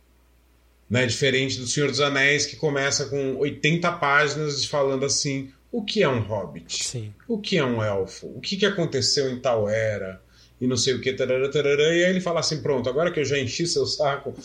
[0.90, 1.06] Né?
[1.08, 6.08] Diferente do Senhor dos Anéis, que começa com 80 páginas falando assim: o que é
[6.08, 6.86] um hobbit?
[6.86, 7.12] Sim.
[7.28, 8.28] O que é um elfo?
[8.28, 10.22] O que, que aconteceu em tal era?
[10.62, 13.20] E não sei o que, tarará, tarará, e aí ele fala assim: pronto, agora que
[13.20, 14.36] eu já enchi seu saco,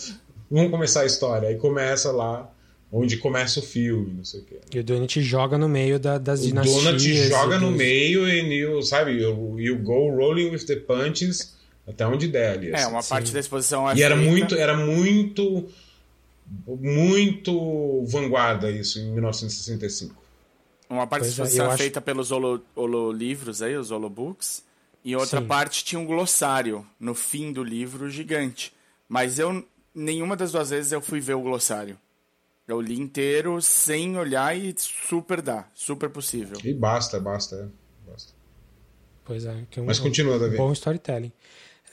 [0.50, 1.50] vamos começar a história.
[1.50, 2.50] Aí começa lá
[2.90, 4.56] onde começa o filme, não sei o quê.
[4.74, 6.76] E o Duna te joga no meio da, das o dinastias.
[6.76, 10.76] O Duna te joga no meio e, you, sabe, you, you go rolling with the
[10.76, 11.54] punches
[11.86, 12.74] até onde der ali.
[12.74, 12.84] Assim.
[12.84, 13.34] É, uma parte Sim.
[13.34, 15.68] da exposição é E era muito, era muito,
[16.66, 20.17] muito vanguarda isso em 1965.
[20.88, 24.64] Uma parte exposição é, é feita pelos holo, holo livros aí, os holobooks,
[25.04, 25.46] e outra Sim.
[25.46, 28.72] parte tinha um glossário no fim do livro gigante.
[29.08, 31.98] Mas eu, nenhuma das duas vezes eu fui ver o glossário.
[32.66, 36.58] Eu li inteiro sem olhar e super dá, super possível.
[36.64, 38.10] E basta, basta, é.
[38.10, 38.32] basta.
[39.24, 39.64] Pois é.
[39.70, 40.54] Que é um, Mas continua, Davi.
[40.54, 41.32] Um bom storytelling.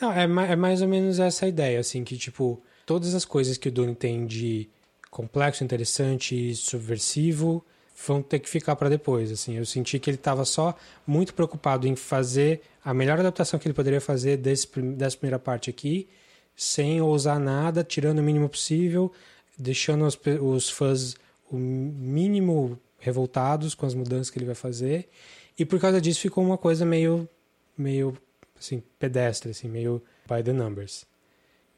[0.02, 3.70] Não, é, é mais ou menos essa ideia, assim, que, tipo, todas as coisas que
[3.70, 4.70] o Dune tem de
[5.10, 7.66] complexo, interessante e subversivo
[8.06, 9.58] vão ter que ficar para depois, assim.
[9.58, 13.74] Eu senti que ele estava só muito preocupado em fazer a melhor adaptação que ele
[13.74, 16.08] poderia fazer desse, dessa primeira parte aqui,
[16.56, 19.12] sem ousar nada, tirando o mínimo possível,
[19.58, 21.16] deixando os, os fãs
[21.50, 25.10] o mínimo revoltados com as mudanças que ele vai fazer.
[25.58, 27.30] E por causa disso ficou uma coisa meio,
[27.78, 28.18] meio
[28.60, 31.06] assim, pedestre, assim, meio by the numbers.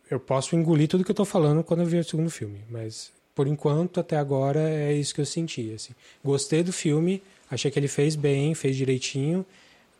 [0.10, 3.11] Eu posso engolir tudo que eu estou falando quando eu ver o segundo filme, mas
[3.38, 5.72] por enquanto, até agora, é isso que eu senti.
[5.72, 5.93] Assim.
[6.26, 9.45] Gostei do filme, achei que ele fez bem, fez direitinho,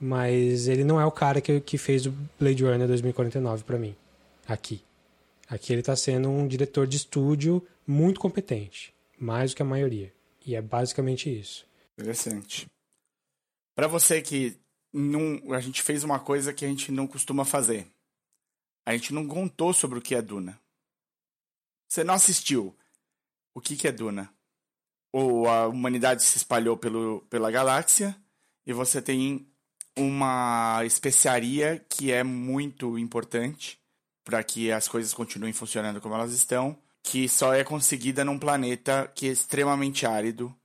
[0.01, 3.95] mas ele não é o cara que, que fez o Blade Runner 2049 para mim,
[4.47, 4.81] aqui.
[5.47, 10.11] Aqui ele está sendo um diretor de estúdio muito competente, mais do que a maioria.
[10.43, 11.64] E é basicamente isso.
[11.95, 12.65] Interessante.
[13.76, 14.57] Para você que
[14.91, 17.85] não, a gente fez uma coisa que a gente não costuma fazer.
[18.84, 20.59] A gente não contou sobre o que é Duna.
[21.88, 22.76] Você não assistiu.
[23.57, 24.31] O que, que é Duna?
[25.11, 28.15] Ou a humanidade se espalhou pelo, pela galáxia
[28.67, 29.51] e você tem
[29.97, 33.81] uma especiaria que é muito importante
[34.23, 39.11] para que as coisas continuem funcionando como elas estão, que só é conseguida num planeta
[39.15, 40.55] que é extremamente árido,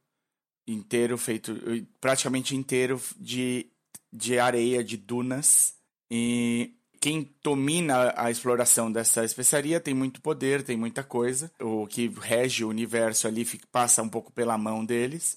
[0.67, 1.57] inteiro feito
[1.99, 3.73] praticamente inteiro de,
[4.13, 5.79] de areia, de dunas.
[6.11, 11.51] E quem domina a exploração dessa especiaria tem muito poder, tem muita coisa.
[11.61, 15.37] O que rege o universo ali passa um pouco pela mão deles.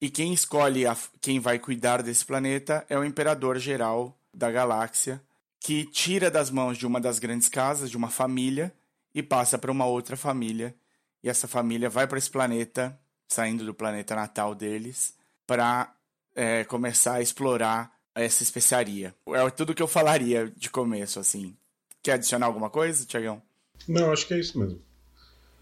[0.00, 5.22] E quem escolhe a, quem vai cuidar desse planeta é o imperador geral da galáxia,
[5.60, 8.74] que tira das mãos de uma das grandes casas, de uma família,
[9.14, 10.74] e passa para uma outra família.
[11.22, 15.14] E essa família vai para esse planeta, saindo do planeta natal deles,
[15.46, 15.94] para
[16.34, 19.14] é, começar a explorar essa especiaria.
[19.28, 21.54] É tudo que eu falaria de começo, assim.
[22.02, 23.42] Quer adicionar alguma coisa, Tiagão?
[23.86, 24.80] Não, acho que é isso mesmo.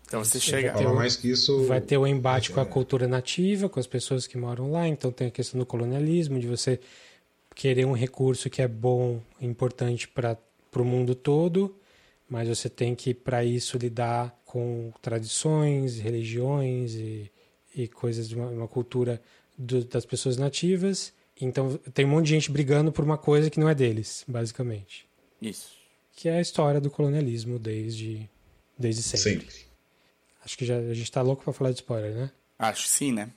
[0.06, 0.72] Então você chega.
[0.72, 1.64] Vai ter, mais que isso...
[1.64, 2.54] vai ter o embate é.
[2.54, 4.86] com a cultura nativa, com as pessoas que moram lá.
[4.86, 6.78] Então tem a questão do colonialismo, de você
[7.54, 10.38] querer um recurso que é bom, importante para
[10.76, 11.76] o mundo todo,
[12.28, 17.30] mas você tem que, para isso, lidar com tradições, religiões e,
[17.74, 19.20] e coisas de uma, uma cultura
[19.56, 21.12] do, das pessoas nativas.
[21.40, 25.06] Então tem um monte de gente brigando por uma coisa que não é deles, basicamente.
[25.40, 25.72] Isso.
[26.12, 28.28] Que é a história do colonialismo desde,
[28.78, 29.40] desde sempre.
[29.50, 29.64] sempre.
[30.44, 32.30] Acho que já, a gente está louco para falar de spoiler, né?
[32.58, 33.30] Acho sim, né?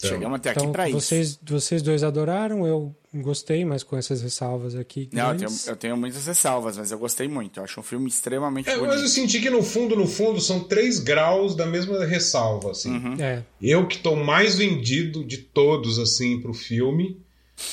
[0.00, 1.00] Então, Chegamos até aqui então, para isso.
[1.00, 5.10] Vocês, vocês dois adoraram, eu gostei, mas com essas ressalvas aqui.
[5.12, 7.60] Não, eu tenho, eu tenho, muitas ressalvas, mas eu gostei muito.
[7.60, 8.92] Eu acho um filme extremamente é, bonito.
[8.92, 12.96] Mas eu senti que no fundo, no fundo, são três graus da mesma ressalva, assim.
[12.96, 13.20] Uhum.
[13.20, 13.44] É.
[13.60, 17.20] Eu que estou mais vendido de todos, assim, pro filme,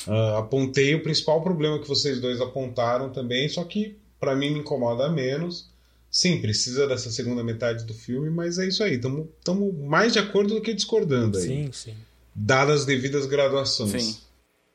[0.07, 4.59] uh, apontei o principal problema que vocês dois apontaram também, só que para mim me
[4.59, 5.69] incomoda menos.
[6.09, 8.95] Sim, precisa dessa segunda metade do filme, mas é isso aí.
[8.95, 11.43] Estamos mais de acordo do que discordando aí.
[11.45, 11.95] Sim, sim
[12.37, 14.03] dadas as devidas graduações.
[14.03, 14.17] Sim.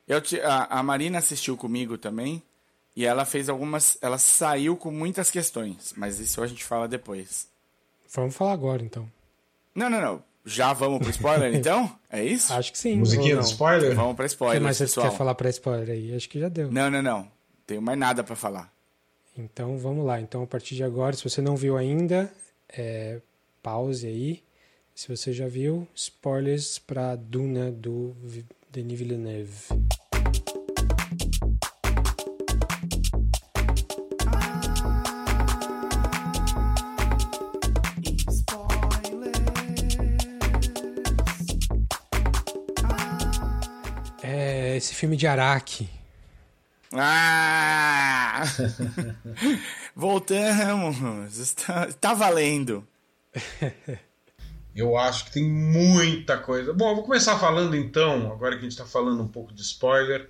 [0.05, 2.43] Eu te- a, a Marina assistiu comigo também.
[2.95, 3.97] E ela fez algumas.
[4.01, 5.93] Ela saiu com muitas questões.
[5.97, 7.47] Mas isso a gente fala depois.
[8.13, 9.09] Vamos falar agora, então.
[9.73, 10.23] Não, não, não.
[10.45, 11.91] Já vamos pro spoiler então?
[12.09, 12.53] É isso?
[12.53, 12.97] Acho que sim.
[12.97, 13.95] Musiquinha do spoiler?
[13.95, 15.09] Vamos pra spoiler, mais você pessoal.
[15.09, 16.15] quer falar pra spoiler aí?
[16.15, 16.71] Acho que já deu.
[16.71, 17.27] Não, não, não.
[17.65, 18.71] Tenho mais nada pra falar.
[19.37, 20.19] Então vamos lá.
[20.19, 22.31] Então a partir de agora, se você não viu ainda,
[22.69, 23.19] é,
[23.61, 24.43] pause aí.
[24.93, 28.15] Se você já viu, spoilers pra Duna do
[28.69, 29.53] Denis Villeneuve.
[44.73, 45.87] É esse filme de Araque.
[46.91, 48.41] Ah!
[49.95, 51.37] Voltamos.
[51.37, 52.83] Está, tá valendo.
[54.75, 56.73] Eu acho que tem muita coisa.
[56.73, 59.61] Bom, eu vou começar falando então, agora que a gente tá falando um pouco de
[59.61, 60.27] spoiler,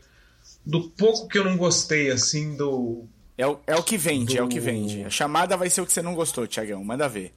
[0.65, 3.07] do pouco que eu não gostei, assim, do.
[3.37, 5.05] É o, é o que vende, é o que Do- vende.
[5.05, 6.83] A chamada vai ser o que você não gostou, Tiagão.
[6.83, 7.33] Manda ver.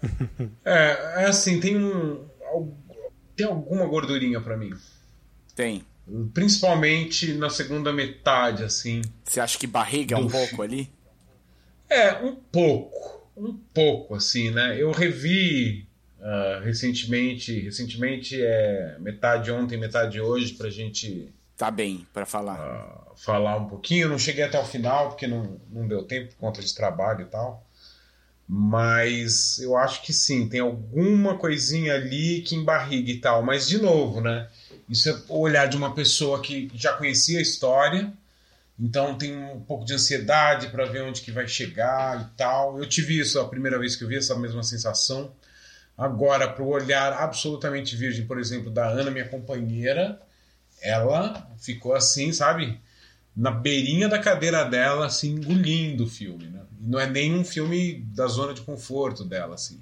[0.64, 2.26] É, é assim, tem um.
[3.36, 4.70] Tem alguma gordurinha pra mim.
[5.54, 5.84] Tem.
[6.32, 9.02] Principalmente na segunda metade, assim.
[9.24, 10.90] Você acha que barriga um Do pouco ali?
[11.88, 13.28] É, um pouco.
[13.36, 14.80] Um pouco, assim, né?
[14.80, 15.86] Eu revi
[16.20, 17.60] ah, recentemente.
[17.60, 22.56] Recentemente é metade ontem, metade hoje, pra gente Tá bem pra falar.
[22.56, 24.04] ah, falar um pouquinho.
[24.04, 27.22] Eu não cheguei até o final, porque não, não deu tempo por conta de trabalho
[27.22, 27.66] e tal.
[28.46, 33.42] Mas eu acho que sim, tem alguma coisinha ali que embarriga e tal.
[33.42, 34.48] Mas, de novo, né?
[34.88, 38.12] Isso é o olhar de uma pessoa que já conhecia a história,
[38.78, 42.78] então tem um pouco de ansiedade para ver onde que vai chegar e tal.
[42.78, 45.32] Eu tive isso a primeira vez que eu vi essa mesma sensação.
[45.96, 50.20] Agora, para o olhar absolutamente virgem, por exemplo, da Ana, minha companheira,
[50.80, 52.80] ela ficou assim, sabe?
[53.36, 56.60] Na beirinha da cadeira dela, assim, engolindo o filme, né?
[56.80, 59.80] Não é nem um filme da zona de conforto dela, assim.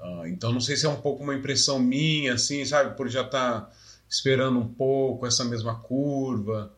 [0.00, 2.96] Ah, então não sei se é um pouco uma impressão minha, assim, sabe?
[2.96, 3.72] Por já estar
[4.14, 6.72] esperando um pouco essa mesma curva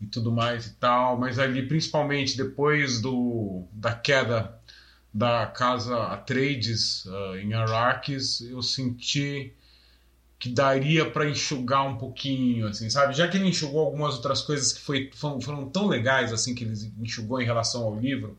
[0.00, 1.18] e tudo mais e tal.
[1.18, 4.58] Mas ali, principalmente depois do, da queda
[5.12, 9.52] da casa Atreides ah, em Arrakis, eu senti
[10.38, 13.12] que daria para enxugar um pouquinho, assim, sabe?
[13.12, 16.64] Já que ele enxugou algumas outras coisas que foi, foram, foram tão legais, assim, que
[16.64, 18.38] ele enxugou em relação ao livro,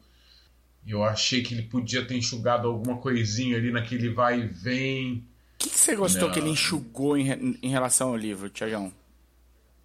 [0.88, 5.24] eu achei que ele podia ter enxugado alguma coisinha ali naquele vai e vem.
[5.62, 6.32] O que, que você gostou Não.
[6.34, 8.92] que ele enxugou em, em relação ao livro, Tiagão?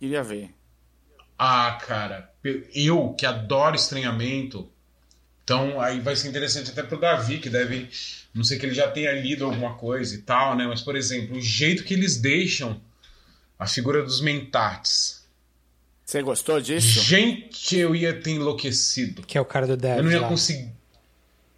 [0.01, 0.51] Queria ver.
[1.39, 2.33] Ah, cara,
[2.75, 4.71] eu que adoro estranhamento,
[5.45, 7.91] então aí vai ser interessante até pro Davi, que deve,
[8.33, 10.67] não sei que ele já tenha lido alguma coisa e tal, né?
[10.67, 12.81] Mas, por exemplo, o jeito que eles deixam
[13.59, 15.27] a figura dos mentats.
[16.07, 17.01] Você gostou disso?
[17.03, 19.23] Gente, eu ia ter enlouquecido.
[19.25, 20.29] Que é o cara do Eu Devs não ia lá.
[20.29, 20.73] conseguir.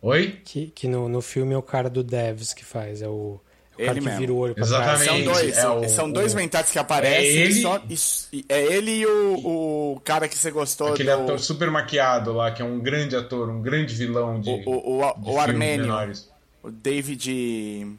[0.03, 0.41] Oi?
[0.45, 3.01] Que, que no, no filme é o cara do Devs que faz.
[3.01, 3.41] É o,
[3.79, 4.19] Ele que mesmo.
[4.21, 5.05] vira o olho pra Exatamente.
[5.05, 7.17] São dois, é o- são dois o- mentats que aparecem.
[7.39, 7.81] É ele- só-
[8.33, 11.23] e- é ele e o, o cara que você gostou Aquele do.
[11.23, 15.01] ator super maquiado lá, que é um grande ator, um grande vilão de, o, o,
[15.03, 15.87] o, o filmes Armênio.
[15.87, 16.29] menores.
[16.63, 17.97] O David.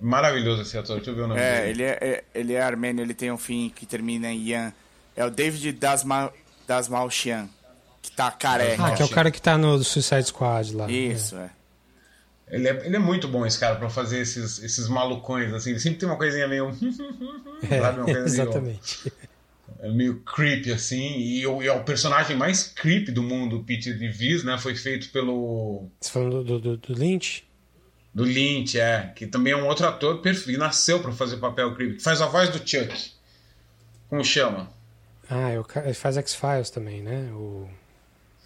[0.00, 1.70] Maravilhoso esse ator, deixa eu ver o nome É, dele.
[1.70, 4.72] ele é, é- ele é armênio, ele tem um fim que termina em Yan.
[5.16, 6.30] É o David Dasma,
[6.66, 7.48] Dasmalchian,
[8.02, 8.84] que tá careca.
[8.84, 10.90] Ah, que é o cara que tá no Suicide Squad lá.
[10.90, 11.48] Isso, é.
[12.48, 15.70] Ele é, ele é muito bom, esse cara, pra fazer esses, esses malucões, assim.
[15.70, 16.70] Ele sempre tem uma coisinha meio.
[17.70, 17.98] É, sabe?
[17.98, 19.12] Uma coisa meio, exatamente.
[19.80, 21.18] é meio creepy, assim.
[21.18, 24.58] E, o- e é o personagem mais creepy do mundo, o Peter DeVries, né?
[24.58, 25.88] Foi feito pelo.
[26.00, 27.44] Você falando do, do, do Lynch?
[28.14, 29.12] Do Lynch, é.
[29.16, 30.58] Que também é um outro ator perfeito.
[30.60, 32.00] Nasceu pra fazer papel creepy.
[32.02, 33.12] Faz a voz do Chuck.
[34.10, 34.68] Como chama?
[35.28, 37.30] Ah, é ele faz X-Files também, né?
[37.32, 37.66] O...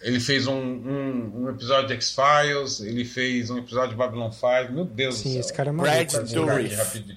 [0.01, 4.71] Ele fez um, um, um episódio de X-Files, ele fez um episódio de Babylon 5.
[4.71, 5.39] Meu Deus do Sim, céu.
[5.41, 6.33] esse cara é Brad maluco.
[6.33, 7.15] Dourif.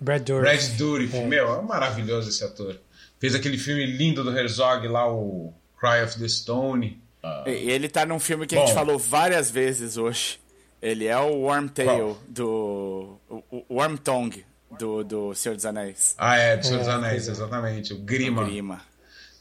[0.00, 0.42] Brad Dourif.
[0.42, 2.78] Brad Dourif, meu, é maravilhoso esse ator.
[3.18, 7.00] Fez aquele filme lindo do Herzog lá, o Cry of the Stone.
[7.46, 8.74] E ele tá num filme que a gente Bom.
[8.74, 10.38] falou várias vezes hoje.
[10.82, 12.18] Ele é o Wormtail Qual?
[12.28, 13.18] do.
[13.30, 14.44] O, o Wormtongue
[14.78, 16.14] do, do Senhor dos Anéis.
[16.18, 17.30] Ah, é, do Senhor dos É, Anéis, pois é.
[17.32, 17.94] exatamente.
[17.94, 18.82] O Grima, Grima.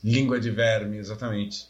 [0.01, 1.67] língua de verme, exatamente.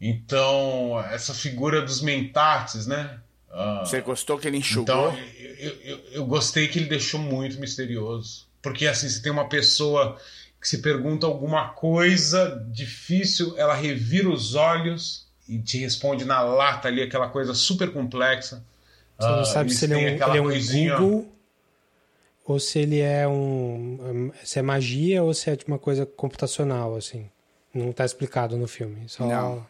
[0.00, 3.18] Então, essa figura dos mentats, né?
[3.50, 4.82] Ah, Você gostou que ele enxugou?
[5.12, 5.18] Então,
[5.58, 8.46] eu, eu, eu gostei que ele deixou muito misterioso.
[8.60, 10.18] Porque, assim, se tem uma pessoa
[10.60, 16.88] que se pergunta alguma coisa difícil, ela revira os olhos e te responde na lata
[16.88, 18.64] ali, aquela coisa super complexa.
[19.18, 21.32] Você não Ah, sabe se ele é um, ele é um coisinha- Google
[22.44, 24.30] ou se ele é um.
[24.44, 27.28] se é magia ou se é uma coisa computacional, assim.
[27.72, 29.08] Não está explicado no filme.
[29.08, 29.24] Só...
[29.26, 29.66] Não.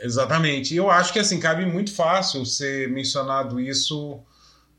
[0.00, 0.74] Exatamente.
[0.74, 4.20] E eu acho que assim, cabe muito fácil ser mencionado isso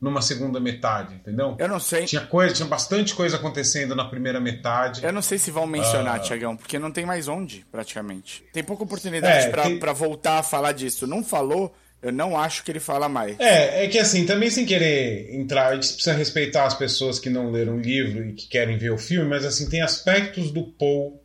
[0.01, 1.55] numa segunda metade, entendeu?
[1.59, 2.05] Eu não sei.
[2.05, 5.05] Tinha coisa, tinha bastante coisa acontecendo na primeira metade.
[5.05, 6.23] Eu não sei se vão mencionar, uh...
[6.23, 8.43] Tiagão, porque não tem mais onde, praticamente.
[8.51, 9.75] Tem pouca oportunidade é, pra, que...
[9.75, 11.05] pra voltar a falar disso.
[11.05, 11.71] Não falou,
[12.01, 13.39] eu não acho que ele fala mais.
[13.39, 17.29] É, é que assim, também sem querer entrar, a gente precisa respeitar as pessoas que
[17.29, 20.63] não leram o livro e que querem ver o filme, mas assim, tem aspectos do
[20.63, 21.20] Paul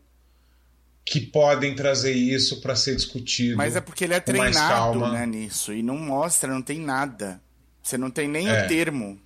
[1.07, 3.57] que podem trazer isso para ser discutido.
[3.57, 7.41] Mas é porque ele é treinado né, nisso e não mostra, não tem nada.
[7.81, 8.65] Você não tem nem é.
[8.65, 9.17] o termo.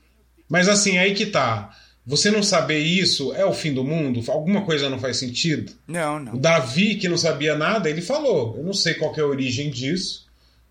[0.47, 1.74] Mas assim, aí que tá.
[2.07, 4.23] Você não saber isso é o fim do mundo?
[4.31, 5.73] Alguma coisa não faz sentido?
[5.86, 6.35] Não, não.
[6.35, 9.70] O Davi, que não sabia nada, ele falou: Eu não sei qual é a origem
[9.70, 10.27] disso,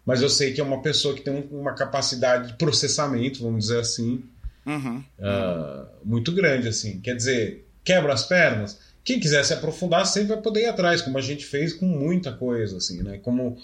[0.06, 3.80] mas eu sei que é uma pessoa que tem uma capacidade de processamento, vamos dizer
[3.80, 4.24] assim,
[4.64, 5.04] uhum.
[5.18, 6.68] uh, muito grande.
[6.68, 7.00] assim.
[7.00, 11.18] Quer dizer, quebra as pernas quem quiser se aprofundar sempre vai poder ir atrás, como
[11.18, 13.18] a gente fez com muita coisa, assim, né?
[13.18, 13.58] Como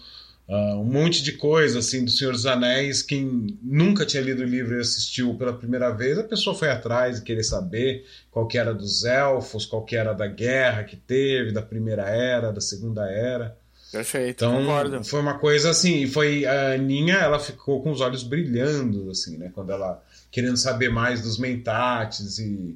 [0.50, 4.46] uh, um monte de coisa, assim, do Senhor dos Anéis, quem nunca tinha lido o
[4.46, 8.58] livro e assistiu pela primeira vez, a pessoa foi atrás e querer saber qual que
[8.58, 13.08] era dos elfos, qual que era da guerra que teve, da primeira era, da segunda
[13.08, 13.56] era.
[13.92, 15.04] Perfeito, então, concordo.
[15.04, 19.38] Foi uma coisa assim, e foi a Aninha, ela ficou com os olhos brilhando, assim,
[19.38, 19.52] né?
[19.54, 22.76] Quando ela querendo saber mais dos mentates e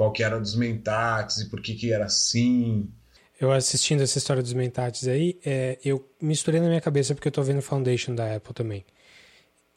[0.00, 2.90] qual que era dos mentates e por que que era assim.
[3.38, 7.32] Eu assistindo essa história dos mentates aí, é, eu misturei na minha cabeça porque eu
[7.32, 8.82] tô vendo Foundation da Apple também.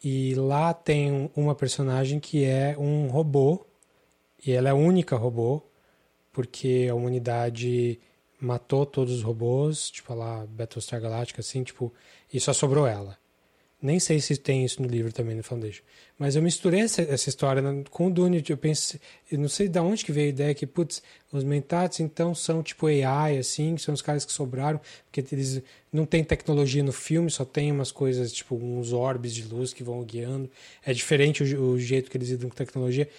[0.01, 3.67] E lá tem uma personagem que é um robô,
[4.47, 5.61] e ela é a única robô,
[6.31, 7.99] porque a humanidade
[8.39, 11.93] matou todos os robôs, tipo lá Battlestar Galactica, assim, tipo,
[12.33, 13.17] e só sobrou ela.
[13.83, 15.83] Nem sei se tem isso no livro também, no Foundation.
[16.17, 18.41] Mas eu misturei essa, essa história com o Dune.
[18.47, 18.97] Eu pensei,
[19.29, 21.03] eu não sei de onde que veio a ideia que, putz,
[21.33, 24.79] os Mentats então são tipo AI, assim, são os caras que sobraram,
[25.11, 25.61] porque eles
[25.91, 29.83] não tem tecnologia no filme, só tem umas coisas, tipo, uns orbes de luz que
[29.83, 30.49] vão guiando.
[30.85, 33.09] É diferente o, o jeito que eles lidam com tecnologia.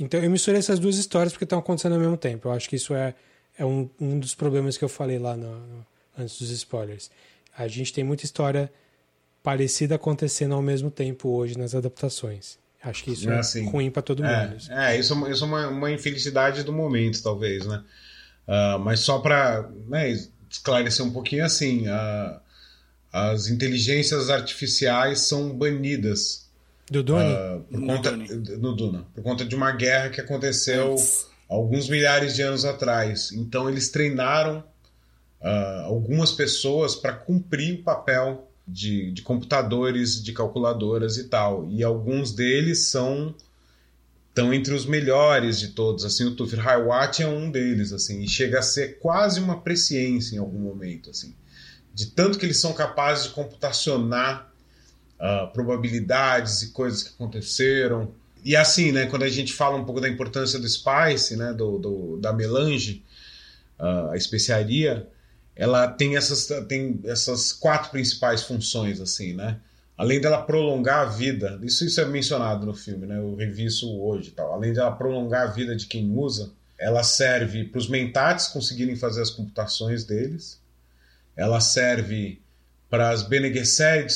[0.00, 2.48] Então eu misturei essas duas histórias porque estão acontecendo ao mesmo tempo.
[2.48, 3.14] Eu acho que isso é,
[3.58, 5.86] é um, um dos problemas que eu falei lá no, no,
[6.16, 7.10] antes dos spoilers.
[7.54, 8.72] A gente tem muita história
[9.44, 12.58] parecida acontecendo ao mesmo tempo hoje nas adaptações.
[12.82, 14.54] Acho que isso é, é ruim para todo é, mundo.
[14.54, 17.84] É, isso, é isso é uma, uma infelicidade do momento, talvez, né?
[18.48, 20.10] Uh, mas só para né,
[20.50, 22.40] esclarecer um pouquinho assim, uh,
[23.12, 26.48] as inteligências artificiais são banidas.
[26.90, 27.32] Do Dune?
[27.32, 28.28] Uh, por no conta, Dune.
[28.58, 29.06] No Duna.
[29.14, 30.96] Por conta de uma guerra que aconteceu
[31.48, 33.30] alguns milhares de anos atrás.
[33.32, 34.64] Então eles treinaram
[35.84, 41.68] algumas pessoas para cumprir o papel de, de computadores, de calculadoras e tal.
[41.70, 43.34] E alguns deles são
[44.34, 46.04] estão entre os melhores de todos.
[46.04, 50.34] Assim, o Tufir Hiwatt é um deles, assim, e chega a ser quase uma presciência
[50.34, 51.32] em algum momento, assim,
[51.94, 54.52] de tanto que eles são capazes de computacionar
[55.20, 58.12] uh, probabilidades e coisas que aconteceram.
[58.44, 61.78] E assim, né, quando a gente fala um pouco da importância do spice, né, do,
[61.78, 63.04] do da melange,
[63.78, 65.08] uh, a especiaria,
[65.56, 69.58] ela tem essas, tem essas quatro principais funções, assim, né?
[69.96, 73.18] Além dela prolongar a vida, isso, isso é mencionado no filme, né?
[73.18, 74.52] Eu revi isso hoje tal.
[74.52, 79.22] Além dela prolongar a vida de quem usa, ela serve para os mentates conseguirem fazer
[79.22, 80.60] as computações deles,
[81.36, 82.42] ela serve
[82.90, 83.52] para as Bene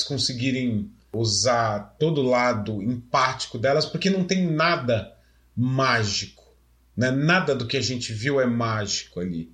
[0.07, 5.13] conseguirem usar todo o lado empático delas, porque não tem nada
[5.57, 6.45] mágico,
[6.97, 7.11] né?
[7.11, 9.51] Nada do que a gente viu é mágico ali.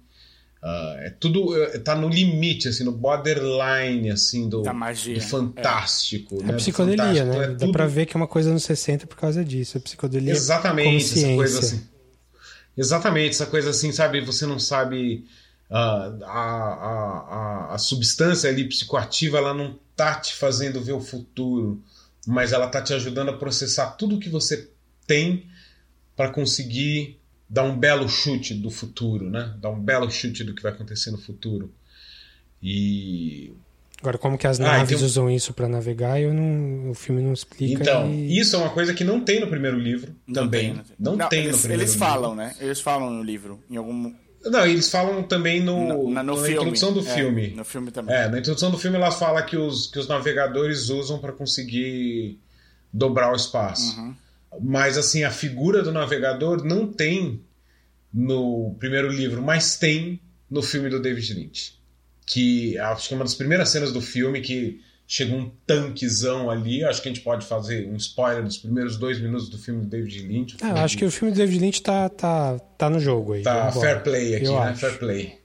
[0.64, 5.14] Uh, é tudo é, tá no limite, assim, no borderline, assim, do, da magia.
[5.14, 6.40] do fantástico.
[6.40, 6.44] É.
[6.44, 6.52] Né?
[6.54, 7.26] A psicodelia, fantástico.
[7.26, 7.44] né?
[7.44, 7.72] É Dá tudo...
[7.72, 9.76] pra ver que é uma coisa nos 60 por causa disso.
[9.76, 11.82] A psicodelia Exatamente, essa coisa assim.
[12.74, 14.22] Exatamente, essa coisa assim, sabe?
[14.22, 15.26] Você não sabe.
[15.70, 21.00] Uh, a, a, a, a substância ali psicoativa, ela não tá te fazendo ver o
[21.00, 21.82] futuro,
[22.26, 24.70] mas ela tá te ajudando a processar tudo que você
[25.06, 25.46] tem
[26.16, 29.54] para conseguir dá um belo chute do futuro, né?
[29.60, 31.72] Dá um belo chute do que vai acontecer no futuro.
[32.62, 33.52] E
[34.04, 35.06] Agora, como que as ah, naves então...
[35.06, 37.82] usam isso para navegar, eu não, o filme não explica.
[37.82, 38.38] Então, e...
[38.38, 40.14] isso é uma coisa que não tem no primeiro livro.
[40.26, 40.74] Não também.
[40.74, 42.06] Tem, não, não, tem eles, no primeiro eles livro.
[42.06, 42.54] Eles falam, né?
[42.60, 43.64] Eles falam no livro.
[43.70, 44.12] Em algum.
[44.44, 46.52] Não, eles falam também no, na, no na filme.
[46.52, 47.48] introdução do é, filme.
[47.56, 48.14] No filme também.
[48.14, 52.38] É, na introdução do filme ela fala que os, que os navegadores usam para conseguir
[52.92, 53.98] dobrar o espaço.
[53.98, 54.14] Uhum.
[54.60, 57.40] Mas, assim, a figura do navegador não tem
[58.12, 61.78] no primeiro livro, mas tem no filme do David Lynch.
[62.26, 66.84] Que acho que é uma das primeiras cenas do filme que chega um tanquezão ali.
[66.84, 69.86] Acho que a gente pode fazer um spoiler dos primeiros dois minutos do filme do
[69.86, 70.56] David Lynch.
[70.62, 73.42] É, acho que o filme do David Lynch tá, tá, tá no jogo aí.
[73.42, 74.68] Tá fair play aqui, eu né?
[74.68, 74.80] Acho.
[74.80, 75.38] Fair play.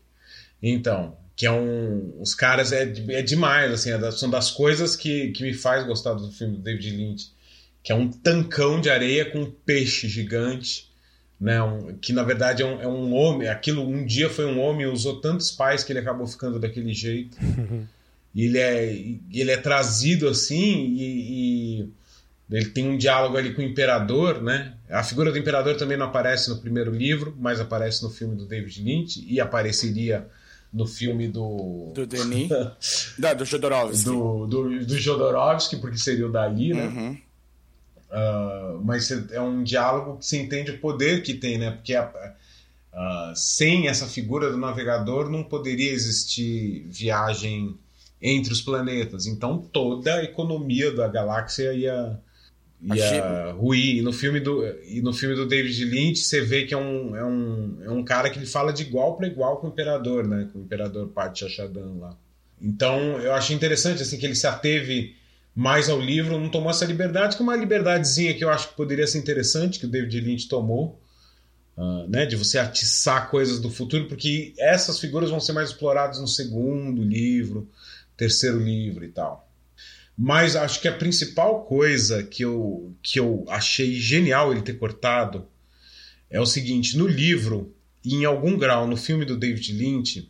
[0.62, 2.14] Então, que é um.
[2.20, 6.14] Os caras é, é demais, assim, é são das coisas que, que me faz gostar
[6.14, 7.32] do filme do David Lynch.
[7.84, 10.90] Que é um tancão de areia com um peixe gigante.
[11.40, 13.48] Né, um, que na verdade é um, é um homem.
[13.48, 17.38] Aquilo um dia foi um homem, usou tantos pais que ele acabou ficando daquele jeito.
[18.34, 18.94] E ele é,
[19.34, 21.90] ele é trazido assim e, e,
[22.52, 24.74] ele tem um diálogo ali com o imperador, né?
[24.90, 28.46] A figura do imperador também não aparece no primeiro livro, mas aparece no filme do
[28.46, 30.28] David Lynch e apareceria
[30.74, 31.92] no filme do...
[31.94, 32.50] Do Denis?
[33.18, 34.06] Não, do Jodorowsky.
[34.06, 36.86] Do, do, do Jodorowsky, porque seria o Dali, né?
[36.88, 37.18] Uhum.
[38.10, 41.72] Uh, mas é um diálogo que se entende o poder que tem, né?
[41.72, 47.78] Porque a, uh, sem essa figura do navegador não poderia existir viagem
[48.20, 49.28] entre os planetas.
[49.28, 52.20] Então toda a economia da galáxia ia,
[52.82, 53.98] ia ruir.
[53.98, 57.16] E no, filme do, e no filme do David Lynch você vê que é um,
[57.16, 60.28] é um, é um cara que ele fala de igual para igual com o Imperador,
[60.28, 60.50] né?
[60.52, 62.18] Com o Imperador Pati Chachadan lá.
[62.60, 65.16] Então eu achei interessante assim que ele se ateve
[65.56, 68.76] mais ao livro, não tomou essa liberdade, que é uma liberdadezinha que eu acho que
[68.76, 71.00] poderia ser interessante, que o David Lynch tomou.
[71.78, 76.20] Uh, né, de você atiçar coisas do futuro, porque essas figuras vão ser mais exploradas
[76.20, 77.70] no segundo livro,
[78.18, 79.50] terceiro livro e tal.
[80.22, 85.48] Mas acho que a principal coisa que eu, que eu achei genial ele ter cortado
[86.30, 87.74] é o seguinte: no livro,
[88.04, 90.30] e em algum grau no filme do David Lynch,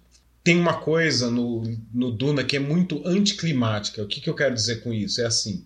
[0.49, 1.61] tem uma coisa no,
[1.93, 4.01] no Duna que é muito anticlimática.
[4.01, 5.21] O que, que eu quero dizer com isso?
[5.21, 5.63] É assim: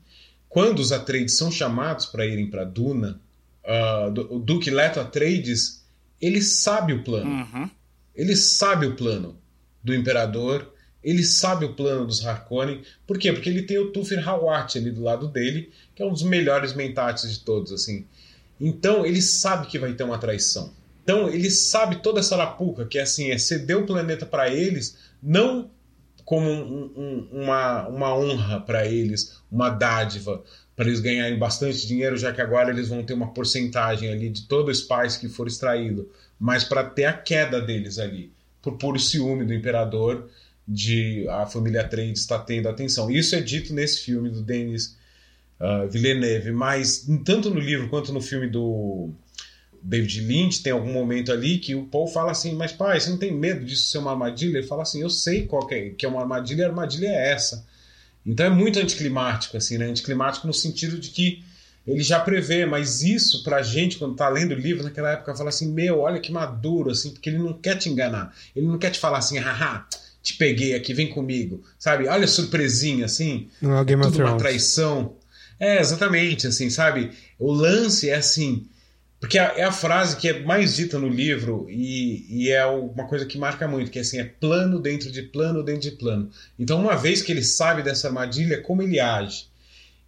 [0.49, 3.17] quando os Atreides são chamados para irem para Duna,
[3.63, 5.85] uh, o Duque Leto Atreides
[6.21, 7.29] ele sabe o plano.
[7.31, 7.69] Uhum.
[8.13, 9.37] Ele sabe o plano
[9.81, 10.69] do imperador
[11.01, 12.81] ele sabe o plano dos Harkonnen.
[13.05, 13.33] Por quê?
[13.33, 16.73] Porque ele tem o Tufir Hawat ali do lado dele, que é um dos melhores
[16.73, 18.05] mentats de todos, assim.
[18.59, 20.71] Então, ele sabe que vai ter uma traição.
[21.03, 24.97] Então, ele sabe toda essa arapuca, que é assim, é ceder o planeta para eles,
[25.21, 25.69] não
[26.25, 30.41] como um, um, uma, uma honra para eles, uma dádiva,
[30.75, 34.43] para eles ganharem bastante dinheiro, já que agora eles vão ter uma porcentagem ali de
[34.43, 36.09] todo o spice que for extraído,
[36.39, 38.31] mas para ter a queda deles ali,
[38.61, 40.29] por puro ciúme do imperador
[40.67, 43.11] de a família Trade está tendo atenção.
[43.11, 44.97] Isso é dito nesse filme do Denis
[45.59, 49.11] uh, Villeneuve, mas tanto no livro quanto no filme do
[49.83, 53.17] David Lynch tem algum momento ali que o Paul fala assim, mas pai, você não
[53.17, 54.59] tem medo disso ser uma armadilha?
[54.59, 57.07] Ele fala assim, eu sei qual que é, que é uma armadilha, e a armadilha
[57.07, 57.65] é essa.
[58.25, 59.85] Então é muito anticlimático, assim, né?
[59.85, 61.43] Anticlimático no sentido de que
[61.85, 65.49] ele já prevê, mas isso pra gente, quando tá lendo o livro, naquela época, fala
[65.49, 68.33] assim, meu, olha que maduro, assim, porque ele não quer te enganar.
[68.55, 69.85] Ele não quer te falar assim, haha,
[70.21, 71.61] te peguei aqui, vem comigo.
[71.77, 72.07] Sabe?
[72.07, 73.49] Olha a surpresinha, assim.
[73.61, 74.33] Não é Game tudo of Thrones.
[74.33, 75.15] uma traição.
[75.59, 77.11] É, exatamente, assim, sabe?
[77.37, 78.65] O lance é assim.
[79.23, 83.25] Porque é a frase que é mais dita no livro e, e, é uma coisa
[83.25, 86.29] que marca muito, que é assim, é plano dentro de plano dentro de plano.
[86.59, 89.47] Então, uma vez que ele sabe dessa armadilha, como ele age.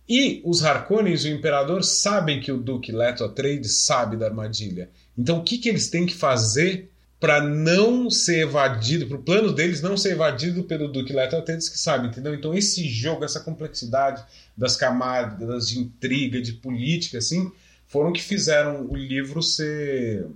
[0.08, 4.90] E os Harkonnens e o Imperador sabem que o Duque Leto Atreides sabe da armadilha.
[5.18, 9.54] Então, o que, que eles têm que fazer para não ser evadido, para o plano
[9.54, 12.36] deles não ser evadido pelo Duque Leto Atreides que sabe, entendeu?
[12.36, 14.22] Então esse jogo, essa complexidade
[14.58, 17.50] das camadas de intriga, de política, assim,
[17.88, 20.28] foram que fizeram o livro ser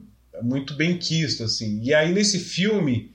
[0.41, 1.81] muito bem quisto, assim.
[1.83, 3.11] E aí nesse filme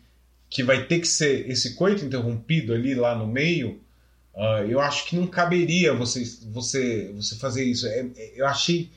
[0.48, 3.80] que vai ter que ser esse coito interrompido ali lá no meio,
[4.34, 7.86] uh, eu acho que não caberia você você você fazer isso.
[7.86, 8.90] É, é, eu achei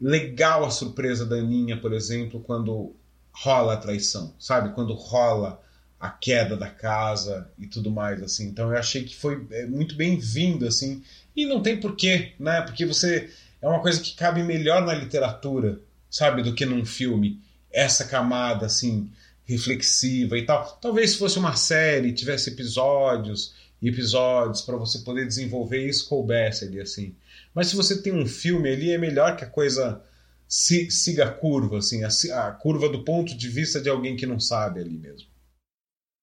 [0.00, 2.94] legal a surpresa da Aninha, por exemplo, quando
[3.32, 4.74] rola a traição, sabe?
[4.74, 5.60] Quando rola
[5.98, 8.46] a queda da casa e tudo mais, assim.
[8.48, 11.02] Então eu achei que foi é, muito bem-vindo, assim.
[11.34, 12.62] E não tem porquê, né?
[12.62, 13.30] Porque você
[13.60, 15.80] é uma coisa que cabe melhor na literatura,
[16.10, 17.40] sabe, do que num filme.
[17.70, 19.10] Essa camada, assim,
[19.44, 20.78] reflexiva e tal.
[20.80, 26.64] Talvez se fosse uma série, tivesse episódios e episódios para você poder desenvolver isso coubesse
[26.64, 27.14] ali, assim.
[27.54, 30.02] Mas se você tem um filme ali, é melhor que a coisa
[30.48, 32.08] siga a curva, assim, a,
[32.46, 35.28] a, curva do ponto de vista de alguém que não sabe ali mesmo.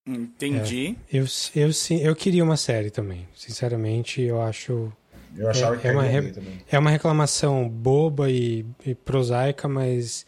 [0.06, 0.98] Entendi.
[1.12, 3.28] É, eu, eu, sim, eu queria uma série também.
[3.36, 4.92] Sinceramente, eu acho.
[5.38, 6.34] Eu achava é, que é uma, re,
[6.72, 10.26] é uma reclamação boba e, e prosaica, mas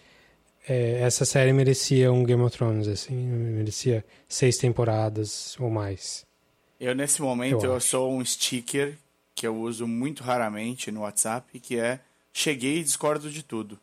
[0.68, 6.26] é, essa série merecia um Game of Thrones, assim, merecia seis temporadas ou mais.
[6.80, 8.98] Eu, nesse momento, eu, eu sou um sticker
[9.34, 12.00] que eu uso muito raramente no WhatsApp, que é
[12.34, 13.80] cheguei e discordo de tudo.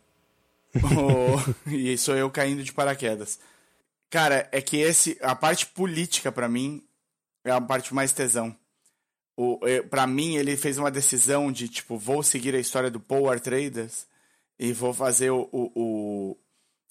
[0.77, 3.39] oh, e sou eu caindo de paraquedas.
[4.11, 6.82] Cara, é que esse a parte política para mim
[7.44, 8.55] é a parte mais tesão.
[9.37, 13.31] O, para mim, ele fez uma decisão de, tipo, vou seguir a história do Paul
[13.31, 14.07] Atreides
[14.59, 16.37] e vou fazer o, o, o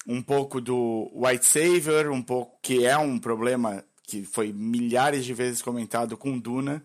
[0.06, 5.32] um pouco do White Savior, um pouco que é um problema que foi milhares de
[5.32, 6.82] vezes comentado com Duna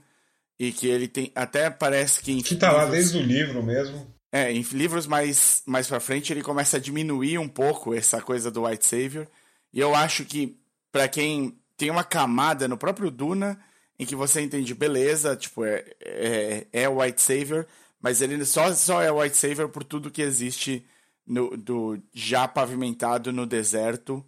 [0.60, 4.08] e que ele tem até parece que que tá livros, lá desde o livro mesmo.
[4.32, 8.50] É, em livros mais mais para frente ele começa a diminuir um pouco essa coisa
[8.50, 9.28] do White Savior
[9.74, 10.58] e eu acho que
[10.92, 13.60] para quem tem uma camada no próprio Duna
[14.00, 17.66] em que você entende, beleza, tipo, é, é, é o White Savior,
[18.00, 20.86] mas ele só, só é White Savior por tudo que existe
[21.26, 24.24] no, do já pavimentado no deserto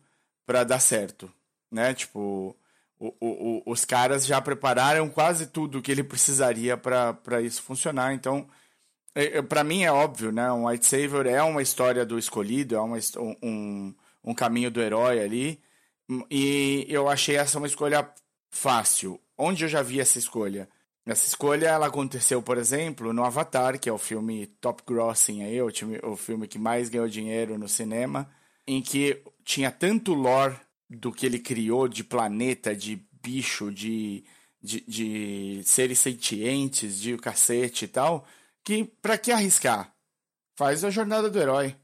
[0.45, 1.31] para dar certo,
[1.71, 1.93] né?
[1.93, 2.55] Tipo,
[2.99, 8.47] o, o, os caras já prepararam quase tudo que ele precisaria para isso funcionar, então
[9.15, 10.51] é, é para mim é óbvio, né?
[10.51, 12.97] Um White Savior é uma história do escolhido, é uma,
[13.41, 13.93] um,
[14.23, 15.61] um caminho do herói ali,
[16.29, 18.09] e eu achei essa uma escolha
[18.49, 19.19] fácil.
[19.41, 20.67] Onde eu já vi essa escolha?
[21.05, 25.61] Essa escolha ela aconteceu, por exemplo, no Avatar, que é o filme top grossing aí,
[25.61, 28.29] o, time, o filme que mais ganhou dinheiro no cinema,
[28.67, 30.57] em que tinha tanto lore
[30.89, 34.25] do que ele criou de planeta, de bicho, de,
[34.61, 38.27] de, de seres sentientes, de cacete e tal,
[38.61, 39.95] que pra que arriscar?
[40.57, 41.77] Faz a jornada do herói.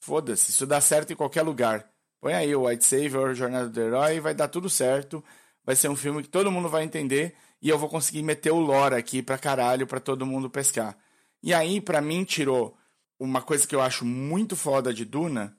[0.00, 1.90] Foda-se, isso dá certo em qualquer lugar.
[2.22, 5.22] Põe aí o White Savior, Jornada do Herói, vai dar tudo certo
[5.66, 8.60] vai ser um filme que todo mundo vai entender e eu vou conseguir meter o
[8.60, 10.96] lore aqui pra caralho pra todo mundo pescar.
[11.42, 12.78] E aí, pra mim, tirou
[13.18, 15.56] uma coisa que eu acho muito foda de Duna,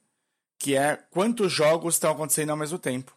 [0.57, 3.15] que é quantos jogos estão acontecendo ao mesmo tempo.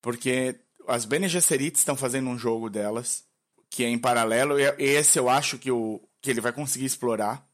[0.00, 0.58] Porque
[0.88, 3.24] as Bene Gesserit estão fazendo um jogo delas,
[3.68, 7.46] que é em paralelo, e esse eu acho que, o, que ele vai conseguir explorar.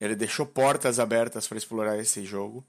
[0.00, 2.66] Ele deixou portas abertas para explorar esse jogo.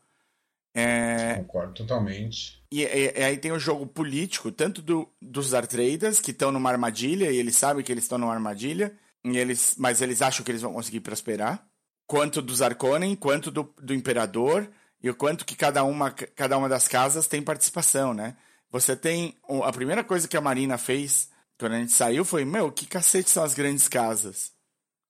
[0.73, 1.35] É...
[1.35, 2.59] Concordo totalmente.
[2.71, 6.69] E, e, e, aí tem o jogo político, tanto do, dos Artreidas, que estão numa
[6.69, 8.93] armadilha, e eles sabem que eles estão numa armadilha,
[9.23, 11.65] e eles, mas eles acham que eles vão conseguir prosperar,
[12.05, 14.69] quanto dos Arconen, quanto do, do Imperador,
[15.01, 18.35] e o quanto que cada uma, cada uma das casas tem participação, né?
[18.71, 19.35] Você tem.
[19.63, 23.29] A primeira coisa que a Marina fez quando a gente saiu foi: Meu, que cacete
[23.29, 24.51] são as grandes casas?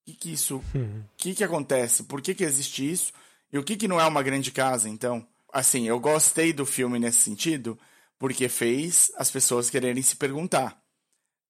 [0.01, 0.57] O que, que isso.
[0.57, 1.03] O uhum.
[1.17, 2.03] que, que acontece?
[2.03, 3.11] Por que, que existe isso?
[3.51, 5.25] E o que, que não é uma grande casa, então?
[5.53, 7.77] Assim, eu gostei do filme nesse sentido,
[8.17, 10.81] porque fez as pessoas quererem se perguntar.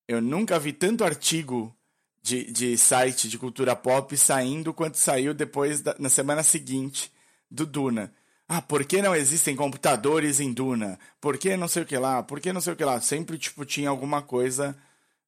[0.07, 1.75] Eu nunca vi tanto artigo
[2.21, 7.11] de, de site de cultura pop saindo quanto saiu depois, da, na semana seguinte,
[7.49, 8.13] do Duna.
[8.47, 10.99] Ah, por que não existem computadores em Duna?
[11.21, 12.23] Por que não sei o que lá?
[12.23, 12.99] Por que não sei o que lá?
[12.99, 14.75] Sempre, tipo, tinha alguma coisa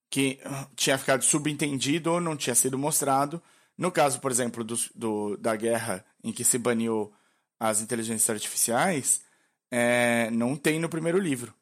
[0.09, 3.41] que ah, tinha ficado subentendido ou não tinha sido mostrado.
[3.77, 7.13] No caso, por exemplo, do, do da guerra em que se baniu
[7.61, 9.21] as inteligências artificiais,
[9.69, 11.53] é, não tem no primeiro livro.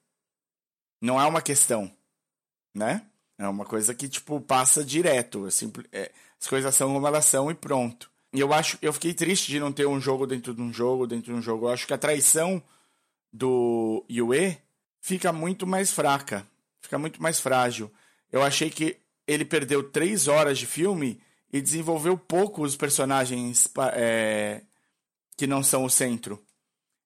[1.02, 1.92] Não é uma questão,
[2.74, 3.06] né?
[3.38, 5.46] É uma coisa que, tipo, passa direto.
[5.46, 6.10] Assim, é,
[6.40, 8.10] as coisas são como elas são e pronto.
[8.34, 11.06] E eu acho, eu fiquei triste de não ter um jogo dentro de um jogo,
[11.06, 11.66] dentro de um jogo.
[11.66, 12.64] Eu acho que a traição
[13.32, 14.58] do Yue
[15.02, 16.48] fica muito mais fraca,
[16.82, 17.92] fica muito mais frágil.
[18.32, 18.96] Eu achei que
[19.28, 21.20] ele perdeu três horas de filme
[21.52, 24.62] e desenvolveu pouco os personagens é,
[25.40, 26.46] que não são o centro.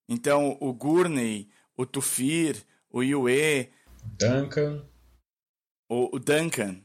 [0.09, 3.69] Então, o Gurney, o Tufir, o Yue,
[4.17, 4.83] Duncan,
[5.87, 6.81] o, o Duncan,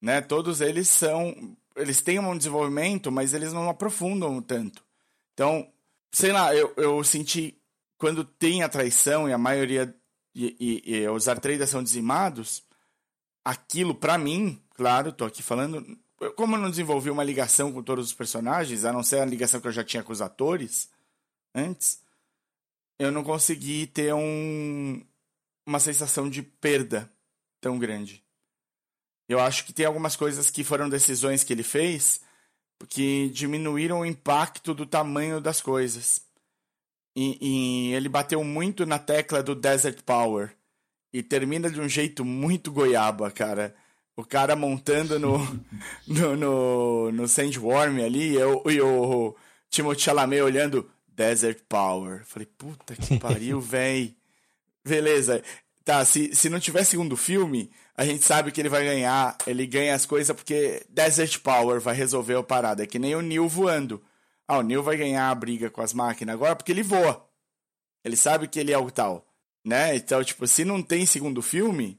[0.00, 0.22] né?
[0.22, 4.82] Todos eles são, eles têm um desenvolvimento, mas eles não aprofundam tanto.
[5.34, 5.70] Então,
[6.10, 7.60] sei lá, eu, eu senti
[7.98, 9.94] quando tem a traição e a maioria
[10.34, 12.64] e, e, e os Artreidas são dizimados,
[13.44, 15.98] aquilo para mim, claro, tô aqui falando,
[16.34, 19.60] como eu não desenvolvi uma ligação com todos os personagens, a não ser a ligação
[19.60, 20.90] que eu já tinha com os atores
[21.54, 22.00] antes,
[22.98, 25.04] eu não consegui ter um,
[25.66, 27.10] uma sensação de perda
[27.60, 28.24] tão grande.
[29.28, 32.20] Eu acho que tem algumas coisas que foram decisões que ele fez
[32.88, 36.22] que diminuíram o impacto do tamanho das coisas.
[37.14, 40.54] E, e, ele bateu muito na tecla do Desert Power.
[41.12, 43.74] E termina de um jeito muito goiaba, cara
[44.16, 45.38] o cara montando no,
[46.06, 49.36] no, no, no Sandworm ali e, eu, e o
[49.68, 52.24] Timothée Chalamet olhando Desert Power.
[52.24, 54.16] Falei, puta que pariu, véi.
[54.82, 55.42] Beleza.
[55.84, 59.36] Tá, se, se não tiver segundo filme, a gente sabe que ele vai ganhar.
[59.46, 62.82] Ele ganha as coisas porque Desert Power vai resolver a parada.
[62.82, 64.02] É que nem o Neil voando.
[64.48, 67.28] Ah, o Neil vai ganhar a briga com as máquinas agora porque ele voa.
[68.02, 69.26] Ele sabe que ele é o tal.
[69.64, 69.96] Né?
[69.96, 71.98] Então, tipo, se não tem segundo filme,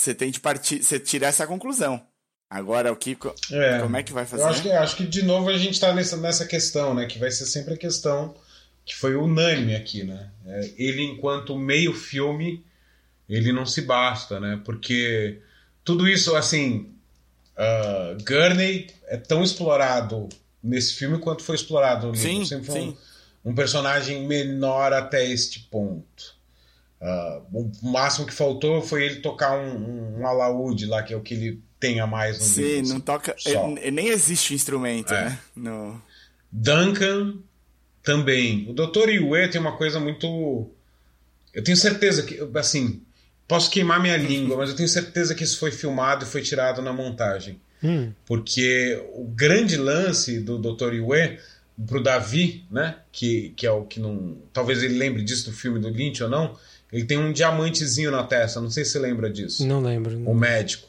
[0.00, 2.02] você tem de partir, você tirar essa conclusão.
[2.48, 3.16] Agora, o que,
[3.52, 4.42] é, como é que vai fazer?
[4.42, 7.06] Eu acho que, acho que de novo a gente está nessa, nessa questão, né?
[7.06, 8.34] Que vai ser sempre a questão
[8.84, 10.30] que foi unânime aqui, né?
[10.46, 12.64] É, ele, enquanto meio filme,
[13.28, 14.60] ele não se basta, né?
[14.64, 15.38] Porque
[15.84, 16.92] tudo isso, assim,
[17.56, 20.28] uh, Gurney é tão explorado
[20.60, 22.28] nesse filme quanto foi explorado no livro.
[22.28, 22.96] Sim, Sempre foi sim.
[23.44, 26.39] Um, um personagem menor até este ponto.
[27.00, 27.42] Uh,
[27.82, 31.32] o máximo que faltou foi ele tocar um, um, alaúde lá, que é o que
[31.34, 32.88] ele tem a mais no Sim, livro.
[32.88, 33.36] não assim, toca.
[33.46, 35.24] ele- nem existe o instrumento, É.
[35.24, 35.38] né?
[35.56, 36.02] No...
[36.52, 37.38] Duncan
[38.02, 38.68] também.
[38.68, 39.08] O Dr.
[39.08, 40.70] Yue tem uma coisa muito.
[41.54, 43.02] Eu tenho certeza que, assim,
[43.48, 46.82] posso queimar minha língua, mas eu tenho certeza que isso foi filmado e foi tirado
[46.82, 47.60] na montagem.
[47.82, 50.92] Hum, Porque o grande lance do Dr.
[50.94, 51.38] Yue
[51.86, 55.80] pro Davi, né, que, que é o que não, talvez ele lembre disso do filme
[55.80, 56.58] do Lynch ou não,
[56.92, 59.66] ele tem um diamantezinho na testa, não sei se você lembra disso.
[59.66, 60.18] não lembro.
[60.28, 60.88] O médico.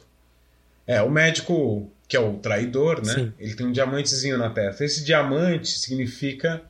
[0.88, 3.14] É, o médico, que é o traidor, né?
[3.14, 3.34] Sim.
[3.40, 4.84] Ele tem um diamantezinho na testa.
[4.84, 6.62] Esse diamante significa.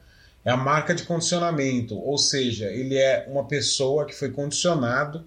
[0.44, 1.96] É a marca de condicionamento.
[1.96, 5.24] Ou seja, ele é uma pessoa que foi condicionado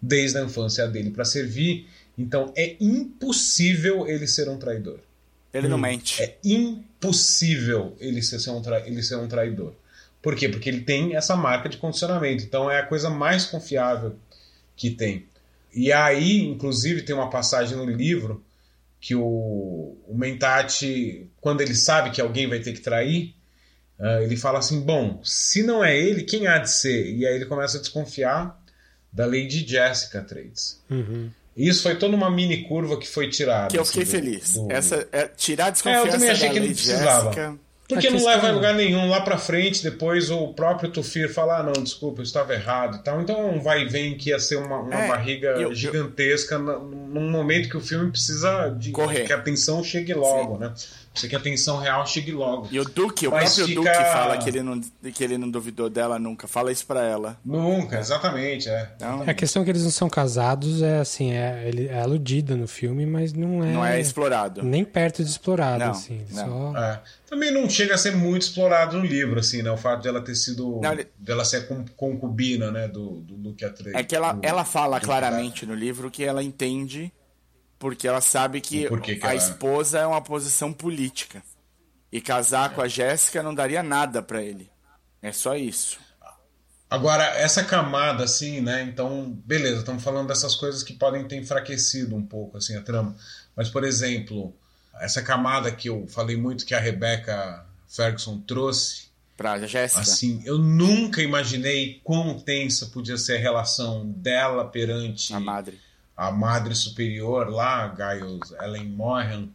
[0.00, 1.88] desde a infância dele para servir.
[2.18, 4.98] Então é impossível ele ser um traidor.
[5.54, 5.80] Ele não Hum.
[5.80, 6.22] mente.
[6.22, 9.72] É impossível ele ser, ser um tra- ele ser um traidor.
[10.22, 10.48] Por quê?
[10.48, 12.42] Porque ele tem essa marca de condicionamento.
[12.44, 14.16] Então é a coisa mais confiável
[14.76, 15.26] que tem.
[15.74, 18.42] E aí, inclusive, tem uma passagem no livro
[19.00, 19.22] que o,
[20.08, 23.34] o Mentati, quando ele sabe que alguém vai ter que trair,
[24.00, 27.14] ah, ele fala assim: bom, se não é ele, quem há de ser?
[27.14, 28.58] E aí ele começa a desconfiar
[29.12, 30.82] da Lady Jessica Trades.
[30.90, 31.30] Uhum.
[31.56, 33.68] Isso foi toda uma mini curva que foi tirada.
[33.68, 34.52] Que eu assim, fiquei do- feliz.
[34.54, 37.24] do- Essa, é, tirar a É, eu desconfiança também achei da que não Lady precisava.
[37.32, 37.58] Jessica.
[37.88, 39.08] Porque não leva a lugar nenhum.
[39.08, 43.02] Lá pra frente, depois o próprio Tufir fala: ah, não, desculpa, eu estava errado e
[43.02, 43.20] tal.
[43.22, 46.78] Então vai e vem que ia ser uma, uma É, barriga eu- eu- gigantesca na-
[46.78, 49.24] num momento que o filme precisa de Correr.
[49.24, 50.72] que a atenção chegue logo, né?
[51.18, 52.68] Precisa que a atenção real chegue logo.
[52.70, 55.50] E o Duque, o Mas próprio fica- Duque fala que ele, não, que ele não
[55.50, 56.46] duvidou dela nunca.
[56.46, 57.36] Fala isso pra ela.
[57.44, 58.92] Nunca, exatamente, é.
[58.96, 62.56] Então, A questão é que eles não são casados é assim, é, ele é aludida
[62.56, 64.62] no filme, mas não é, não é explorado.
[64.62, 66.24] nem perto de explorado, Não, assim.
[66.32, 66.72] não.
[66.72, 66.78] Só...
[66.78, 67.00] É.
[67.28, 69.70] Também não chega a ser muito explorado no livro, assim, né?
[69.70, 70.80] O fato de ela ter sido.
[70.82, 72.88] Não, ele- dela ser con- concubina, né?
[72.88, 74.00] Do, do Luke Atreides.
[74.00, 77.12] É que ela, Do- ela fala claramente no livro que ela entende
[77.78, 81.42] porque ela sabe que, que a ela- esposa é uma posição política.
[82.10, 84.70] E casar com a Jéssica não daria nada pra ele.
[85.20, 85.98] É só isso.
[86.90, 88.82] Agora, essa camada, assim, né?
[88.82, 93.14] Então, beleza, estamos falando dessas coisas que podem ter enfraquecido um pouco, assim, a trama.
[93.54, 94.54] Mas, por exemplo,
[94.98, 100.00] essa camada que eu falei muito que a Rebecca Ferguson trouxe, Pra Jéssica.
[100.00, 105.78] assim, eu nunca imaginei quão tensa podia ser a relação dela perante A madre.
[106.18, 109.48] A madre superior lá, Giles Ellen Mohan,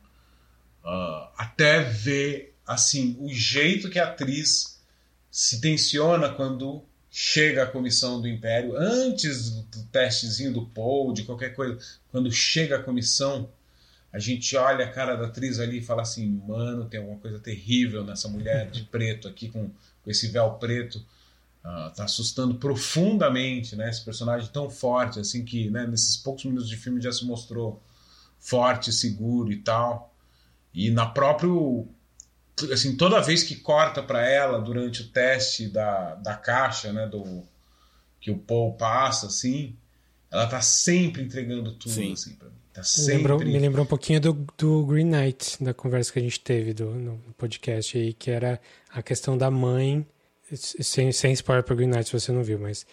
[0.81, 4.81] ah, até ver assim o jeito que a atriz
[5.30, 6.81] se tensiona quando
[7.11, 11.77] chega à comissão do Império, antes do, do testezinho do Paul, de qualquer coisa,
[12.10, 13.49] quando chega a comissão,
[14.11, 17.40] a gente olha a cara da atriz ali e fala assim, mano, tem alguma coisa
[17.40, 19.69] terrível nessa mulher de preto aqui com,
[20.02, 21.06] com esse véu preto.
[21.64, 23.90] Ah, tá assustando profundamente, né?
[23.90, 27.81] Esse personagem tão forte, assim, que né, nesses poucos minutos de filme já se mostrou
[28.38, 30.14] forte, seguro e tal.
[30.73, 31.88] E na próprio.
[32.72, 37.07] Assim, toda vez que corta para ela durante o teste da, da caixa, né?
[37.07, 37.44] Do,
[38.23, 39.76] que o Paul passa, assim,
[40.31, 42.14] ela tá sempre entregando tudo, Sim.
[42.14, 42.56] assim, pra mim.
[42.72, 43.18] Tá Me sempre.
[43.18, 46.73] lembrou, me lembrou um pouquinho do, do Green Knight, da conversa que a gente teve
[46.73, 48.60] do, no podcast aí, que era
[48.90, 50.07] a questão da mãe,
[50.58, 52.86] sem, sem spoiler para Green Knight se você não viu, mas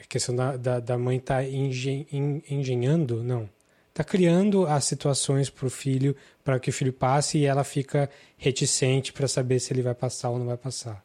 [0.00, 3.48] a questão da, da, da mãe tá engen, en- engenhando, não,
[3.92, 6.14] tá criando as situações para o filho,
[6.44, 10.30] para que o filho passe e ela fica reticente para saber se ele vai passar
[10.30, 11.04] ou não vai passar.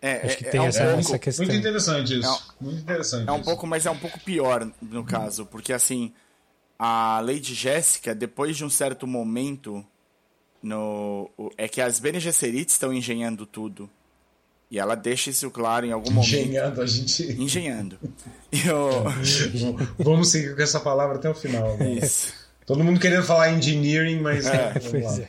[0.00, 1.46] É, Acho que é, tem é um essa- pouco, essa questão.
[1.46, 2.54] Muito interessante isso.
[2.60, 3.28] Muito interessante.
[3.28, 3.44] É um isso.
[3.44, 6.12] pouco, mas é um pouco pior no caso, porque assim,
[6.76, 9.86] a Lady Jéssica, depois de um certo momento,
[10.60, 13.88] no, é que as Bene Gesserits estão engenhando tudo.
[14.72, 16.32] E ela deixa isso claro em algum momento.
[16.34, 17.22] Engenhando, a gente.
[17.32, 17.98] Engenhando.
[18.50, 19.04] E o-
[20.02, 21.76] Vamos seguir com essa palavra até o final.
[21.76, 21.90] né?
[21.92, 22.32] Isso.
[22.64, 24.46] Todo mundo querendo falar engineering, mas.
[24.46, 24.54] lá.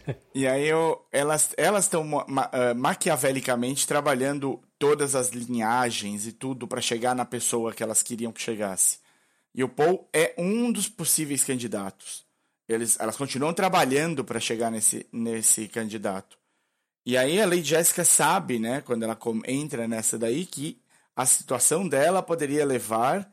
[0.07, 0.15] é.
[0.33, 1.51] E aí eu, elas
[1.83, 7.73] estão ma- ma- ah, maquiavelicamente trabalhando todas as linhagens e tudo para chegar na pessoa
[7.73, 8.99] que elas queriam que chegasse.
[9.53, 12.23] E o Paul é um dos possíveis candidatos.
[12.69, 16.37] Eles, elas continuam trabalhando para chegar nesse, nesse candidato.
[17.05, 20.79] E aí a Lady Jessica sabe, né, quando ela entra nessa daí, que
[21.15, 23.29] a situação dela poderia levar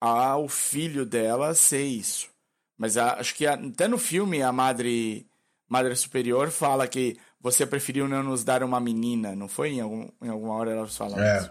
[0.00, 2.28] ao filho dela a ser isso.
[2.76, 5.26] Mas a- acho que a- até no filme a Madre,
[5.68, 9.70] Madre Superior fala que você preferiu não nos dar uma menina, não foi?
[9.74, 11.38] Em, algum, em alguma hora elas falam É.
[11.38, 11.50] isso.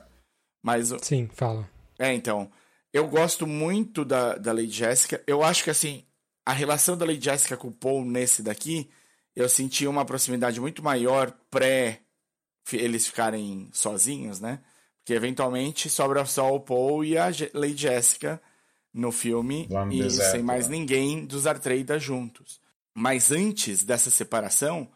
[0.61, 1.68] Mas Sim, fala.
[1.98, 2.52] é, então.
[2.91, 5.23] Eu gosto muito da, da Lady Jéssica.
[5.26, 6.06] Eu acho que, assim,
[6.45, 8.88] a relação da Lady Jessica com o Paul nesse daqui,
[9.35, 12.01] eu senti uma proximidade muito maior pré
[12.72, 14.60] eles ficarem sozinhos, né?
[14.99, 18.41] Porque eventualmente sobra só o Paul e a Lady Jessica
[18.93, 20.77] no filme no e deserto, sem mais né?
[20.77, 22.61] ninguém dos Artreida juntos.
[22.93, 24.88] Mas antes dessa separação,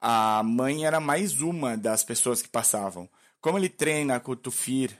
[0.00, 3.08] a mãe era mais uma das pessoas que passavam.
[3.40, 4.90] Como ele treina com o Tufir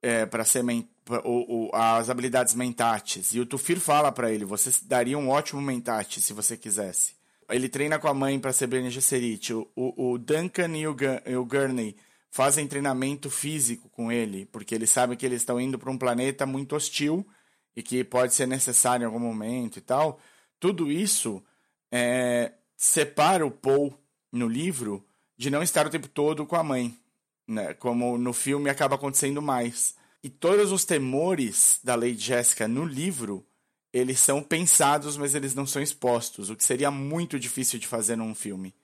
[0.00, 0.84] é, para ser o,
[1.24, 6.20] o, as habilidades mentates, e o Tufir fala para ele: você daria um ótimo mentate
[6.20, 7.17] se você quisesse.
[7.48, 9.52] Ele treina com a mãe para ser Bene Gesserit.
[9.54, 10.96] O, o, Duncan e o,
[11.26, 11.96] e o Gurney
[12.30, 16.44] fazem treinamento físico com ele, porque eles sabem que eles estão indo para um planeta
[16.44, 17.26] muito hostil
[17.74, 20.20] e que pode ser necessário em algum momento e tal.
[20.60, 21.42] Tudo isso
[21.90, 23.98] é, separa o Paul
[24.30, 25.04] no livro
[25.36, 26.98] de não estar o tempo todo com a mãe,
[27.46, 27.72] né?
[27.74, 29.94] Como no filme acaba acontecendo mais.
[30.22, 33.46] E todos os temores da Lady Jessica no livro,
[33.92, 38.16] eles são pensados, mas eles não são expostos, o que seria muito difícil de fazer
[38.16, 38.74] num filme.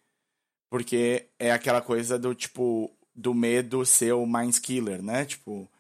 [0.71, 5.25] Porque é aquela coisa do tipo do medo ser o mind killer, né?
[5.25, 5.71] Tipo,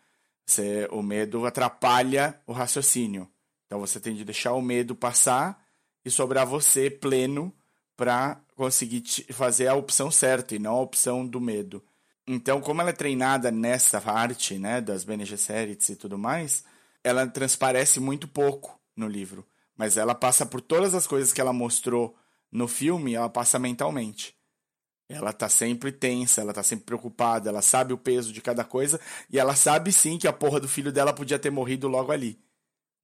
[0.47, 3.29] você, o medo atrapalha o raciocínio.
[3.67, 5.61] Então você tem de deixar o medo passar
[6.05, 7.53] e sobrar você pleno
[7.97, 9.03] para conseguir
[9.33, 11.83] fazer a opção certa e não a opção do medo.
[12.27, 16.65] Então, como ela é treinada nessa arte, né, das Bene Gesserits e tudo mais,
[17.03, 19.47] ela transparece muito pouco no livro,
[19.77, 22.16] mas ela passa por todas as coisas que ela mostrou
[22.51, 24.35] no filme, ela passa mentalmente.
[25.09, 28.99] Ela tá sempre tensa, ela tá sempre preocupada, ela sabe o peso de cada coisa
[29.31, 32.39] e ela sabe sim que a porra do filho dela podia ter morrido logo ali.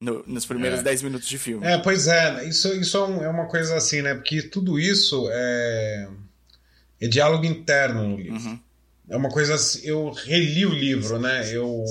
[0.01, 1.05] No, nos primeiros 10 é.
[1.05, 1.67] minutos de filme.
[1.67, 4.15] É, pois é, isso, isso é, é uma coisa assim, né?
[4.15, 6.09] Porque tudo isso é,
[7.03, 8.39] é diálogo interno no livro.
[8.39, 8.59] Uhum.
[9.11, 11.55] É uma coisa assim, eu reli o livro, né?
[11.55, 11.85] Eu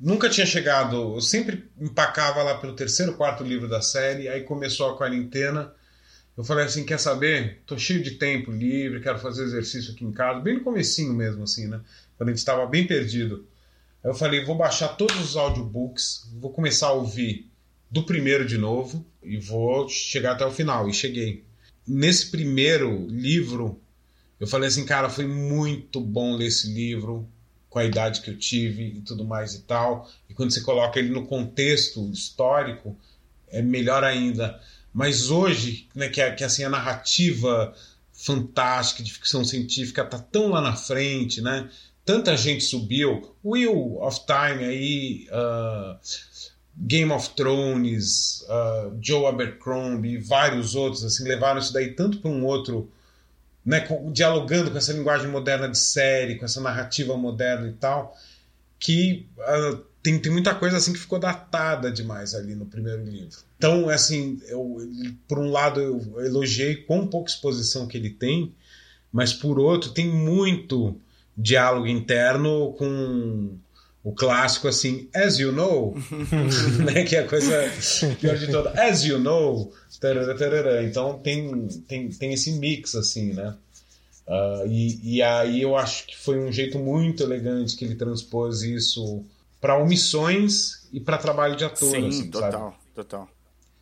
[0.00, 4.90] nunca tinha chegado, eu sempre empacava lá pelo terceiro, quarto livro da série, aí começou
[4.90, 5.72] a quarentena.
[6.36, 7.62] Eu falei assim, quer saber?
[7.66, 11.42] Tô cheio de tempo livre, quero fazer exercício aqui em casa, bem no comecinho mesmo,
[11.42, 11.80] assim, né?
[12.16, 13.46] Quando a gente estava bem perdido.
[14.02, 17.50] Aí eu falei, vou baixar todos os audiobooks, vou começar a ouvir
[17.90, 20.88] do primeiro de novo e vou chegar até o final.
[20.88, 21.44] E cheguei.
[21.86, 23.80] Nesse primeiro livro,
[24.40, 27.28] eu falei assim, cara, foi muito bom ler esse livro
[27.72, 30.08] com a idade que eu tive e tudo mais e tal.
[30.28, 32.96] E quando você coloca ele no contexto histórico,
[33.48, 34.60] é melhor ainda.
[34.92, 37.74] Mas hoje, né, que, é, que assim, a narrativa
[38.12, 41.68] fantástica de ficção científica tá tão lá na frente, né?
[42.04, 43.34] tanta gente subiu.
[43.44, 45.96] Wheel of Time aí, uh,
[46.76, 52.44] Game of Thrones, uh, Joe Abercrombie, vários outros, assim, levaram isso daí tanto para um
[52.44, 52.90] outro,
[53.64, 58.16] né, dialogando com essa linguagem moderna de série, com essa narrativa moderna e tal,
[58.78, 63.38] que uh, tem, tem muita coisa assim que ficou datada demais ali no primeiro livro.
[63.56, 64.78] Então, assim, eu,
[65.28, 68.52] por um lado eu elogiei quão pouca exposição que ele tem,
[69.12, 70.98] mas por outro tem muito
[71.36, 73.56] diálogo interno com
[74.04, 75.94] o clássico assim, as you know,
[76.84, 77.70] né, que é a coisa
[78.20, 80.82] pior de toda, as you know, tarara, tarara.
[80.82, 83.54] então tem, tem, tem esse mix assim, né?
[84.26, 88.62] Uh, e, e aí eu acho que foi um jeito muito elegante que ele transpôs
[88.62, 89.24] isso
[89.60, 91.90] para omissões e para trabalho de ator.
[91.90, 92.76] Sim, assim, total, sabe?
[92.94, 93.28] total.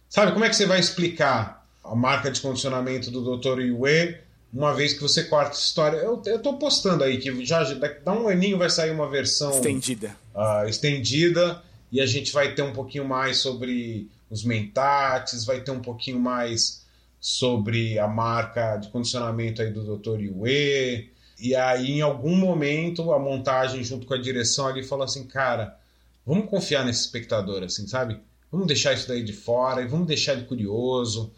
[0.08, 3.60] Sabe como é que você vai explicar a marca de condicionamento do Dr.
[3.60, 4.18] Yue
[4.52, 5.96] uma vez que você corta essa história.
[5.98, 7.62] Eu, eu tô postando aí que já
[8.04, 10.16] dá um aninho vai sair uma versão estendida.
[10.34, 11.62] Uh, estendida
[11.92, 16.20] e a gente vai ter um pouquinho mais sobre os mentates, vai ter um pouquinho
[16.20, 16.84] mais
[17.20, 20.20] sobre a marca de condicionamento aí do Dr.
[20.20, 21.10] Yue.
[21.38, 25.76] E aí, em algum momento, a montagem junto com a direção ali falou assim, cara,
[26.24, 28.20] vamos confiar nesse espectador, assim, sabe?
[28.52, 31.32] Vamos deixar isso daí de fora e vamos deixar ele curioso.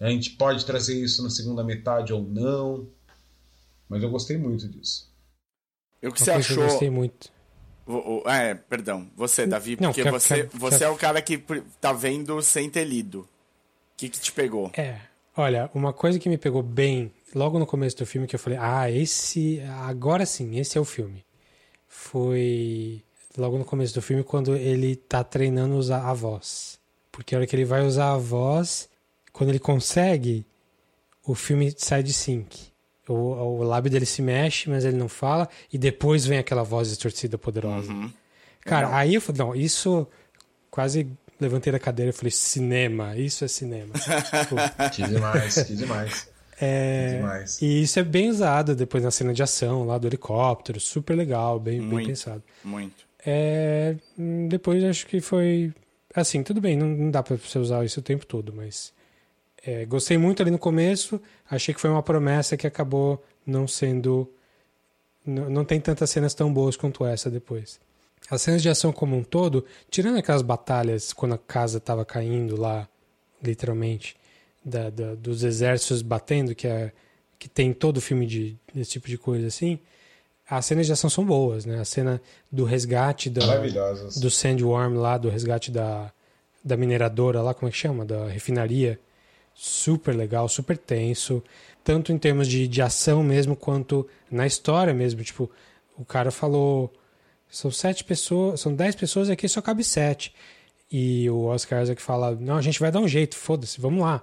[0.00, 2.88] A gente pode trazer isso na segunda metade ou não.
[3.88, 5.12] Mas eu gostei muito disso.
[6.02, 6.62] O que você achou?
[6.62, 7.32] Eu gostei muito.
[7.86, 9.08] O, o, é, perdão.
[9.16, 11.42] Você, Davi, porque não, você, você é o cara que
[11.80, 13.20] tá vendo sem ter lido.
[13.20, 13.28] O
[13.96, 14.70] que, que te pegou?
[14.76, 15.00] É.
[15.36, 18.58] Olha, uma coisa que me pegou bem logo no começo do filme que eu falei,
[18.60, 19.60] ah, esse.
[19.82, 21.24] Agora sim, esse é o filme.
[21.88, 23.02] Foi
[23.36, 26.78] logo no começo do filme quando ele tá treinando usar a voz.
[27.10, 28.88] Porque a hora que ele vai usar a voz,
[29.34, 30.46] quando ele consegue,
[31.26, 32.72] o filme sai de sync.
[33.06, 36.88] O, o lábio dele se mexe, mas ele não fala, e depois vem aquela voz
[36.88, 37.92] distorcida poderosa.
[37.92, 38.10] Uhum.
[38.62, 38.94] Cara, não.
[38.94, 40.06] aí eu falei, não, isso
[40.70, 41.06] quase
[41.38, 43.92] levantei da cadeira e falei, cinema, isso é cinema.
[44.94, 46.28] que demais, que demais.
[46.60, 47.60] É, que demais.
[47.60, 51.58] E isso é bem usado depois na cena de ação lá do helicóptero, super legal,
[51.58, 52.42] bem, muito, bem pensado.
[52.62, 53.04] Muito.
[53.26, 55.74] É, hum, depois acho que foi
[56.14, 58.93] assim, tudo bem, não, não dá para você usar isso o tempo todo, mas
[59.66, 61.20] É, gostei muito ali no começo,
[61.50, 64.30] achei que foi uma promessa que acabou não sendo.
[65.24, 67.80] Não, não tem tantas cenas tão boas quanto essa depois.
[68.30, 72.60] As cenas de ação como um todo, tirando aquelas batalhas quando a casa estava caindo
[72.60, 72.88] lá,
[73.42, 74.16] literalmente,
[74.64, 76.92] da, da, dos exércitos batendo, que, é,
[77.38, 79.78] que tem todo filme de, desse tipo de coisa assim,
[80.48, 81.80] as cenas de ação são boas, né?
[81.80, 82.20] A cena
[82.52, 83.42] do resgate da,
[84.16, 86.12] do Sandworm lá, do resgate da,
[86.62, 88.04] da mineradora lá, como é que chama?
[88.04, 88.98] Da refinaria.
[89.54, 91.42] Super legal, super tenso.
[91.82, 95.22] Tanto em termos de, de ação mesmo, quanto na história mesmo.
[95.22, 95.50] Tipo,
[95.96, 96.92] o cara falou
[97.54, 100.34] são sete pessoas, são dez pessoas aqui só cabe sete.
[100.90, 104.22] E o Oscar Isaac fala: Não, a gente vai dar um jeito, foda-se, vamos lá.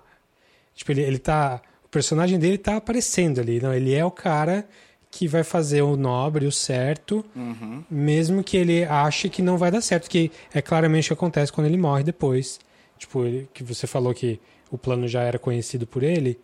[0.76, 1.62] Tipo, ele, ele tá.
[1.86, 3.62] O personagem dele tá aparecendo ali.
[3.62, 4.68] Não, ele é o cara
[5.10, 7.84] que vai fazer o nobre, o certo, uhum.
[7.90, 11.52] mesmo que ele ache que não vai dar certo, que é claramente o que acontece
[11.52, 12.60] quando ele morre depois.
[12.98, 14.40] Tipo, ele, que você falou que
[14.72, 16.40] o plano já era conhecido por ele.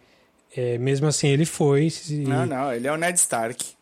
[0.56, 1.92] É, mesmo assim, ele foi.
[2.10, 3.78] Não, não, ele é o Ned Stark.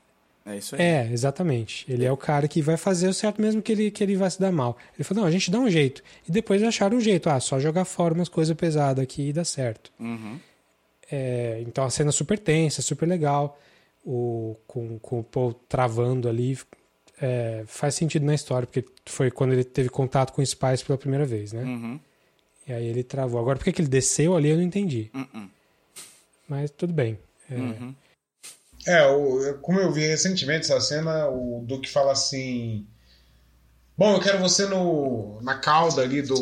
[0.46, 0.82] É isso aí.
[0.82, 1.92] É, exatamente.
[1.92, 4.30] Ele é o cara que vai fazer o certo mesmo que ele, que ele vai
[4.30, 4.78] se dar mal.
[4.96, 6.04] Ele falou, não, a gente dá um jeito.
[6.28, 7.30] E depois acharam um jeito.
[7.30, 9.92] Ah, só jogar fora umas coisas pesadas aqui e dá certo.
[10.00, 10.40] Uhum.
[11.12, 13.60] É, então a cena super tensa, super legal.
[14.06, 16.58] O, com, com o Paul travando ali.
[17.20, 20.98] É, faz sentido na história, porque foi quando ele teve contato com o Spice pela
[20.98, 21.64] primeira vez, né?
[21.64, 22.00] Uhum.
[22.68, 23.40] E aí ele travou.
[23.40, 25.12] Agora, por que ele desceu ali, eu não entendi.
[25.14, 25.50] Uhum.
[26.48, 27.20] Mas tudo bem.
[27.50, 27.96] É, uhum.
[28.88, 32.86] É, o, como eu vi recentemente essa cena, o Duque fala assim.
[33.98, 36.36] Bom, eu quero você no, na cauda ali do,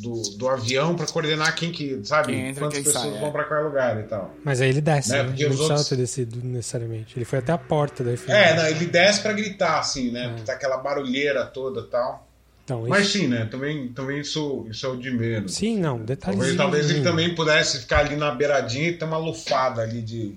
[0.00, 3.30] do, do avião para coordenar quem que, sabe, quem entra, quantas pessoas sai, vão é.
[3.30, 4.34] para qual lugar e tal.
[4.42, 5.18] Mas aí ele desce, né?
[5.18, 5.24] né?
[5.24, 5.86] Porque ele não outros...
[5.86, 7.18] ter descido necessariamente.
[7.18, 10.24] Ele foi até a porta da É, não, ele desce para gritar, assim, né?
[10.24, 10.28] É.
[10.28, 12.26] Porque tá aquela barulheira toda e tal.
[12.64, 13.44] Então, Mas sim, né?
[13.44, 15.54] Também, também isso, isso é o de menos.
[15.54, 16.38] Sim, não, detalhe.
[16.38, 20.34] Talvez, talvez ele também pudesse ficar ali na beiradinha e ter uma lufada ali de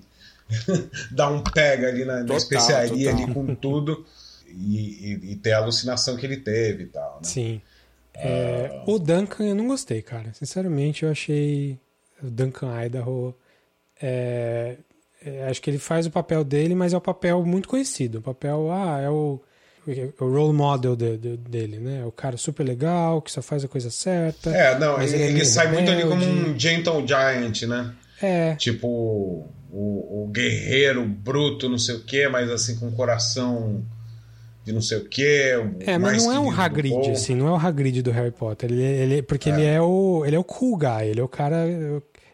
[1.10, 3.24] dar um pega ali na, total, na especiaria total.
[3.24, 4.04] ali com tudo
[4.46, 7.14] e, e, e, ter a alucinação que ele teve e tal.
[7.14, 7.20] Né?
[7.22, 7.62] Sim.
[8.14, 8.92] É, uh...
[8.92, 10.30] O Duncan eu não gostei, cara.
[10.34, 11.78] Sinceramente, eu achei
[12.22, 13.34] o Duncan Idaho.
[14.00, 14.76] É,
[15.24, 18.18] é, acho que ele faz o papel dele, mas é um papel muito conhecido.
[18.18, 19.47] O papel, ah, é o, é
[20.20, 22.00] o role model de, de, dele, né?
[22.02, 24.50] É o cara super legal, que só faz a coisa certa.
[24.50, 27.94] É, não, ele, ele, ele sai muito ali como um gentle giant, né?
[28.20, 28.54] É.
[28.56, 33.84] Tipo, o, o guerreiro bruto, não sei o quê, mas assim com coração
[34.64, 35.54] de não sei o quê.
[35.80, 38.70] É, mas não é um Hagrid, assim, não é o Hagrid do Harry Potter.
[38.70, 39.52] Ele, ele, porque é.
[39.52, 41.56] ele é o ele é o cool guy, ele é o cara,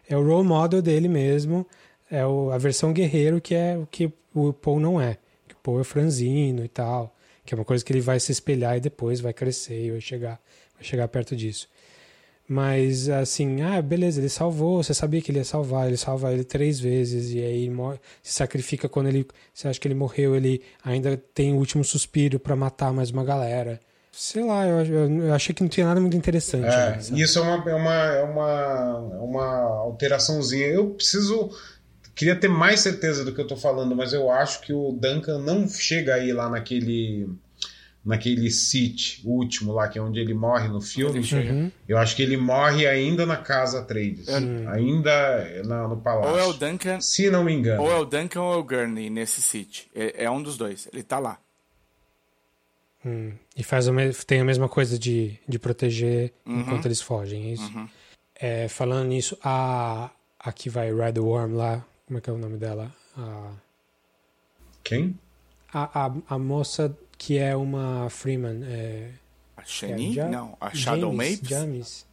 [0.07, 1.65] é o role model dele mesmo,
[2.11, 5.17] é o, a versão guerreiro que é o que o Paul não é.
[5.47, 7.14] Que o Paul é franzino e tal,
[7.45, 10.01] que é uma coisa que ele vai se espelhar e depois vai crescer e vai
[10.01, 10.41] chegar,
[10.75, 11.67] vai chegar perto disso.
[12.47, 16.43] Mas assim, ah, beleza, ele salvou, você sabia que ele ia salvar, ele salva ele
[16.43, 19.25] três vezes e aí morre, se sacrifica quando ele.
[19.53, 23.23] Você acha que ele morreu, ele ainda tem o último suspiro para matar mais uma
[23.23, 23.79] galera.
[24.11, 26.65] Sei lá, eu, eu, eu, achei que não tinha nada muito interessante.
[26.65, 30.67] É, né, isso é uma, é, uma, é, uma, é uma alteraçãozinha.
[30.67, 31.49] Eu preciso.
[32.15, 35.39] Queria ter mais certeza do que eu tô falando, mas eu acho que o Duncan
[35.39, 37.27] não chega aí lá naquele
[38.05, 41.19] naquele City último lá, que é onde ele morre no filme.
[41.19, 41.71] Uhum.
[41.89, 44.27] Eu acho que ele morre ainda na casa Trades.
[44.27, 44.69] Uhum.
[44.69, 46.31] Ainda na, no palácio.
[46.31, 47.01] Ou é o Duncan.
[47.01, 47.81] Se não me engano.
[47.81, 49.89] Ou é o Duncan ou é o Gurney nesse City.
[49.95, 50.87] É, é um dos dois.
[50.93, 51.39] Ele tá lá.
[53.03, 53.31] Hum.
[53.57, 53.93] E faz o
[54.25, 56.61] tem a mesma coisa de, de proteger uhum.
[56.61, 57.71] enquanto eles fogem, é isso?
[57.75, 57.87] Uhum.
[58.35, 62.33] É, falando nisso, a, a que vai Ride the Worm lá, como é que é
[62.33, 62.91] o nome dela?
[63.17, 63.51] A...
[64.83, 65.17] Quem?
[65.73, 68.63] A, a, a moça que é uma Freeman.
[68.65, 69.11] É,
[69.57, 70.19] a Shani?
[70.19, 71.49] É, não, a Shadow James, Mapes?
[71.49, 72.05] James.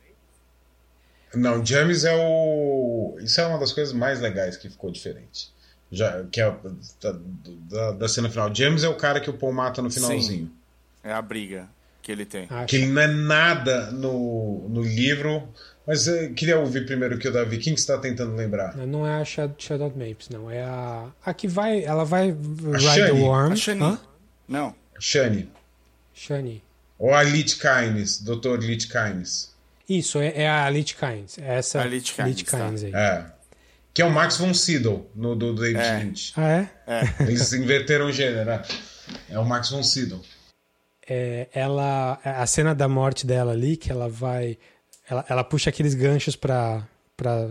[1.35, 3.17] Não, James é o.
[3.21, 5.53] Isso é uma das coisas mais legais que ficou diferente.
[5.91, 6.51] Já, que é
[7.01, 7.13] da,
[7.69, 8.55] da, da cena final.
[8.55, 10.47] James é o cara que o Paul mata no finalzinho.
[10.47, 10.53] Sim,
[11.05, 11.69] é a briga
[12.03, 12.47] que ele tem.
[12.51, 12.67] Acho.
[12.67, 15.49] Que ele não é nada no, no livro.
[15.87, 17.59] Mas eu queria ouvir primeiro o que o Davi.
[17.59, 18.77] Quem que está tentando lembrar?
[18.77, 20.51] Não é a Shadow Mapes, não.
[20.51, 21.09] É a.
[21.25, 21.83] A que vai.
[21.83, 23.07] Ela vai a Ride Shani.
[23.07, 23.53] the Worm.
[23.53, 23.99] A Shani.
[24.49, 24.75] Não.
[24.99, 25.49] Shani.
[26.15, 26.63] Shani.
[26.99, 28.59] Ou a Lit Kynes, Dr.
[28.61, 29.53] Lit Kynes.
[29.89, 31.37] Isso, é, é a Lit Kynes.
[31.39, 32.87] É essa a Lit Kynes, tá.
[32.87, 32.93] aí.
[32.95, 33.25] É.
[33.93, 35.99] Que é o Max von Sydow, no, do David é.
[35.99, 36.33] Lynch.
[36.37, 36.71] Ah, é?
[36.87, 37.23] é?
[37.25, 38.63] Eles inverteram o gênero, né?
[39.29, 40.23] É o Max von Sydow.
[41.07, 44.57] É, ela, a cena da morte dela ali, que ela vai...
[45.09, 46.87] Ela, ela puxa aqueles ganchos pra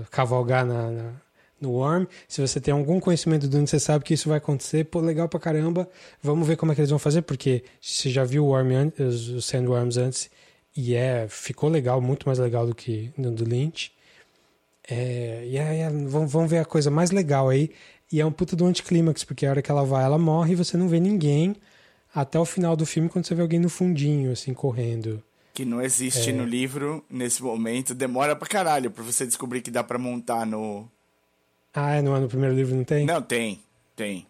[0.09, 1.13] cavalgar na, na
[1.61, 2.05] no Worm.
[2.27, 5.39] Se você tem algum conhecimento do você sabe que isso vai acontecer, pô, legal pra
[5.39, 5.87] caramba.
[6.21, 9.29] Vamos ver como é que eles vão fazer, porque você já viu o Worm, os,
[9.29, 10.29] os Sandworms antes,
[10.75, 13.91] e é, ficou legal, muito mais legal do que no do Lynch.
[14.89, 17.71] É, e aí, vamos, vamos ver a coisa mais legal aí.
[18.11, 20.55] E é um puta do anticlímax, porque a hora que ela vai, ela morre e
[20.55, 21.55] você não vê ninguém
[22.13, 25.23] até o final do filme quando você vê alguém no fundinho, assim, correndo.
[25.53, 26.33] Que não existe é...
[26.33, 27.93] no livro nesse momento.
[27.93, 30.89] Demora pra caralho pra você descobrir que dá pra montar no.
[31.73, 32.01] Ah, é?
[32.01, 33.05] Não é no primeiro livro, não tem?
[33.05, 33.61] Não, tem.
[33.95, 34.25] Tem.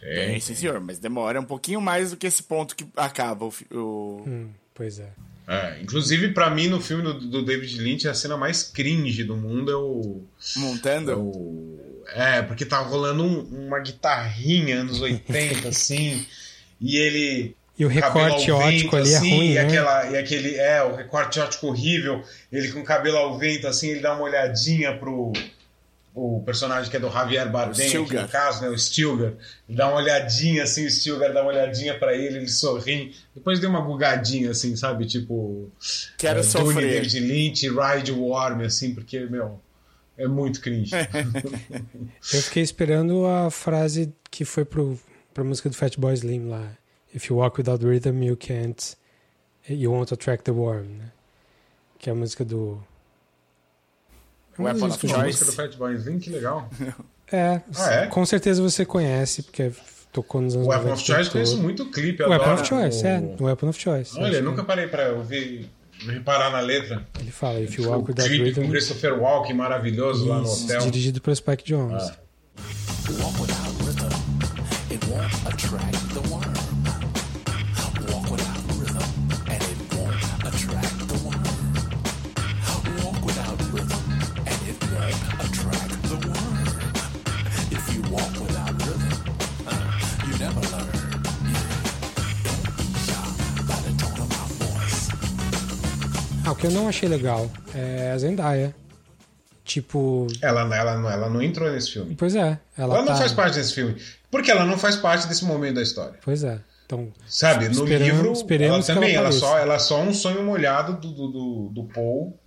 [0.00, 0.80] Tem, tem sim, senhor.
[0.80, 3.52] Mas demora um pouquinho mais do que esse ponto que acaba o.
[3.72, 4.24] o...
[4.26, 5.10] Hum, pois é.
[5.46, 9.36] É, inclusive, para mim, no filme do, do, David Lynch, a cena mais cringe do
[9.36, 10.22] mundo é o.
[10.56, 11.10] Montando?
[11.10, 11.78] É, o,
[12.08, 16.24] é porque tá rolando um, uma guitarrinha anos 80, assim,
[16.80, 17.54] e ele.
[17.76, 19.60] E o recorte ótico ali é assim, é ruim, e né?
[19.62, 20.56] Aquela, e aquele.
[20.56, 22.22] É, o recorte ótico horrível,
[22.52, 25.32] ele com o cabelo ao vento, assim, ele dá uma olhadinha pro
[26.14, 29.32] o personagem que é do Javier Bardem, aqui no caso, né, o Stilgar,
[29.68, 33.58] ele dá uma olhadinha assim, o Stilgar dá uma olhadinha para ele, ele sorri, depois
[33.58, 35.72] deu uma bugadinha assim, sabe, tipo
[36.16, 37.02] Quero é, sofrer.
[37.02, 39.60] David Lynch, Ride Warm, assim, porque, meu,
[40.16, 40.92] é muito cringe.
[42.32, 44.96] Eu fiquei esperando a frase que foi pro,
[45.32, 46.70] pra música do Fatboy Slim lá,
[47.14, 48.96] If you walk without rhythm, you can't,
[49.68, 51.12] you won't attract the worm, né?
[51.98, 52.82] Que é a música do
[54.58, 55.24] Weapon of Choice.
[55.24, 56.68] Música do Fatboy Slim, que legal.
[57.32, 59.72] É, ah, é, com certeza você conhece, porque
[60.12, 62.22] tocou nos anos Weapon of Choice, conheço muito o clipe.
[62.22, 63.06] Weapon of Choice, o...
[63.06, 63.36] é.
[63.40, 64.18] Weapon of Choice.
[64.18, 65.70] Olha, nunca parei pra ouvir,
[66.06, 67.06] reparar na letra.
[67.18, 68.62] Ele fala, If You Walk With That Rhythm...
[68.62, 70.80] com Christopher Walken, maravilhoso Isso, lá no hotel.
[70.82, 72.02] dirigido pelo Spike Jones.
[72.02, 72.16] Ah.
[96.64, 98.74] Que eu não achei legal é a Zendaya.
[99.64, 100.26] Tipo.
[100.42, 102.14] Ela, ela, não, ela não entrou nesse filme.
[102.14, 102.58] Pois é.
[102.76, 103.12] Ela, ela tá...
[103.12, 104.00] não faz parte desse filme.
[104.30, 106.18] Porque ela não faz parte desse momento da história.
[106.22, 106.60] Pois é.
[106.86, 110.94] Então, Sabe, no livro, ela também, ela, ela, só, ela é só um sonho molhado
[110.94, 112.38] do, do, do, Paul.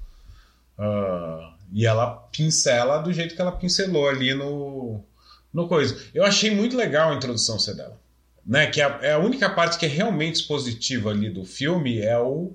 [0.78, 5.04] Uh, e ela pincela do jeito que ela pincelou ali no,
[5.52, 6.00] no coisa.
[6.14, 8.00] Eu achei muito legal a introdução ser dela.
[8.46, 8.68] Né?
[8.68, 12.54] Que é a única parte que é realmente expositiva ali do filme é o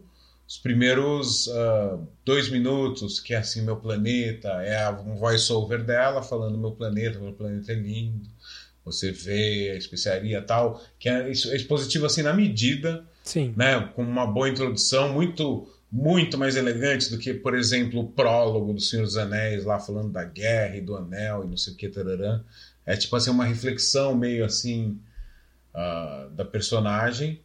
[0.52, 6.58] os primeiros uh, dois minutos, que é assim, meu planeta, é um voice-over dela falando
[6.58, 8.28] meu planeta, meu planeta é lindo,
[8.84, 13.54] você vê a especiaria tal, que é, é expositivo assim na medida, Sim.
[13.56, 18.74] né, com uma boa introdução, muito muito mais elegante do que, por exemplo, o prólogo
[18.74, 21.76] do Senhor dos Anéis, lá falando da guerra e do anel e não sei o
[21.76, 22.42] que, tararã.
[22.84, 24.98] É tipo assim, uma reflexão meio assim
[25.74, 27.40] uh, da personagem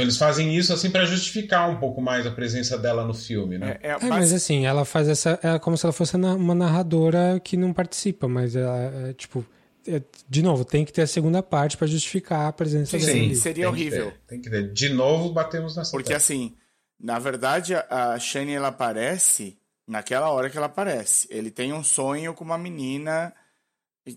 [0.00, 3.58] então eles fazem isso assim para justificar um pouco mais a presença dela no filme,
[3.58, 3.78] né?
[3.82, 7.38] É, é, é mas assim, ela faz essa, é como se ela fosse uma narradora
[7.42, 9.44] que não participa, mas ela é, tipo,
[9.86, 13.18] é, de novo, tem que ter a segunda parte para justificar a presença sim, dela.
[13.18, 14.10] Sim, seria tem horrível.
[14.12, 14.72] Que tem que ter.
[14.72, 15.90] De novo, batemos nessa.
[15.90, 16.56] Porque assim,
[16.98, 21.28] na verdade, a Shane ela aparece naquela hora que ela aparece.
[21.30, 23.34] Ele tem um sonho com uma menina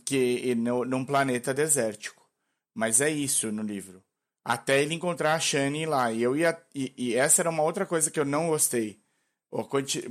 [0.05, 2.23] que no, num planeta desértico.
[2.75, 4.02] Mas é isso no livro
[4.43, 6.11] até ele encontrar a Shani lá.
[6.11, 6.59] E eu ia.
[6.73, 9.01] E, e, essa era uma outra coisa que eu não gostei.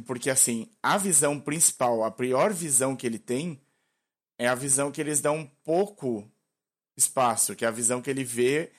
[0.06, 3.60] Porque, assim, a visão principal, a pior visão que ele tem,
[4.38, 6.30] é a visão que eles dão pouco
[6.96, 8.70] espaço, que é a visão que ele vê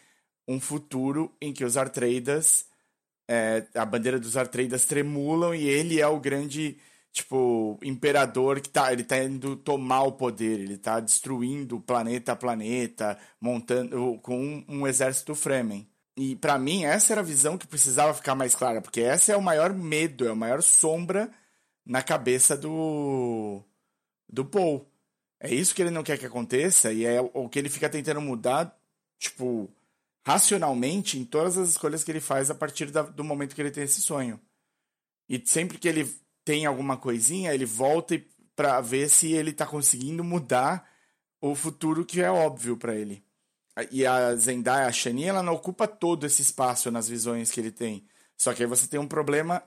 [0.47, 2.65] um futuro em que os Artreidas.
[3.27, 6.77] É, a bandeira dos Artreidas tremulam e ele é o grande
[7.13, 12.35] tipo, imperador que tá, ele tá indo tomar o poder, ele tá destruindo planeta a
[12.35, 15.87] planeta, montando com um, um exército Fremen.
[16.17, 19.37] E para mim essa era a visão que precisava ficar mais clara, porque essa é
[19.37, 21.29] o maior medo, é a maior sombra
[21.85, 23.61] na cabeça do
[24.27, 24.87] do Paul.
[25.39, 28.21] É isso que ele não quer que aconteça e é o que ele fica tentando
[28.21, 28.75] mudar,
[29.19, 29.69] tipo,
[30.25, 33.71] racionalmente em todas as escolhas que ele faz a partir da, do momento que ele
[33.71, 34.39] tem esse sonho.
[35.29, 36.05] E sempre que ele
[36.43, 38.21] tem alguma coisinha, ele volta
[38.55, 40.87] para ver se ele está conseguindo mudar
[41.41, 43.23] o futuro que é óbvio para ele.
[43.91, 47.71] E a Zendaya, a Shani, ela não ocupa todo esse espaço nas visões que ele
[47.71, 48.07] tem.
[48.37, 49.63] Só que aí você tem um problema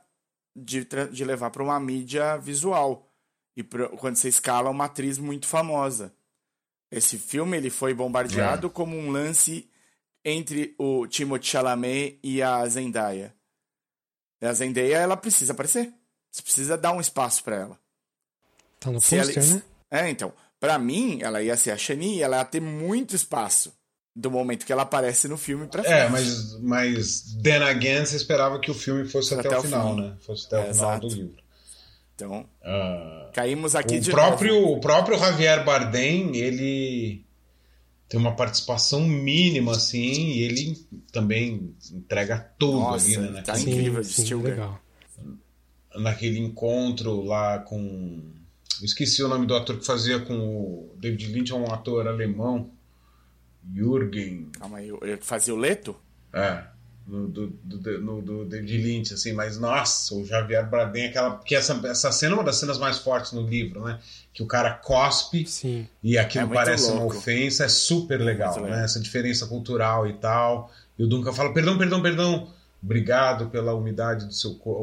[0.55, 3.13] de, de levar para uma mídia visual.
[3.57, 6.15] E pra, quando você escala uma atriz muito famosa.
[6.91, 8.71] Esse filme ele foi bombardeado é.
[8.71, 9.69] como um lance
[10.25, 13.35] entre o Timothée Chalamet e a Zendaya.
[14.41, 15.93] E a Zendaya, ela precisa aparecer.
[16.37, 17.79] Você precisa dar um espaço para ela.
[18.79, 19.55] Tá no pôster, ela...
[19.55, 19.63] né?
[19.91, 20.31] É, então.
[20.61, 23.73] Para mim, ela ia ser a Shani e ela ia ter muito espaço
[24.15, 26.01] do momento que ela aparece no filme pra é, frente.
[26.01, 29.97] É, mas, mas then again, você esperava que o filme fosse até, até o final,
[29.97, 30.15] né?
[30.21, 31.09] Fosse até é, o final exato.
[31.09, 31.43] do livro.
[32.15, 34.73] Então, uh, caímos aqui o de próprio, novo.
[34.75, 37.25] O próprio Javier Bardem, ele
[38.09, 43.43] tem uma participação mínima, assim, e ele também entrega tudo Nossa, ali, né?
[43.43, 44.81] Tá incrível de sim, legal.
[45.99, 48.23] Naquele encontro lá com.
[48.81, 52.07] Eu esqueci o nome do ator que fazia com o David Lynch, é um ator
[52.07, 52.71] alemão.
[53.75, 54.49] Jürgen.
[54.59, 55.97] Calma aí, ele fazia o Leto?
[56.33, 56.63] É.
[57.07, 61.31] No, do, do, no, do David Lynch, assim, mas nossa, o Javier Bardem, aquela.
[61.37, 64.01] Porque essa, essa cena é uma das cenas mais fortes no livro, né?
[64.35, 65.87] Que o cara cospe Sim.
[66.03, 67.17] e aquilo É parece uma louco.
[67.17, 68.63] ofensa, é super legal, né?
[68.63, 68.79] legal.
[68.81, 70.71] Essa diferença cultural e tal.
[70.99, 72.51] E o Duncan fala: perdão, perdão, perdão.
[72.83, 74.83] Obrigado pela umidade do seu corpo.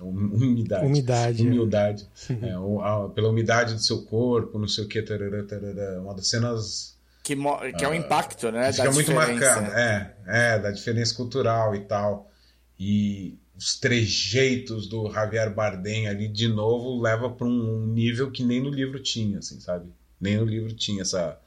[0.00, 0.86] Umidade.
[0.86, 1.42] Umidade.
[1.42, 2.06] Humildade.
[2.42, 5.02] É, o- a- pela umidade do seu corpo, não sei o que.
[5.02, 6.00] Tarará, tarará.
[6.00, 7.36] Uma das cenas Que,
[7.76, 8.66] que é o impacto, né?
[8.68, 9.60] que fica da muito diferença.
[9.60, 9.76] marcado.
[9.78, 12.30] É, é, da diferença cultural e tal.
[12.78, 18.60] E os trejeitos do Javier Bardem ali, de novo, leva para um nível que nem
[18.62, 19.86] no livro tinha, assim, sabe?
[20.20, 21.38] Nem no livro tinha essa,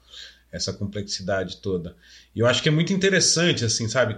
[0.52, 1.96] essa complexidade toda.
[2.36, 4.18] E eu acho que é muito interessante, assim, sabe?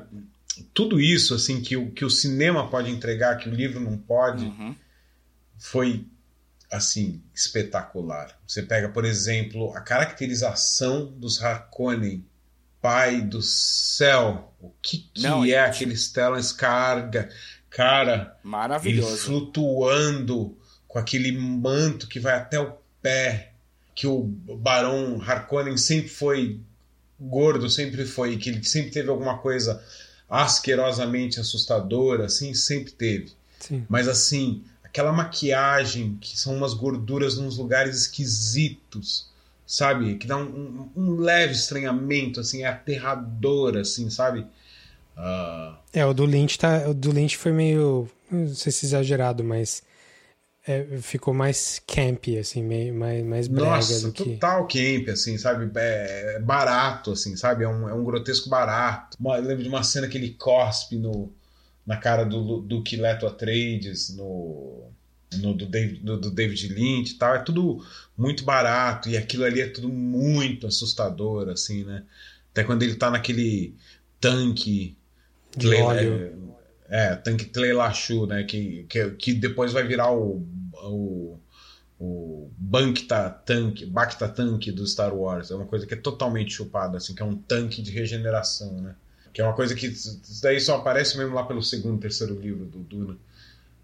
[0.74, 4.46] Tudo isso, assim, que o, que o cinema pode entregar, que o livro não pode,
[4.46, 4.76] Uhum.
[5.58, 6.06] foi
[6.72, 8.38] assim espetacular.
[8.46, 12.26] Você pega, por exemplo, a caracterização dos Harkonnen,
[12.82, 17.30] pai do céu, o que, que Não, é e- aquele Stellan Skarga,
[17.70, 18.14] cara,
[18.44, 19.18] ele Maravilhoso.
[19.18, 20.58] flutuando
[20.88, 23.54] com aquele manto que vai até o pé,
[23.96, 26.60] que o Barão Harkonnen sempre foi
[27.20, 29.84] gordo, sempre foi, que ele sempre teve alguma coisa
[30.30, 33.32] asquerosamente assustadora, assim, sempre teve.
[33.60, 33.86] Sim.
[33.90, 39.28] Mas assim, aquela maquiagem que são umas gorduras nos lugares esquisitos,
[39.66, 40.16] sabe?
[40.16, 44.46] Que dá um, um- um leve estranhamento, assim, é aterrador, assim, sabe?
[45.16, 46.88] Ah, É, o do Lynch tá.
[46.90, 48.10] O do Lynch foi meio.
[48.30, 49.82] Não sei se exagerado, mas.
[50.68, 54.36] É, ficou mais campy, assim, meio, mais, mais brega nossa, do que.
[54.38, 55.72] total camp, assim, sabe?
[55.80, 57.64] É é barato, assim, sabe?
[57.64, 59.18] É um, é um grotesco barato.
[59.20, 61.32] Uma- Eu lembro de uma cena que ele cospe no,
[61.86, 64.90] na cara do, do Leto Atreides, no,
[65.40, 67.36] no do, David, do, do David Lynch e tal.
[67.36, 67.84] É tudo
[68.18, 72.04] muito barato e aquilo ali é tudo muito assustador, assim, né?
[72.52, 73.76] Até quando ele tá naquele
[74.20, 74.98] tanque
[75.56, 76.48] De óleo.
[76.90, 78.44] É, tanque Tleilachu, né?
[78.44, 80.46] Que, que, que depois vai virar o,
[80.84, 81.38] o,
[82.00, 85.52] o Bacta Tanque, Bacta Tanque do Star Wars.
[85.52, 88.96] É uma coisa que é totalmente chupada, assim, que é um tanque de regeneração, né?
[89.34, 92.66] Que é uma coisa que isso daí só aparece mesmo lá pelo segundo, terceiro livro
[92.66, 93.18] do Duna.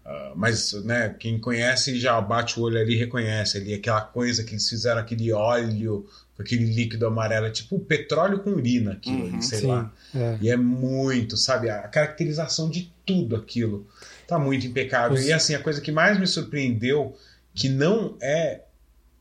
[0.04, 4.44] Ah, mas, né, quem conhece já bate o olho ali e reconhece ali aquela coisa
[4.44, 6.06] que eles fizeram, aquele óleo
[6.36, 9.66] com aquele líquido amarelo, é tipo petróleo com urina, aquilo Uhum, ali, sei Sim.
[9.68, 9.92] lá.
[10.14, 10.38] é.
[10.42, 11.70] E é muito, sabe?
[11.70, 13.86] A caracterização de tudo aquilo
[14.26, 15.16] tá muito impecável.
[15.16, 17.16] Os- E assim, a coisa que mais me surpreendeu,
[17.54, 18.62] que não é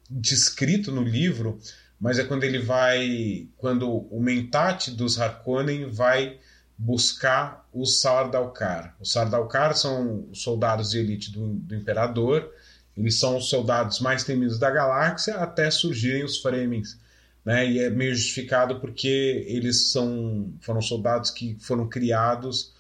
[0.10, 1.60] descrito no livro,
[2.00, 3.48] mas é quando ele vai.
[3.58, 6.38] Quando o Mentat dos Harkonnen vai
[6.78, 8.96] buscar os Sardaukar.
[9.00, 12.52] Os Sardaukar são os soldados de elite do, do Imperador.
[12.98, 16.98] Eles são os soldados mais temidos da galáxia até surgirem os Fremens
[17.46, 17.70] né?
[17.70, 22.73] E é meio justificado porque eles são foram soldados que foram criados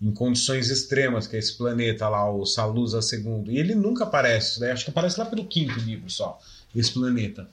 [0.00, 3.44] em condições extremas, que é esse planeta lá, o Salusa II.
[3.48, 4.72] E ele nunca aparece, né?
[4.72, 6.38] acho que aparece lá pelo quinto livro só,
[6.74, 7.48] esse planeta.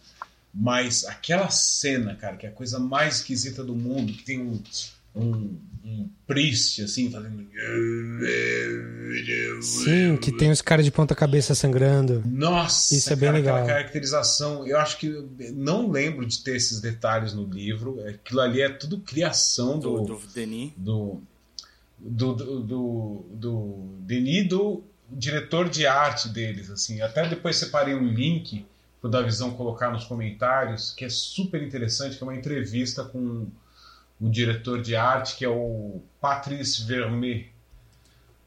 [0.53, 4.59] Mas aquela cena, cara, que é a coisa mais esquisita do mundo, que tem um,
[5.13, 7.45] um, um priest, assim, fazendo.
[9.61, 12.23] Sim, que tem os caras de ponta-cabeça sangrando.
[12.25, 13.57] Nossa, Isso é bem cara, legal.
[13.57, 15.09] Aquela caracterização, eu acho que
[15.53, 17.99] não lembro de ter esses detalhes no livro.
[18.07, 20.71] Aquilo ali é tudo criação Do, do, do Denis.
[20.77, 21.21] do,
[21.97, 26.69] do, do, do, Denis, do diretor de arte deles.
[26.69, 28.65] assim Até depois separei um link
[29.01, 33.03] para o da Visão colocar nos comentários, que é super interessante, que é uma entrevista
[33.03, 33.47] com
[34.19, 37.51] o diretor de arte, que é o Patrice Vermet.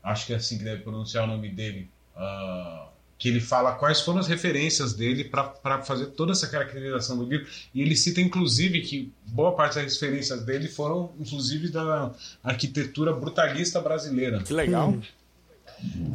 [0.02, 1.88] Acho que é assim que deve pronunciar o nome dele.
[2.16, 2.89] Ah,
[3.20, 7.46] que ele fala quais foram as referências dele para fazer toda essa caracterização do livro.
[7.74, 13.78] E ele cita, inclusive, que boa parte das referências dele foram, inclusive, da arquitetura brutalista
[13.78, 14.42] brasileira.
[14.42, 14.88] Que legal.
[14.92, 15.02] Hum.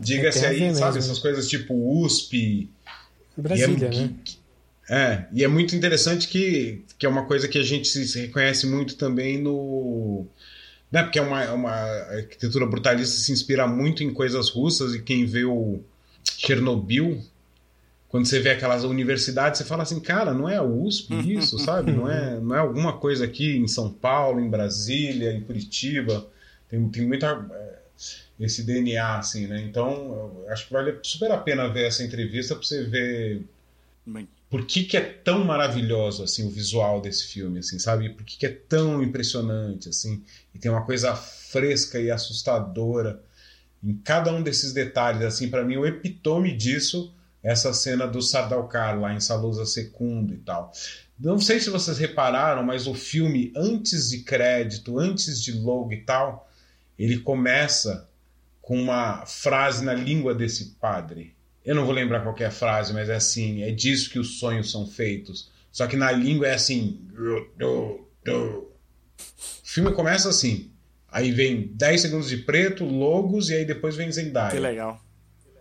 [0.02, 1.12] Diga-se a aí, sabe, mesmo.
[1.12, 2.72] essas coisas tipo USP.
[3.38, 4.14] Brasília, e é, né?
[4.24, 4.38] que-
[4.90, 8.20] é, e é muito interessante que, que é uma coisa que a gente se se
[8.22, 10.26] reconhece muito também no.
[10.92, 15.02] Né, porque é uma, é uma arquitetura brutalista se inspira muito em coisas russas e
[15.02, 15.82] quem vê o
[16.46, 17.22] Chernobyl,
[18.10, 21.92] quando você vê aquelas universidades, você fala assim, cara, não é a USP isso, sabe?
[21.92, 26.26] Não é, não é alguma coisa aqui em São Paulo, em Brasília, em Curitiba.
[26.70, 27.46] Tem, tem muita.
[27.52, 27.76] é,
[28.40, 29.62] esse DNA, assim, né?
[29.62, 33.42] Então, acho que vale super a pena ver essa entrevista para você ver
[34.06, 34.28] Bem.
[34.50, 38.10] por que, que é tão maravilhoso, assim, o visual desse filme, assim, sabe?
[38.10, 40.22] Por que, que é tão impressionante, assim,
[40.54, 43.22] e tem uma coisa fresca e assustadora
[43.86, 47.14] em cada um desses detalhes, assim, para mim o epitome disso
[47.44, 50.72] essa cena do Sardaukar lá em Salusa Secundo e tal.
[51.20, 56.02] Não sei se vocês repararam, mas o filme, antes de crédito, antes de logo e
[56.02, 56.50] tal,
[56.98, 58.10] ele começa
[58.62, 61.36] com uma frase na língua desse padre.
[61.64, 64.72] Eu não vou lembrar qual é frase, mas é assim: é disso que os sonhos
[64.72, 65.52] são feitos.
[65.72, 67.08] Só que na língua é assim.
[69.64, 70.72] O filme começa assim.
[71.16, 74.52] Aí vem 10 segundos de preto, logos, e aí depois vem Zendaya.
[74.52, 75.02] Que legal.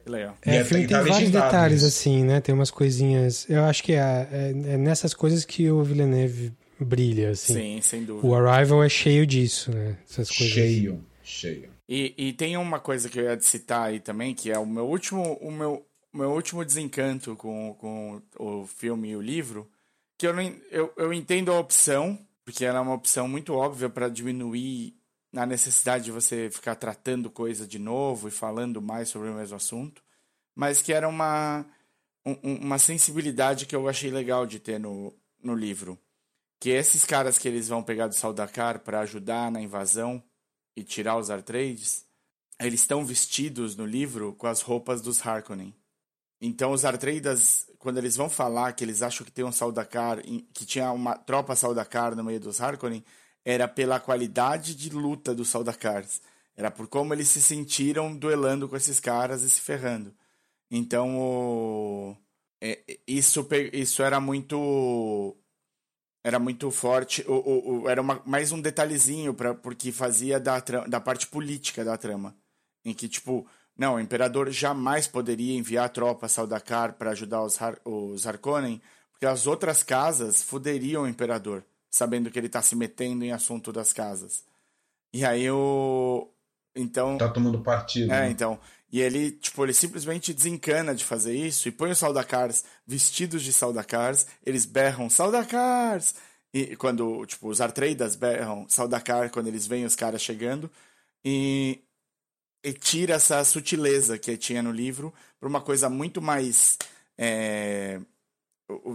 [0.02, 0.36] Que legal.
[0.42, 1.86] É, o filme tem vários detalhes isso.
[1.86, 2.40] assim, né?
[2.40, 3.48] Tem umas coisinhas.
[3.48, 7.54] Eu acho que é, é, é, nessas coisas que o Villeneuve brilha, assim.
[7.54, 8.26] Sim, sem dúvida.
[8.26, 9.96] O Arrival é cheio disso, né?
[10.10, 10.54] Essas coisas.
[10.54, 11.70] Cheio, cheio.
[11.88, 14.88] E, e tem uma coisa que eu ia citar aí também, que é o meu
[14.88, 19.70] último, o meu, o meu último desencanto com, com o filme e o livro,
[20.18, 23.88] que eu, não, eu, eu entendo a opção, porque ela é uma opção muito óbvia
[23.88, 24.94] para diminuir
[25.36, 29.56] a necessidade de você ficar tratando coisa de novo e falando mais sobre o mesmo
[29.56, 30.02] assunto,
[30.54, 31.66] mas que era uma,
[32.24, 35.12] um, uma sensibilidade que eu achei legal de ter no,
[35.42, 35.98] no livro.
[36.60, 40.22] Que esses caras que eles vão pegar do Saldakar para ajudar na invasão
[40.76, 42.04] e tirar os Artrades,
[42.58, 45.74] eles estão vestidos no livro com as roupas dos Harkonnen.
[46.40, 50.64] Então os Artreidas, quando eles vão falar que eles acham que tem um Saldakar, que
[50.64, 53.04] tinha uma tropa Saldakar no meio dos Harkonnen,
[53.44, 56.20] era pela qualidade de luta dos Saldakars.
[56.56, 60.14] Era por como eles se sentiram duelando com esses caras e se ferrando.
[60.70, 62.16] Então, o...
[62.60, 65.36] é, isso, isso era muito
[66.24, 67.24] era muito forte.
[67.86, 70.58] Era uma, mais um detalhezinho para porque fazia da,
[70.88, 72.34] da parte política da trama.
[72.84, 73.46] Em que, tipo,
[73.76, 78.80] não, o imperador jamais poderia enviar tropas Saldakar para ajudar os, Har, os Harkonnen,
[79.10, 81.64] porque as outras casas fuderiam o imperador,
[81.94, 84.42] sabendo que ele está se metendo em assunto das casas.
[85.12, 86.28] E aí o.
[86.74, 87.16] Então.
[87.16, 88.12] Tá tomando partido.
[88.12, 88.30] É, né?
[88.30, 88.58] então.
[88.90, 93.52] E ele, tipo, ele simplesmente desencana de fazer isso e põe os Saudacars vestidos de
[93.52, 96.16] Saudacars, eles berram Saudacars!
[96.52, 100.70] E quando, tipo, os Artreidas berram Saudacar quando eles veem os caras chegando.
[101.24, 101.80] E,
[102.64, 106.76] e tira essa sutileza que tinha no livro para uma coisa muito mais
[107.16, 108.00] é,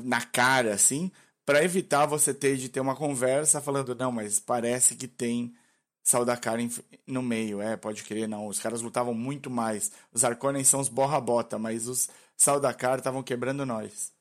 [0.03, 1.11] na cara, assim,
[1.49, 5.51] para evitar você ter de ter uma conversa falando, não, mas parece que tem
[6.03, 6.59] Saldakar
[7.07, 8.45] no meio, é, pode crer, não.
[8.45, 9.91] Os caras lutavam muito mais.
[10.13, 12.07] Os Arconen são os borra-bota, mas os
[12.37, 14.11] Saldakar estavam quebrando nós.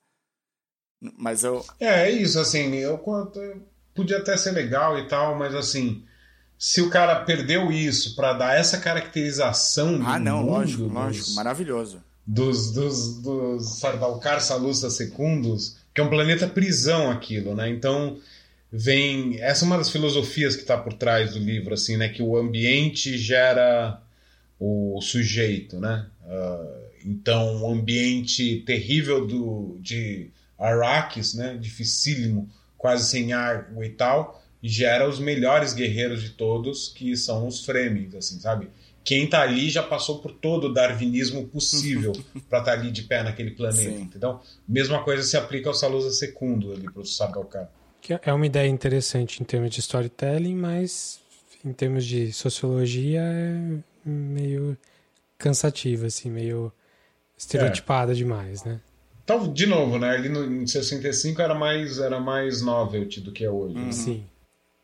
[1.18, 1.62] Mas eu.
[1.78, 2.98] É, é isso, assim, eu,
[3.94, 6.06] podia até ser legal e tal, mas assim,
[6.58, 10.00] se o cara perdeu isso para dar essa caracterização.
[10.02, 12.02] Ah, não, lógico, dos, lógico, maravilhoso.
[12.26, 17.68] Dos, dos, dos Sardalcar Salusta Secundos, que é um planeta prisão aquilo, né?
[17.68, 18.20] Então
[18.70, 22.08] vem essa é uma das filosofias que está por trás do livro assim né?
[22.08, 24.00] Que o ambiente gera
[24.60, 26.06] o sujeito né?
[26.24, 31.58] Uh, então o ambiente terrível do de Arrakis né?
[31.60, 37.64] Dificílimo quase sem ar e tal gera os melhores guerreiros de todos que são os
[37.64, 38.68] Fremens assim sabe
[39.08, 42.12] quem está ali já passou por todo o darwinismo possível
[42.50, 44.02] para estar tá ali de pé naquele planeta Sim.
[44.02, 47.70] entendeu mesma coisa se aplica ao Salusa Secundo ali para o Sardaukar
[48.00, 51.20] que é uma ideia interessante em termos de storytelling, mas
[51.64, 54.76] em termos de sociologia é meio
[55.36, 56.72] cansativa, assim, meio
[57.36, 58.14] estereotipada é.
[58.14, 58.80] demais, né?
[59.24, 60.10] Então, de novo, né?
[60.10, 63.74] Ali no, em 65 era mais, era mais novelty do que é hoje.
[63.74, 63.82] Né?
[63.82, 63.92] Uhum.
[63.92, 64.24] Sim.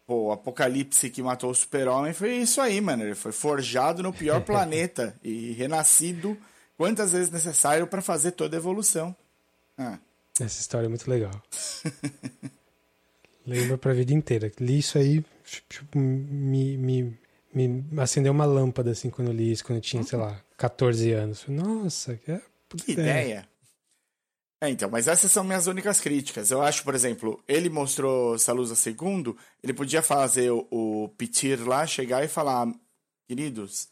[0.06, 3.04] Pô, o Apocalipse que matou o super-homem foi isso aí, mano.
[3.04, 6.36] Ele foi forjado no pior planeta e renascido
[6.76, 9.16] quantas vezes necessário para fazer toda a evolução.
[9.78, 9.98] Ah.
[10.38, 11.32] Essa história é muito legal.
[13.46, 14.50] Lembra pra vida inteira.
[14.58, 15.24] Li isso aí,
[15.68, 17.18] tipo, me, me,
[17.52, 21.12] me acendeu uma lâmpada, assim, quando eu li isso, quando eu tinha, sei lá, 14
[21.12, 21.44] anos.
[21.46, 22.40] Nossa, que, é
[22.76, 23.48] que ideia.
[24.64, 26.50] É, então, mas essas são minhas únicas críticas.
[26.50, 31.86] Eu acho, por exemplo, ele mostrou Salusa segundo, ele podia fazer o, o Pitir lá,
[31.86, 32.72] chegar e falar,
[33.28, 33.88] queridos,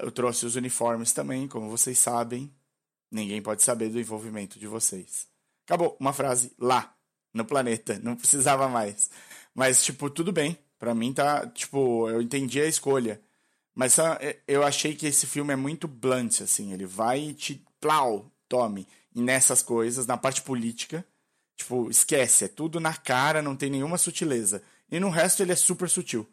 [0.00, 2.50] eu trouxe os uniformes também, como vocês sabem,
[3.10, 5.26] ninguém pode saber do envolvimento de vocês.
[5.66, 6.94] Acabou, uma frase lá
[7.34, 8.00] no planeta.
[8.02, 9.10] Não precisava mais.
[9.54, 10.58] Mas, tipo, tudo bem.
[10.78, 11.46] Pra mim tá.
[11.48, 13.20] Tipo, eu entendi a escolha.
[13.74, 13.96] Mas
[14.46, 16.72] eu achei que esse filme é muito blunt, assim.
[16.72, 17.62] Ele vai e te.
[17.78, 18.32] Plau!
[18.48, 18.88] Tome.
[19.18, 21.04] Nessas coisas, na parte política.
[21.56, 22.44] Tipo, esquece.
[22.44, 24.62] É tudo na cara, não tem nenhuma sutileza.
[24.90, 26.26] E no resto ele é super sutil.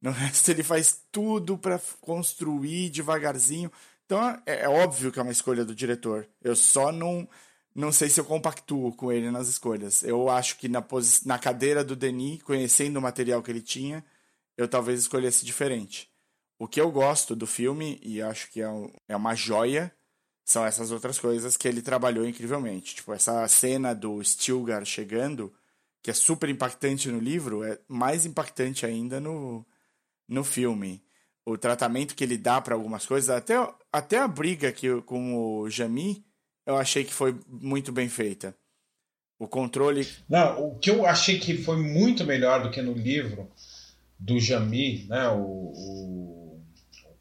[0.00, 3.70] No resto ele faz tudo para construir devagarzinho.
[4.04, 6.28] Então é, é, óbvio que é uma escolha do diretor.
[6.42, 7.28] Eu só não
[7.74, 10.02] não sei se eu compactuo com ele nas escolhas.
[10.02, 10.84] Eu acho que na,
[11.24, 14.04] na cadeira do Denis, conhecendo o material que ele tinha,
[14.58, 16.10] eu talvez escolhesse diferente.
[16.58, 19.90] O que eu gosto do filme, e acho que é, um, é uma joia,
[20.44, 22.96] são essas outras coisas que ele trabalhou incrivelmente.
[22.96, 25.52] Tipo, essa cena do Stilgar chegando,
[26.02, 29.64] que é super impactante no livro, é mais impactante ainda no,
[30.28, 31.02] no filme.
[31.44, 33.54] O tratamento que ele dá para algumas coisas, até,
[33.92, 36.24] até a briga que, com o Jami,
[36.66, 38.54] eu achei que foi muito bem feita.
[39.38, 40.06] O controle.
[40.28, 43.50] Não, o que eu achei que foi muito melhor do que no livro
[44.16, 45.28] do Jami, né?
[45.30, 46.41] O, o,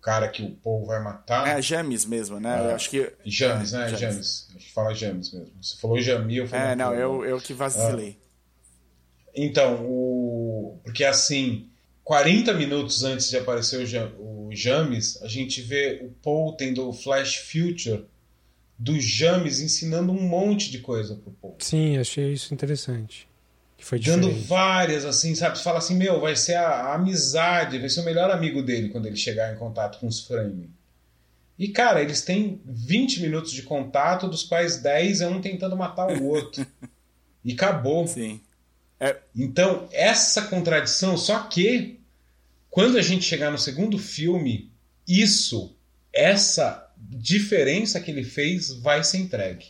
[0.01, 1.47] cara que o povo vai matar.
[1.47, 2.59] É, James mesmo, né?
[2.59, 3.11] É, eu acho que.
[3.25, 3.87] James, é, né?
[3.89, 3.99] James.
[3.99, 4.47] James.
[4.55, 5.51] Acho que fala James mesmo.
[5.61, 6.71] Você falou Jami, eu falei.
[6.71, 8.17] É, não, eu, eu que vacilei.
[9.35, 9.45] É.
[9.45, 10.79] Então, o.
[10.83, 11.67] Porque assim.
[12.03, 13.85] 40 minutos antes de aparecer
[14.17, 18.05] o, James, a gente vê o Paul tendo o Flash Future
[18.77, 21.55] do James ensinando um monte de coisa pro Paul.
[21.59, 23.29] Sim, achei isso interessante.
[23.81, 25.57] Que foi Dando várias, assim, sabe?
[25.57, 28.89] Você fala assim, meu, vai ser a, a, amizade, vai ser o melhor amigo dele
[28.89, 30.69] quando ele chegar em contato com os Frame.
[31.57, 36.11] E, cara, eles têm 20 minutos de contato, dos quais 10 é um tentando matar
[36.11, 36.63] o outro.
[37.43, 38.05] e acabou.
[38.05, 38.39] Sim.
[38.99, 39.17] É...
[39.35, 41.99] Então, essa contradição, só que
[42.69, 44.71] quando a gente chegar no segundo filme,
[45.07, 45.75] isso,
[46.13, 49.69] essa diferença que ele fez vai ser entregue.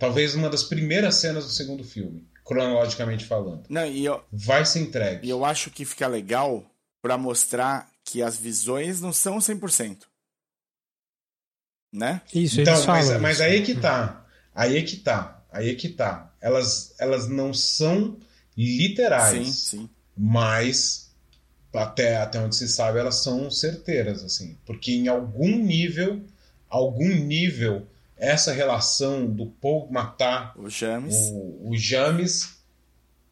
[0.00, 3.64] Talvez uma das primeiras cenas do segundo filme, cronologicamente falando.
[3.68, 5.26] Não, e eu, vai ser entregue.
[5.26, 6.64] E eu acho que fica legal
[7.00, 10.02] para mostrar que as visões não são 100%.
[11.92, 12.22] Né?
[12.34, 14.26] Isso, então, eles mas, falam mas aí é que tá.
[14.54, 15.44] Aí é que tá.
[15.50, 16.32] Aí é que tá.
[16.40, 18.18] Elas, elas não são
[18.56, 19.46] literais.
[19.46, 19.90] Sim, sim.
[20.16, 21.14] Mas
[21.74, 24.58] até, até onde se sabe, elas são certeiras, assim.
[24.64, 26.24] Porque em algum nível
[26.72, 27.86] algum nível
[28.22, 31.16] essa relação do Paul matar o James.
[31.32, 32.62] O, o James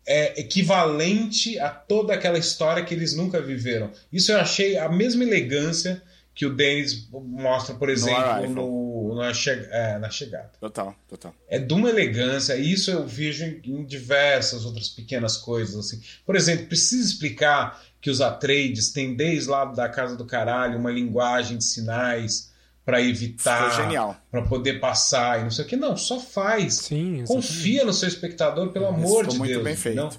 [0.04, 3.92] é equivalente a toda aquela história que eles nunca viveram.
[4.12, 6.02] Isso eu achei a mesma elegância
[6.34, 10.50] que o Dennis mostra, por exemplo, no, na, che é, na, chegada.
[10.58, 11.34] Total, total.
[11.48, 15.76] É de uma elegância, e isso eu vejo em, em, diversas outras pequenas coisas.
[15.76, 16.00] assim.
[16.26, 20.90] Por exemplo, precisa explicar que os Atreides têm desde lá da Casa do Caralho uma
[20.90, 22.49] linguagem de sinais
[22.90, 25.76] para evitar, para poder passar e não sei o que.
[25.76, 26.74] Não, só faz.
[26.74, 29.54] Sim, Confia no seu espectador, pelo amor de muito Deus.
[29.54, 29.96] muito bem feito.
[29.96, 30.10] Não.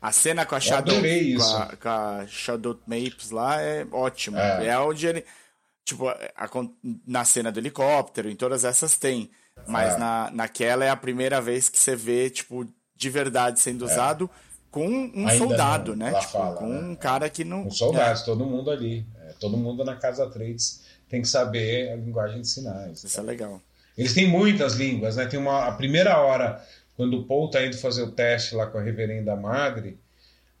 [0.00, 4.40] A cena com a Shadow, com a, com a, Shadow Mapes lá é ótima.
[4.40, 5.24] É, é onde ele.
[5.84, 6.50] Tipo, a,
[7.06, 9.30] na cena do helicóptero, em todas essas tem.
[9.66, 9.98] Mas é.
[9.98, 13.90] na, naquela é a primeira vez que você vê, tipo, de verdade sendo é.
[13.90, 14.30] usado
[14.70, 16.20] com um Ainda soldado, não, né?
[16.20, 16.80] Tipo, fala, com né?
[16.80, 17.64] um cara que não.
[17.64, 18.24] Com soldados, é.
[18.26, 19.06] todo mundo ali.
[19.24, 23.02] É, todo mundo na casa trades tem que saber a linguagem de sinais.
[23.02, 23.60] Isso é legal.
[23.96, 25.26] Eles têm muitas línguas, né?
[25.26, 26.62] Tem uma a primeira hora
[26.96, 29.98] quando o Paul está indo fazer o teste lá com a reverenda madre,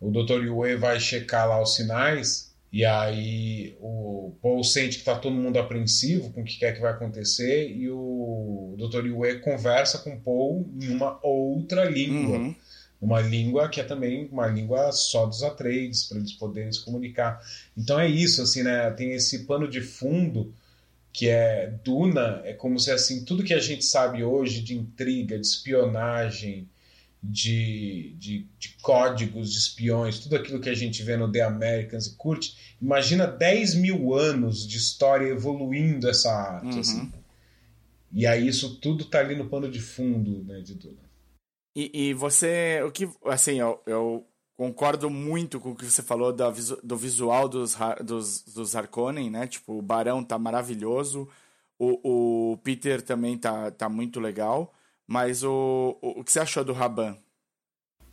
[0.00, 0.44] o Dr.
[0.44, 5.58] Yue vai checar lá os sinais e aí o Paul sente que está todo mundo
[5.58, 9.06] apreensivo com o que quer que vai acontecer e o Dr.
[9.06, 12.38] Yue conversa com o Paul em uma outra língua.
[12.38, 12.54] Uhum
[13.00, 17.40] uma língua que é também uma língua só dos Atreides, para eles poderem se comunicar.
[17.76, 18.90] Então é isso, assim, né?
[18.90, 20.52] Tem esse pano de fundo
[21.12, 25.38] que é Duna, é como se assim, tudo que a gente sabe hoje de intriga,
[25.38, 26.68] de espionagem,
[27.22, 32.06] de, de, de, códigos de espiões, tudo aquilo que a gente vê no The Americans
[32.06, 36.80] e curte, imagina 10 mil anos de história evoluindo essa arte, uhum.
[36.80, 37.12] assim.
[38.12, 41.07] E aí isso tudo tá ali no pano de fundo, né, de Duna.
[41.74, 46.32] E, e você, o que, assim, eu, eu, concordo muito com o que você falou
[46.32, 46.50] do,
[46.82, 49.46] do visual dos, dos, dos Harkonnen, né?
[49.46, 51.28] Tipo, o Barão tá maravilhoso,
[51.78, 54.74] o, o Peter também tá, tá muito legal,
[55.06, 57.16] mas o, o, o que você achou do Raban?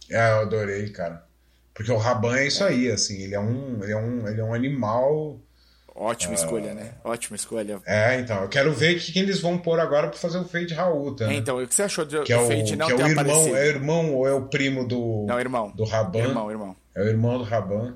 [0.10, 1.28] É, eu adorei, cara.
[1.74, 4.44] Porque o Raban é isso aí, assim, ele é um, ele é um, ele é
[4.44, 5.42] um animal
[5.98, 6.92] Ótima uh, escolha, né?
[7.06, 7.82] Ótima escolha.
[7.86, 10.44] É, então, eu quero ver o que, que eles vão pôr agora para fazer o
[10.44, 11.32] Fade Raul, tá?
[11.32, 13.08] É, então, o que você achou do, que é o, Fade não que é o
[13.08, 13.56] irmão, aparecido?
[13.56, 15.72] É irmão ou é o primo do Não, irmão.
[15.72, 16.20] Do Raban?
[16.20, 16.76] Irmão, irmão.
[16.94, 17.96] É o irmão do Raban.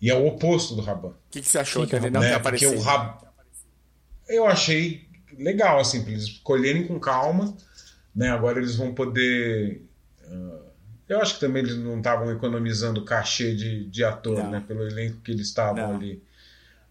[0.00, 1.08] E é o oposto do Raban.
[1.08, 2.28] O que, que você achou que, ele não né?
[2.28, 2.72] ter aparecido?
[2.72, 3.18] Porque o Rab...
[4.28, 7.56] Eu achei legal, assim, para eles escolherem com calma,
[8.14, 8.30] né?
[8.30, 9.84] Agora eles vão poder...
[10.24, 10.62] Uh...
[11.08, 14.50] Eu acho que também eles não estavam economizando cachê de, de ator, não.
[14.52, 14.64] né?
[14.66, 16.22] Pelo elenco que eles estavam ali.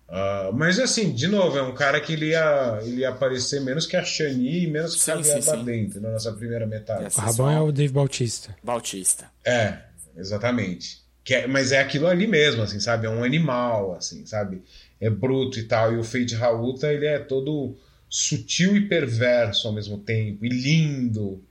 [0.08, 3.88] Uh, mas assim, de novo, é um cara que ele ia, ele ia aparecer menos
[3.88, 7.16] que a Shani e menos que sim, o Xavier sim, dentro, né, nessa primeira metade.
[7.18, 8.56] O Rabão é o Dave Bautista.
[8.64, 9.32] Bautista.
[9.44, 9.78] É,
[10.16, 11.02] exatamente.
[11.24, 13.08] que é, mas é aquilo ali mesmo, assim, sabe?
[13.08, 14.62] É um animal, assim, sabe?
[15.00, 15.94] É bruto e tal.
[15.94, 17.76] E o Fade Raulta, ele é todo
[18.10, 21.42] sutil e perverso ao mesmo tempo, e lindo,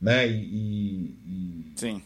[0.00, 0.26] né?
[0.26, 2.02] E, e, Sim.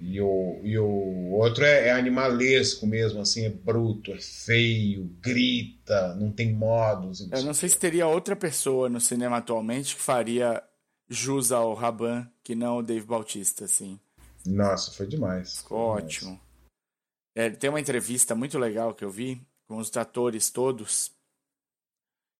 [0.00, 6.14] E o, e o outro é, é, animalesco mesmo, assim, é bruto, é feio, grita,
[6.16, 7.26] não tem modos.
[7.26, 10.62] Não Eu não sei se teria outra pessoa no cinema atualmente que faria
[11.08, 13.98] jus ao Raban que não o Dave Bautista, assim.
[14.44, 15.58] Nossa, foi demais.
[15.58, 16.40] Ficou ótimo.
[17.34, 21.12] É, tem uma entrevista muito legal que eu vi com os atores todos.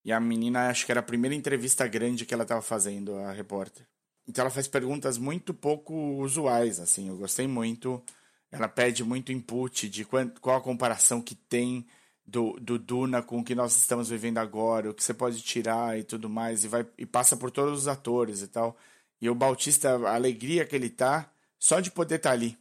[0.05, 3.33] E a menina, acho que era a primeira entrevista grande que ela estava fazendo, a
[3.33, 3.87] repórter.
[4.27, 7.09] Então ela faz perguntas muito pouco usuais, assim.
[7.09, 8.03] Eu gostei muito.
[8.51, 11.87] Ela pede muito input de qual a comparação que tem
[12.27, 15.99] do, do Duna com o que nós estamos vivendo agora, o que você pode tirar
[15.99, 18.77] e tudo mais, e vai e passa por todos os atores e tal.
[19.21, 22.59] E o Bautista, a alegria que ele tá, só de poder estar tá ali.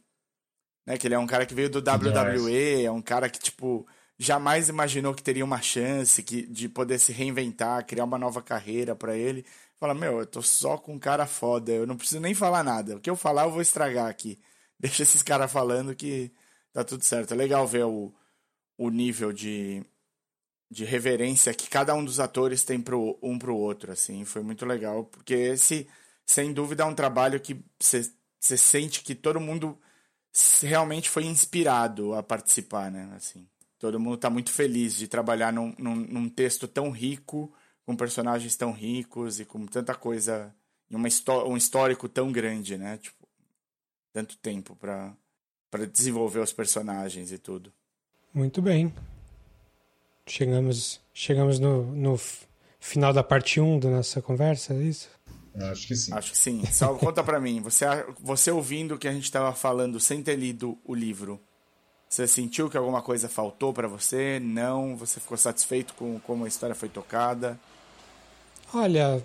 [0.86, 0.96] Né?
[0.96, 3.86] Que ele é um cara que veio do WWE, é um cara que, tipo,
[4.18, 8.94] jamais imaginou que teria uma chance que, de poder se reinventar, criar uma nova carreira
[8.94, 9.44] para ele.
[9.82, 12.94] Fala, meu, eu tô só com um cara foda, eu não preciso nem falar nada.
[12.94, 14.38] O que eu falar eu vou estragar aqui.
[14.78, 16.32] Deixa esses caras falando que
[16.72, 17.34] tá tudo certo.
[17.34, 18.14] É legal ver o,
[18.78, 19.84] o nível de,
[20.70, 24.24] de reverência que cada um dos atores tem pro, um pro outro, assim.
[24.24, 25.88] Foi muito legal, porque esse,
[26.24, 28.04] sem dúvida, é um trabalho que você
[28.56, 29.76] sente que todo mundo
[30.60, 33.12] realmente foi inspirado a participar, né?
[33.16, 33.48] Assim,
[33.80, 37.52] todo mundo tá muito feliz de trabalhar num, num, num texto tão rico
[37.84, 40.54] com personagens tão ricos e com tanta coisa
[40.90, 41.08] em uma
[41.46, 42.98] um histórico tão grande, né?
[42.98, 43.26] Tipo,
[44.12, 45.12] tanto tempo para
[45.70, 47.72] para desenvolver os personagens e tudo.
[48.34, 48.92] Muito bem.
[50.26, 52.20] Chegamos chegamos no, no
[52.78, 55.08] final da parte 1 da nossa conversa, é isso?
[55.54, 56.12] Acho que sim.
[56.12, 56.64] Acho que sim.
[56.66, 57.86] Só conta para mim, você
[58.20, 61.40] você ouvindo o que a gente estava falando sem ter lido o livro,
[62.08, 64.38] você sentiu que alguma coisa faltou para você?
[64.38, 64.94] Não?
[64.98, 67.58] Você ficou satisfeito com como a história foi tocada?
[68.74, 69.22] Olha,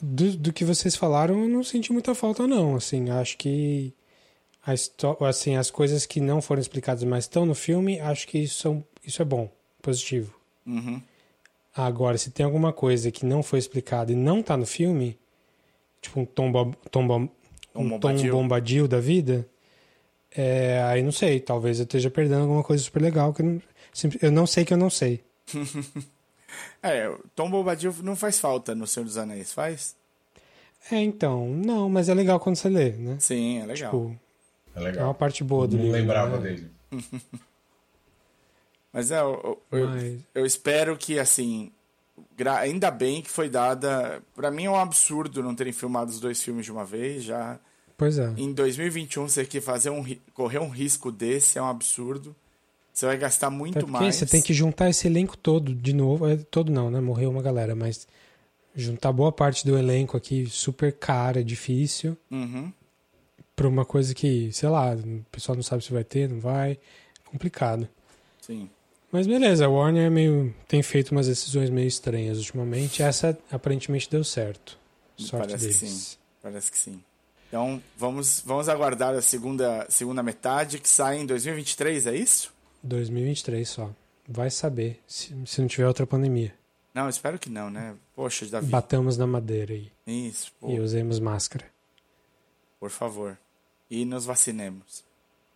[0.00, 2.76] do, do que vocês falaram, eu não senti muita falta, não.
[2.76, 3.94] Assim, acho que
[4.62, 8.60] a assim, as coisas que não foram explicadas, mas estão no filme, acho que isso,
[8.60, 10.34] são, isso é bom, positivo.
[10.66, 11.00] Uhum.
[11.74, 15.18] Agora, se tem alguma coisa que não foi explicada e não está no filme,
[16.02, 17.30] tipo um tom, tom,
[17.74, 19.48] um, tom bombadil da vida,
[20.36, 23.62] é, aí não sei, talvez eu esteja perdendo alguma coisa super legal que eu não,
[24.20, 25.24] eu não sei que eu não sei.
[26.82, 29.96] É, Tom Bombadil não faz falta no Senhor dos Anéis, faz?
[30.90, 33.16] É, então, não, mas é legal quando você lê, né?
[33.18, 33.90] Sim, é legal.
[33.90, 34.20] Tipo,
[34.74, 35.02] é legal.
[35.02, 35.98] É uma parte boa do não livro.
[35.98, 36.48] Não lembrava né?
[36.48, 36.70] dele.
[38.92, 40.20] mas é, eu, eu, mas...
[40.34, 41.70] eu, espero que, assim,
[42.60, 44.22] ainda bem que foi dada.
[44.34, 47.58] Para mim é um absurdo não terem filmado os dois filmes de uma vez, já.
[47.96, 48.32] Pois é.
[48.36, 52.34] Em 2021, você que fazer um, correr um risco desse é um absurdo.
[52.98, 54.16] Você vai gastar muito mais.
[54.16, 56.28] Você tem que juntar esse elenco todo de novo.
[56.28, 56.98] É, todo não, né?
[57.00, 58.08] Morreu uma galera, mas
[58.74, 62.16] juntar boa parte do elenco aqui, super cara, difícil.
[62.28, 62.72] Uhum.
[63.54, 66.76] Pra uma coisa que, sei lá, o pessoal não sabe se vai ter, não vai.
[67.24, 67.88] Complicado.
[68.40, 68.68] Sim.
[69.12, 73.00] Mas beleza, a Warner é meio, tem feito umas decisões meio estranhas ultimamente.
[73.00, 74.76] Essa aparentemente deu certo.
[75.16, 75.80] Sorte Parece deles.
[75.80, 76.16] que sim.
[76.42, 77.00] Parece que sim.
[77.46, 82.57] Então, vamos, vamos aguardar a segunda, segunda metade, que sai em 2023, é isso?
[82.82, 83.90] 2023 só.
[84.28, 86.54] Vai saber se, se não tiver outra pandemia.
[86.94, 87.94] Não, espero que não, né?
[88.14, 88.66] Poxa, Davi.
[88.68, 89.90] Batamos na madeira aí.
[90.06, 90.52] Isso.
[90.60, 90.70] Pô.
[90.70, 91.64] E usemos máscara.
[92.80, 93.38] Por favor.
[93.90, 95.04] E nos vacinemos.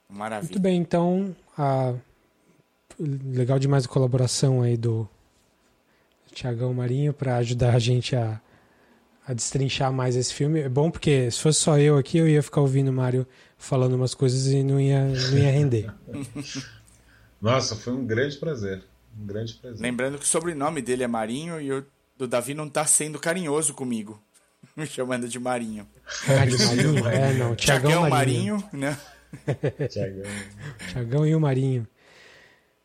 [0.09, 0.51] Maravilha.
[0.51, 1.35] Muito bem, então.
[1.57, 1.95] A...
[2.99, 5.09] Legal demais a colaboração aí do
[6.33, 8.41] Tiagão Marinho para ajudar a gente a,
[9.27, 10.61] a destrinchar mais esse filme.
[10.61, 13.27] É bom porque se fosse só eu aqui, eu ia ficar ouvindo o Mário
[13.57, 15.93] falando umas coisas e não ia, não ia render.
[17.43, 18.85] Nossa, foi um grande prazer.
[19.21, 19.81] Um grande prazer.
[19.83, 21.85] Lembrando que o sobrenome dele é Marinho e o
[22.17, 24.23] do Davi não tá sendo carinhoso comigo.
[24.77, 25.89] Me chamando de Marinho.
[26.29, 27.07] Ah, de Marinho?
[27.11, 27.57] É, não.
[27.57, 28.59] Tiagão Marinho.
[28.59, 28.97] Marinho, né?
[29.91, 30.31] Tiagão.
[30.93, 31.87] Tiagão e o Marinho.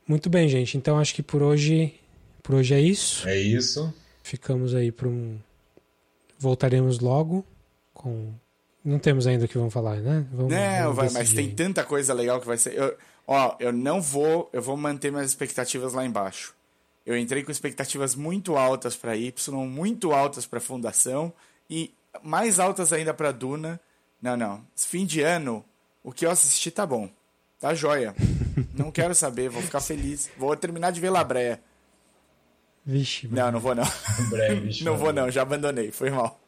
[0.07, 0.75] Muito bem, gente.
[0.75, 1.93] Então acho que por hoje,
[2.41, 3.27] por hoje é isso.
[3.29, 3.93] É isso.
[4.23, 5.37] Ficamos aí para um.
[6.39, 7.45] Voltaremos logo
[7.93, 8.33] com.
[8.83, 10.25] Não temos ainda o que vamos falar, né?
[10.31, 12.73] Vamos, não, vamos vai, mas tem tanta coisa legal que vai ser.
[12.73, 12.97] Eu,
[13.27, 16.55] Ó, eu não vou, eu vou manter minhas expectativas lá embaixo.
[17.05, 21.33] Eu entrei com expectativas muito altas para Y, muito altas para Fundação
[21.69, 23.79] e mais altas ainda para Duna.
[24.21, 24.65] Não, não.
[24.75, 25.63] Fim de ano,
[26.03, 27.09] o que eu assisti tá bom.
[27.59, 28.15] Tá joia.
[28.73, 30.29] não quero saber, vou ficar feliz.
[30.37, 31.61] Vou terminar de ver Labreia.
[32.85, 33.27] Vixe.
[33.27, 33.83] Não, não vou não.
[34.29, 36.39] Breve, não vou não, já abandonei, foi mal.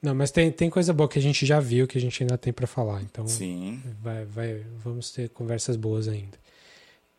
[0.00, 2.38] Não, mas tem, tem coisa boa que a gente já viu, que a gente ainda
[2.38, 3.02] tem para falar.
[3.02, 3.82] Então, Sim.
[4.00, 6.38] Vai, vai, vamos ter conversas boas ainda.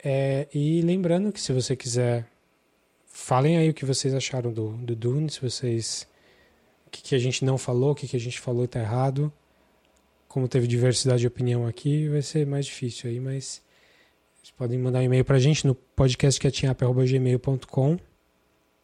[0.01, 2.25] É, e lembrando que se você quiser,
[3.05, 6.07] falem aí o que vocês acharam do, do Dune, se vocês.
[6.87, 9.29] O que, que a gente não falou, o que, que a gente falou está errado.
[10.27, 13.61] Como teve diversidade de opinião aqui, vai ser mais difícil aí, mas
[14.37, 18.08] vocês podem mandar um e-mail para a gente no podcastcatchingup.gmail.com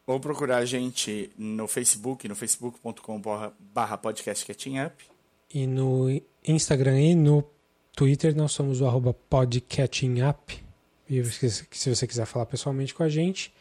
[0.06, 4.92] Ou procurar a gente no Facebook, no facebook.com.br podcastcatchingup.
[5.52, 6.08] E no
[6.46, 7.44] Instagram e no
[7.94, 10.64] Twitter nós somos o arroba podcatchingup.
[11.08, 13.52] E se você quiser falar pessoalmente com a gente,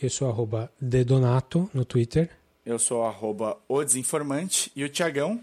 [0.00, 2.30] eu sou arroba dedonato no Twitter.
[2.64, 4.72] Eu sou arroba o desinformante.
[4.74, 5.40] E o Tiagão?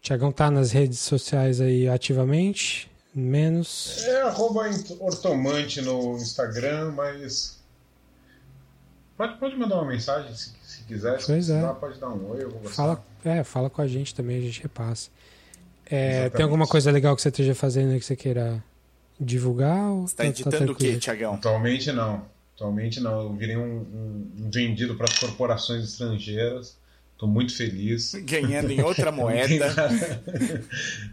[0.00, 4.04] Tiagão tá nas redes sociais aí ativamente, menos.
[4.04, 7.55] É arroba ortomante no Instagram, mas.
[9.16, 11.20] Pode, pode mandar uma mensagem se, se quiser.
[11.20, 11.74] Se pois precisar, é.
[11.74, 12.76] pode dar um oi, eu vou gostar.
[12.76, 15.10] Fala, é, fala com a gente também, a gente repassa.
[15.86, 18.62] É, tem alguma coisa legal que você esteja fazendo aí que você queira
[19.18, 19.90] divulgar?
[19.92, 21.34] Você tá editando o quê, Tiagão?
[21.34, 22.26] Atualmente não.
[22.54, 23.22] Atualmente não.
[23.22, 26.76] Eu virei um, um, um vendido para as corporações estrangeiras.
[27.16, 28.14] Estou muito feliz.
[28.14, 29.74] Ganhando em outra moeda.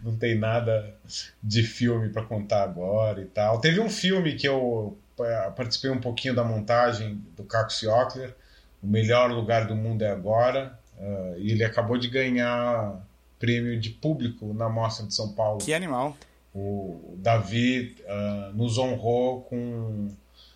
[0.02, 0.94] não tem nada
[1.42, 3.58] de filme para contar agora e tal.
[3.58, 8.34] Teve um filme que eu eh, participei um pouquinho da montagem do Caco Siocler,
[8.82, 13.02] O Melhor Lugar do Mundo é Agora, eh, e ele acabou de ganhar
[13.38, 15.58] prêmio de público na Mostra de São Paulo.
[15.58, 16.14] Que animal.
[16.54, 20.10] O Davi eh, nos honrou com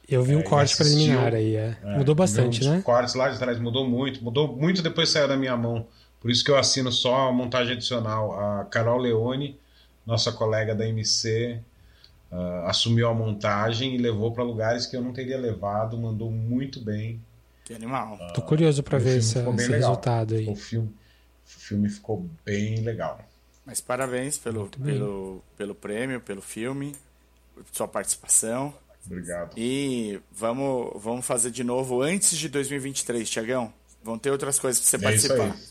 [0.08, 1.76] Eu vi um É, corte assistiu, preliminar aí, é.
[1.82, 2.80] é, Mudou bastante, né?
[2.82, 5.86] cortes lá de trás mudou muito, mudou muito depois saiu da minha mão.
[6.20, 8.32] Por isso que eu assino só a montagem adicional.
[8.40, 9.58] A Carol Leone,
[10.06, 11.60] nossa colega da MC,
[12.32, 16.80] ah, assumiu a montagem e levou para lugares que eu não teria levado, mandou muito
[16.80, 17.20] bem.
[17.64, 18.18] Que animal.
[18.34, 19.90] Tô curioso pra o ver essa- ficou bem esse legal.
[19.90, 20.48] resultado aí.
[20.48, 23.20] O filme, o filme ficou bem legal.
[23.66, 26.96] Mas parabéns pelo, pelo, pelo prêmio, pelo filme,
[27.54, 28.72] por sua participação.
[29.10, 29.52] Obrigado.
[29.56, 33.72] E vamos, vamos fazer de novo antes de 2023, Tiagão.
[34.02, 35.54] Vão ter outras coisas pra você É isso participar.
[35.56, 35.68] aí.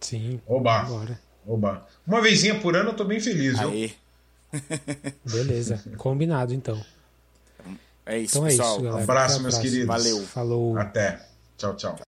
[0.00, 1.20] Sim, Oba, bora.
[1.46, 1.86] oba.
[2.06, 3.68] Uma vezinha por ano eu tô bem feliz, viu?
[3.70, 3.94] Aí.
[5.24, 5.82] Beleza.
[5.98, 6.80] Combinado, então.
[8.06, 8.72] É isso, Então é pessoal.
[8.76, 9.02] isso, galera.
[9.02, 9.86] Abraço, meus queridos.
[9.86, 10.22] Valeu.
[10.26, 10.78] Falou.
[10.78, 11.20] Até.
[11.58, 12.07] Tchau, tchau.